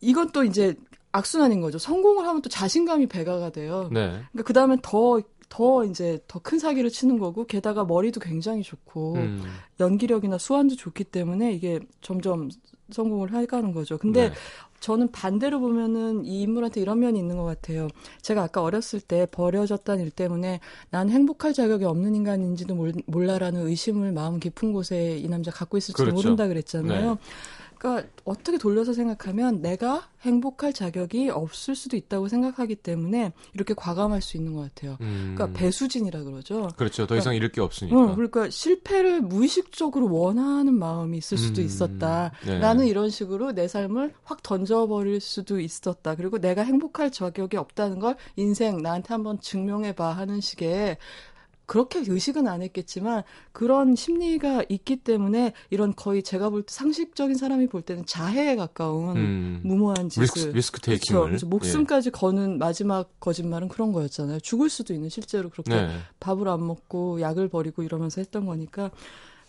이건 0.01 0.31
또 0.31 0.43
이제 0.43 0.75
악순환인 1.13 1.61
거죠. 1.61 1.79
성공을 1.79 2.27
하면 2.27 2.41
또 2.41 2.49
자신감이 2.49 3.07
배가가 3.07 3.49
돼요. 3.49 3.89
네. 3.91 4.07
그러니까 4.09 4.43
그 4.45 4.53
다음에 4.53 4.77
더, 4.81 5.21
더 5.49 5.85
이제 5.85 6.19
더 6.27 6.39
큰 6.39 6.59
사기를 6.59 6.89
치는 6.89 7.19
거고, 7.19 7.45
게다가 7.45 7.83
머리도 7.85 8.19
굉장히 8.19 8.63
좋고, 8.63 9.13
음. 9.15 9.43
연기력이나 9.79 10.37
수완도 10.37 10.75
좋기 10.75 11.05
때문에 11.05 11.53
이게 11.53 11.79
점점 12.01 12.49
성공을 12.91 13.33
해가는 13.33 13.71
거죠. 13.73 13.97
근데 13.97 14.29
네. 14.29 14.35
저는 14.79 15.11
반대로 15.11 15.59
보면은 15.59 16.23
이 16.23 16.41
인물한테 16.43 16.79
이런 16.79 16.99
면이 16.99 17.19
있는 17.19 17.35
것 17.35 17.43
같아요. 17.43 17.87
제가 18.21 18.43
아까 18.43 18.61
어렸을 18.61 19.01
때 19.01 19.25
버려졌다는 19.31 20.03
일 20.05 20.11
때문에 20.11 20.59
난 20.91 21.09
행복할 21.09 21.53
자격이 21.53 21.83
없는 21.83 22.15
인간인지도 22.15 22.75
몰- 22.75 22.93
몰라라는 23.07 23.67
의심을 23.67 24.11
마음 24.13 24.39
깊은 24.39 24.71
곳에 24.71 25.17
이 25.17 25.27
남자 25.27 25.51
갖고 25.51 25.77
있을지 25.77 26.01
그렇죠. 26.01 26.15
모른다 26.15 26.47
그랬잖아요. 26.47 27.11
네. 27.15 27.17
그러니까 27.77 28.09
어떻게 28.23 28.57
돌려서 28.57 28.93
생각하면 28.93 29.61
내가 29.61 30.09
행복할 30.21 30.73
자격이 30.73 31.29
없을 31.29 31.75
수도 31.75 31.95
있다고 31.95 32.27
생각하기 32.27 32.75
때문에 32.75 33.33
이렇게 33.53 33.73
과감할 33.73 34.21
수 34.21 34.35
있는 34.37 34.53
것 34.53 34.61
같아요. 34.61 34.97
음. 35.01 35.35
그러니까 35.35 35.57
배수진이라 35.57 36.23
그러죠. 36.23 36.69
그렇죠. 36.75 37.05
더 37.05 37.15
이상 37.15 37.35
잃을 37.35 37.51
게 37.51 37.61
없으니까. 37.61 37.95
응, 37.95 38.15
그러니까 38.15 38.49
실패를 38.49 39.21
무의식적으로 39.21 40.11
원하는 40.11 40.77
마음이 40.77 41.17
있을 41.17 41.37
수도 41.37 41.61
음, 41.61 41.65
있었다. 41.65 42.31
네. 42.45 42.59
나는 42.59 42.87
이런 42.87 43.09
식으로 43.09 43.53
내 43.53 43.67
삶을 43.67 44.13
확 44.23 44.41
던져버릴 44.43 45.21
수도 45.21 45.59
있었다. 45.59 46.15
그리고 46.15 46.39
내가 46.39 46.63
행복할 46.63 47.11
자격이 47.11 47.57
없다는 47.57 47.99
걸 47.99 48.15
인생 48.35 48.81
나한테 48.81 49.13
한번 49.13 49.39
증명해봐 49.39 50.11
하는 50.11 50.41
식의 50.41 50.97
그렇게 51.67 51.99
의식은 51.99 52.47
안 52.47 52.61
했겠지만 52.61 53.23
그런 53.51 53.95
심리가 53.95 54.63
있기 54.69 54.95
때문에 54.95 55.51
이런 55.69 55.93
거의 55.95 56.23
제가 56.23 56.49
볼 56.49 56.63
때 56.63 56.73
상식적인 56.73 57.35
사람이 57.35 57.67
볼 57.67 57.81
때는 57.81 58.05
자해에 58.05 58.55
가까운 58.55 59.17
음. 59.17 59.59
무모한 59.63 60.09
짓을 60.09 60.23
리스크, 60.23 60.39
리스크 60.55 60.81
그렇죠. 60.81 60.91
테이킹을. 60.91 61.25
그래서 61.25 61.45
목숨까지 61.45 62.11
거는 62.11 62.57
마지막 62.57 63.19
거짓말은 63.19 63.67
그런 63.67 63.91
거였잖아요. 63.91 64.39
죽을 64.39 64.69
수도 64.69 64.93
있는 64.93 65.09
실제로 65.09 65.49
그렇게 65.49 65.73
예. 65.73 65.81
네. 65.87 65.89
밥을 66.21 66.47
안 66.47 66.65
먹고 66.65 67.19
약을 67.19 67.49
버리고 67.49 67.83
이러면서 67.83 68.21
했던 68.21 68.45
거니까 68.45 68.89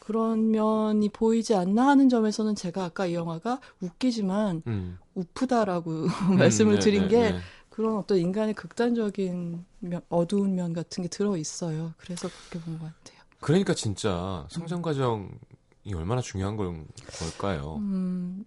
그런 0.00 0.50
면이 0.50 1.10
보이지 1.10 1.54
않나 1.54 1.86
하는 1.86 2.08
점에서는 2.08 2.54
제가 2.54 2.82
아까 2.82 3.06
이 3.06 3.14
영화가 3.14 3.60
웃기지만 3.80 4.62
음. 4.66 4.98
우프다라고 5.14 6.06
말씀을 6.38 6.74
네, 6.74 6.80
드린 6.80 7.02
네, 7.02 7.08
게 7.08 7.32
네. 7.32 7.38
그런 7.78 7.96
어떤 7.96 8.18
인간의 8.18 8.54
극단적인 8.54 9.64
면, 9.78 10.00
어두운 10.08 10.56
면 10.56 10.72
같은 10.72 11.00
게 11.04 11.08
들어 11.08 11.36
있어요. 11.36 11.94
그래서 11.96 12.28
그렇게 12.28 12.58
본 12.58 12.76
것 12.76 12.86
같아요. 12.86 13.18
그러니까 13.38 13.72
진짜 13.72 14.44
성장 14.50 14.82
과정이 14.82 15.28
얼마나 15.94 16.20
중요한 16.20 16.56
걸, 16.56 16.84
걸까요? 17.20 17.76
음, 17.76 18.44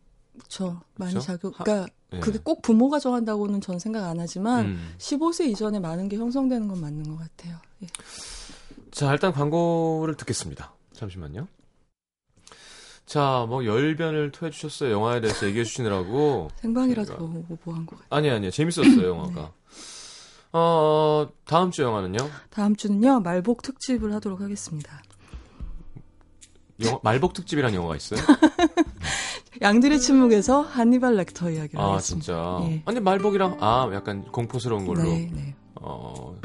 저 0.49 0.81
많이 0.97 1.13
그쵸? 1.13 1.25
자극. 1.25 1.57
하- 1.57 1.63
그러니까 1.63 1.93
예. 2.11 2.19
그게 2.19 2.39
꼭 2.43 2.61
부모가 2.61 2.99
정한다고는 2.99 3.61
전 3.61 3.79
생각 3.79 4.03
안 4.05 4.19
하지만 4.19 4.65
음. 4.65 4.95
15세 4.97 5.47
이전에 5.49 5.79
많은 5.79 6.09
게 6.09 6.17
형성되는 6.17 6.67
건 6.67 6.81
맞는 6.81 7.03
것 7.03 7.15
같아요. 7.17 7.55
예. 7.83 7.87
자, 8.91 9.13
일단 9.13 9.31
광고를 9.31 10.15
듣겠습니다. 10.17 10.73
잠시만요. 10.91 11.47
자, 13.05 13.45
뭐 13.49 13.65
열변을 13.65 14.31
토해 14.31 14.51
주셨어요. 14.51 14.91
영화에 14.91 15.19
대해서 15.21 15.45
얘기해 15.47 15.63
주시느라고. 15.65 16.49
생방이라 16.57 17.03
제가- 17.03 17.17
더 17.17 17.23
오버한 17.25 17.85
것 17.85 17.99
같아요. 17.99 18.07
아니 18.09 18.29
아니요. 18.29 18.51
재밌었어요, 18.51 19.05
영화가. 19.07 19.51
어, 20.53 21.27
다음 21.45 21.71
주 21.71 21.81
영화는요? 21.81 22.17
다음 22.49 22.75
주는요 22.75 23.19
말복 23.21 23.61
특집을 23.61 24.13
하도록 24.15 24.39
하겠습니다. 24.41 25.01
영화, 26.83 26.99
말복 27.03 27.33
특집이라는 27.33 27.75
영화가 27.75 27.95
있어요? 27.95 28.19
양들의 29.61 29.99
침묵에서 29.99 30.61
한니발 30.61 31.15
렉터 31.17 31.51
이야기를 31.51 31.79
아 31.79 31.91
하겠습니다. 31.91 32.25
진짜. 32.25 32.59
예. 32.63 32.81
아니 32.85 32.99
말복이랑 32.99 33.57
아 33.59 33.89
약간 33.93 34.23
공포스러운 34.31 34.85
걸로. 34.85 35.03
네, 35.03 35.29
네. 35.31 35.55
어 35.75 36.35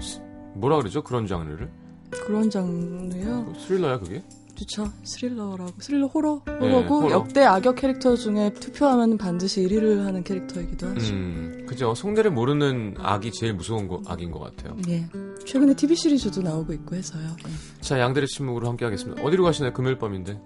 시- 0.00 0.20
뭐라 0.54 0.76
그러죠 0.78 1.02
그런 1.02 1.26
장르를? 1.26 1.70
그런 2.10 2.48
장르요. 2.48 3.52
스릴러야 3.58 3.98
그게? 3.98 4.22
그렇죠. 4.54 4.90
스릴러라고 5.02 5.72
스릴러 5.78 6.06
호러 6.06 6.40
네, 6.46 6.52
호러고 6.54 7.00
호러. 7.02 7.10
역대 7.12 7.42
악역 7.44 7.76
캐릭터 7.76 8.14
중에 8.16 8.52
투표하면 8.54 9.18
반드시 9.18 9.62
1위를 9.62 10.04
하는 10.04 10.22
캐릭터이기도 10.22 10.86
하죠. 10.88 11.12
음 11.12 11.66
그죠. 11.68 11.94
속내를 11.94 12.30
모르는 12.30 12.94
악이 12.98 13.32
제일 13.32 13.54
무서운 13.54 13.88
거, 13.88 14.00
악인 14.06 14.30
것 14.30 14.38
같아요. 14.40 14.76
예. 14.88 15.06
최근에 15.44 15.74
TV 15.74 15.96
시리즈도 15.96 16.40
나오고 16.42 16.72
있고 16.74 16.94
해서요. 16.94 17.24
예. 17.46 17.80
자 17.82 17.98
양들의 17.98 18.28
침묵으로 18.28 18.68
함께 18.68 18.84
하겠습니다. 18.84 19.22
어디로 19.22 19.42
가시나요? 19.44 19.72
금요일 19.72 19.98
밤인데. 19.98 20.40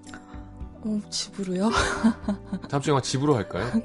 어, 0.80 1.00
집으로요? 1.10 1.70
다음 2.70 2.80
주에 2.82 2.92
아마 2.92 3.02
집으로 3.02 3.34
할까요? 3.36 3.66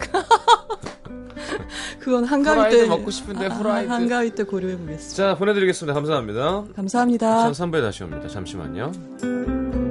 그건 1.99 2.23
한가위 2.25 2.69
때 2.71 2.85
먹고 2.87 3.09
싶은데 3.11 3.45
아, 3.47 3.49
후라이드. 3.49 3.89
한가위 3.91 4.35
때 4.35 4.43
고려해 4.43 4.77
보겠습니다. 4.77 5.15
자 5.15 5.35
보내드리겠습니다. 5.37 5.93
감사합니다. 5.93 6.63
감사합니다. 6.75 7.51
전 7.53 7.71
3부에 7.71 7.81
다시 7.81 8.03
옵니다. 8.03 8.27
잠시만요. 8.27 9.82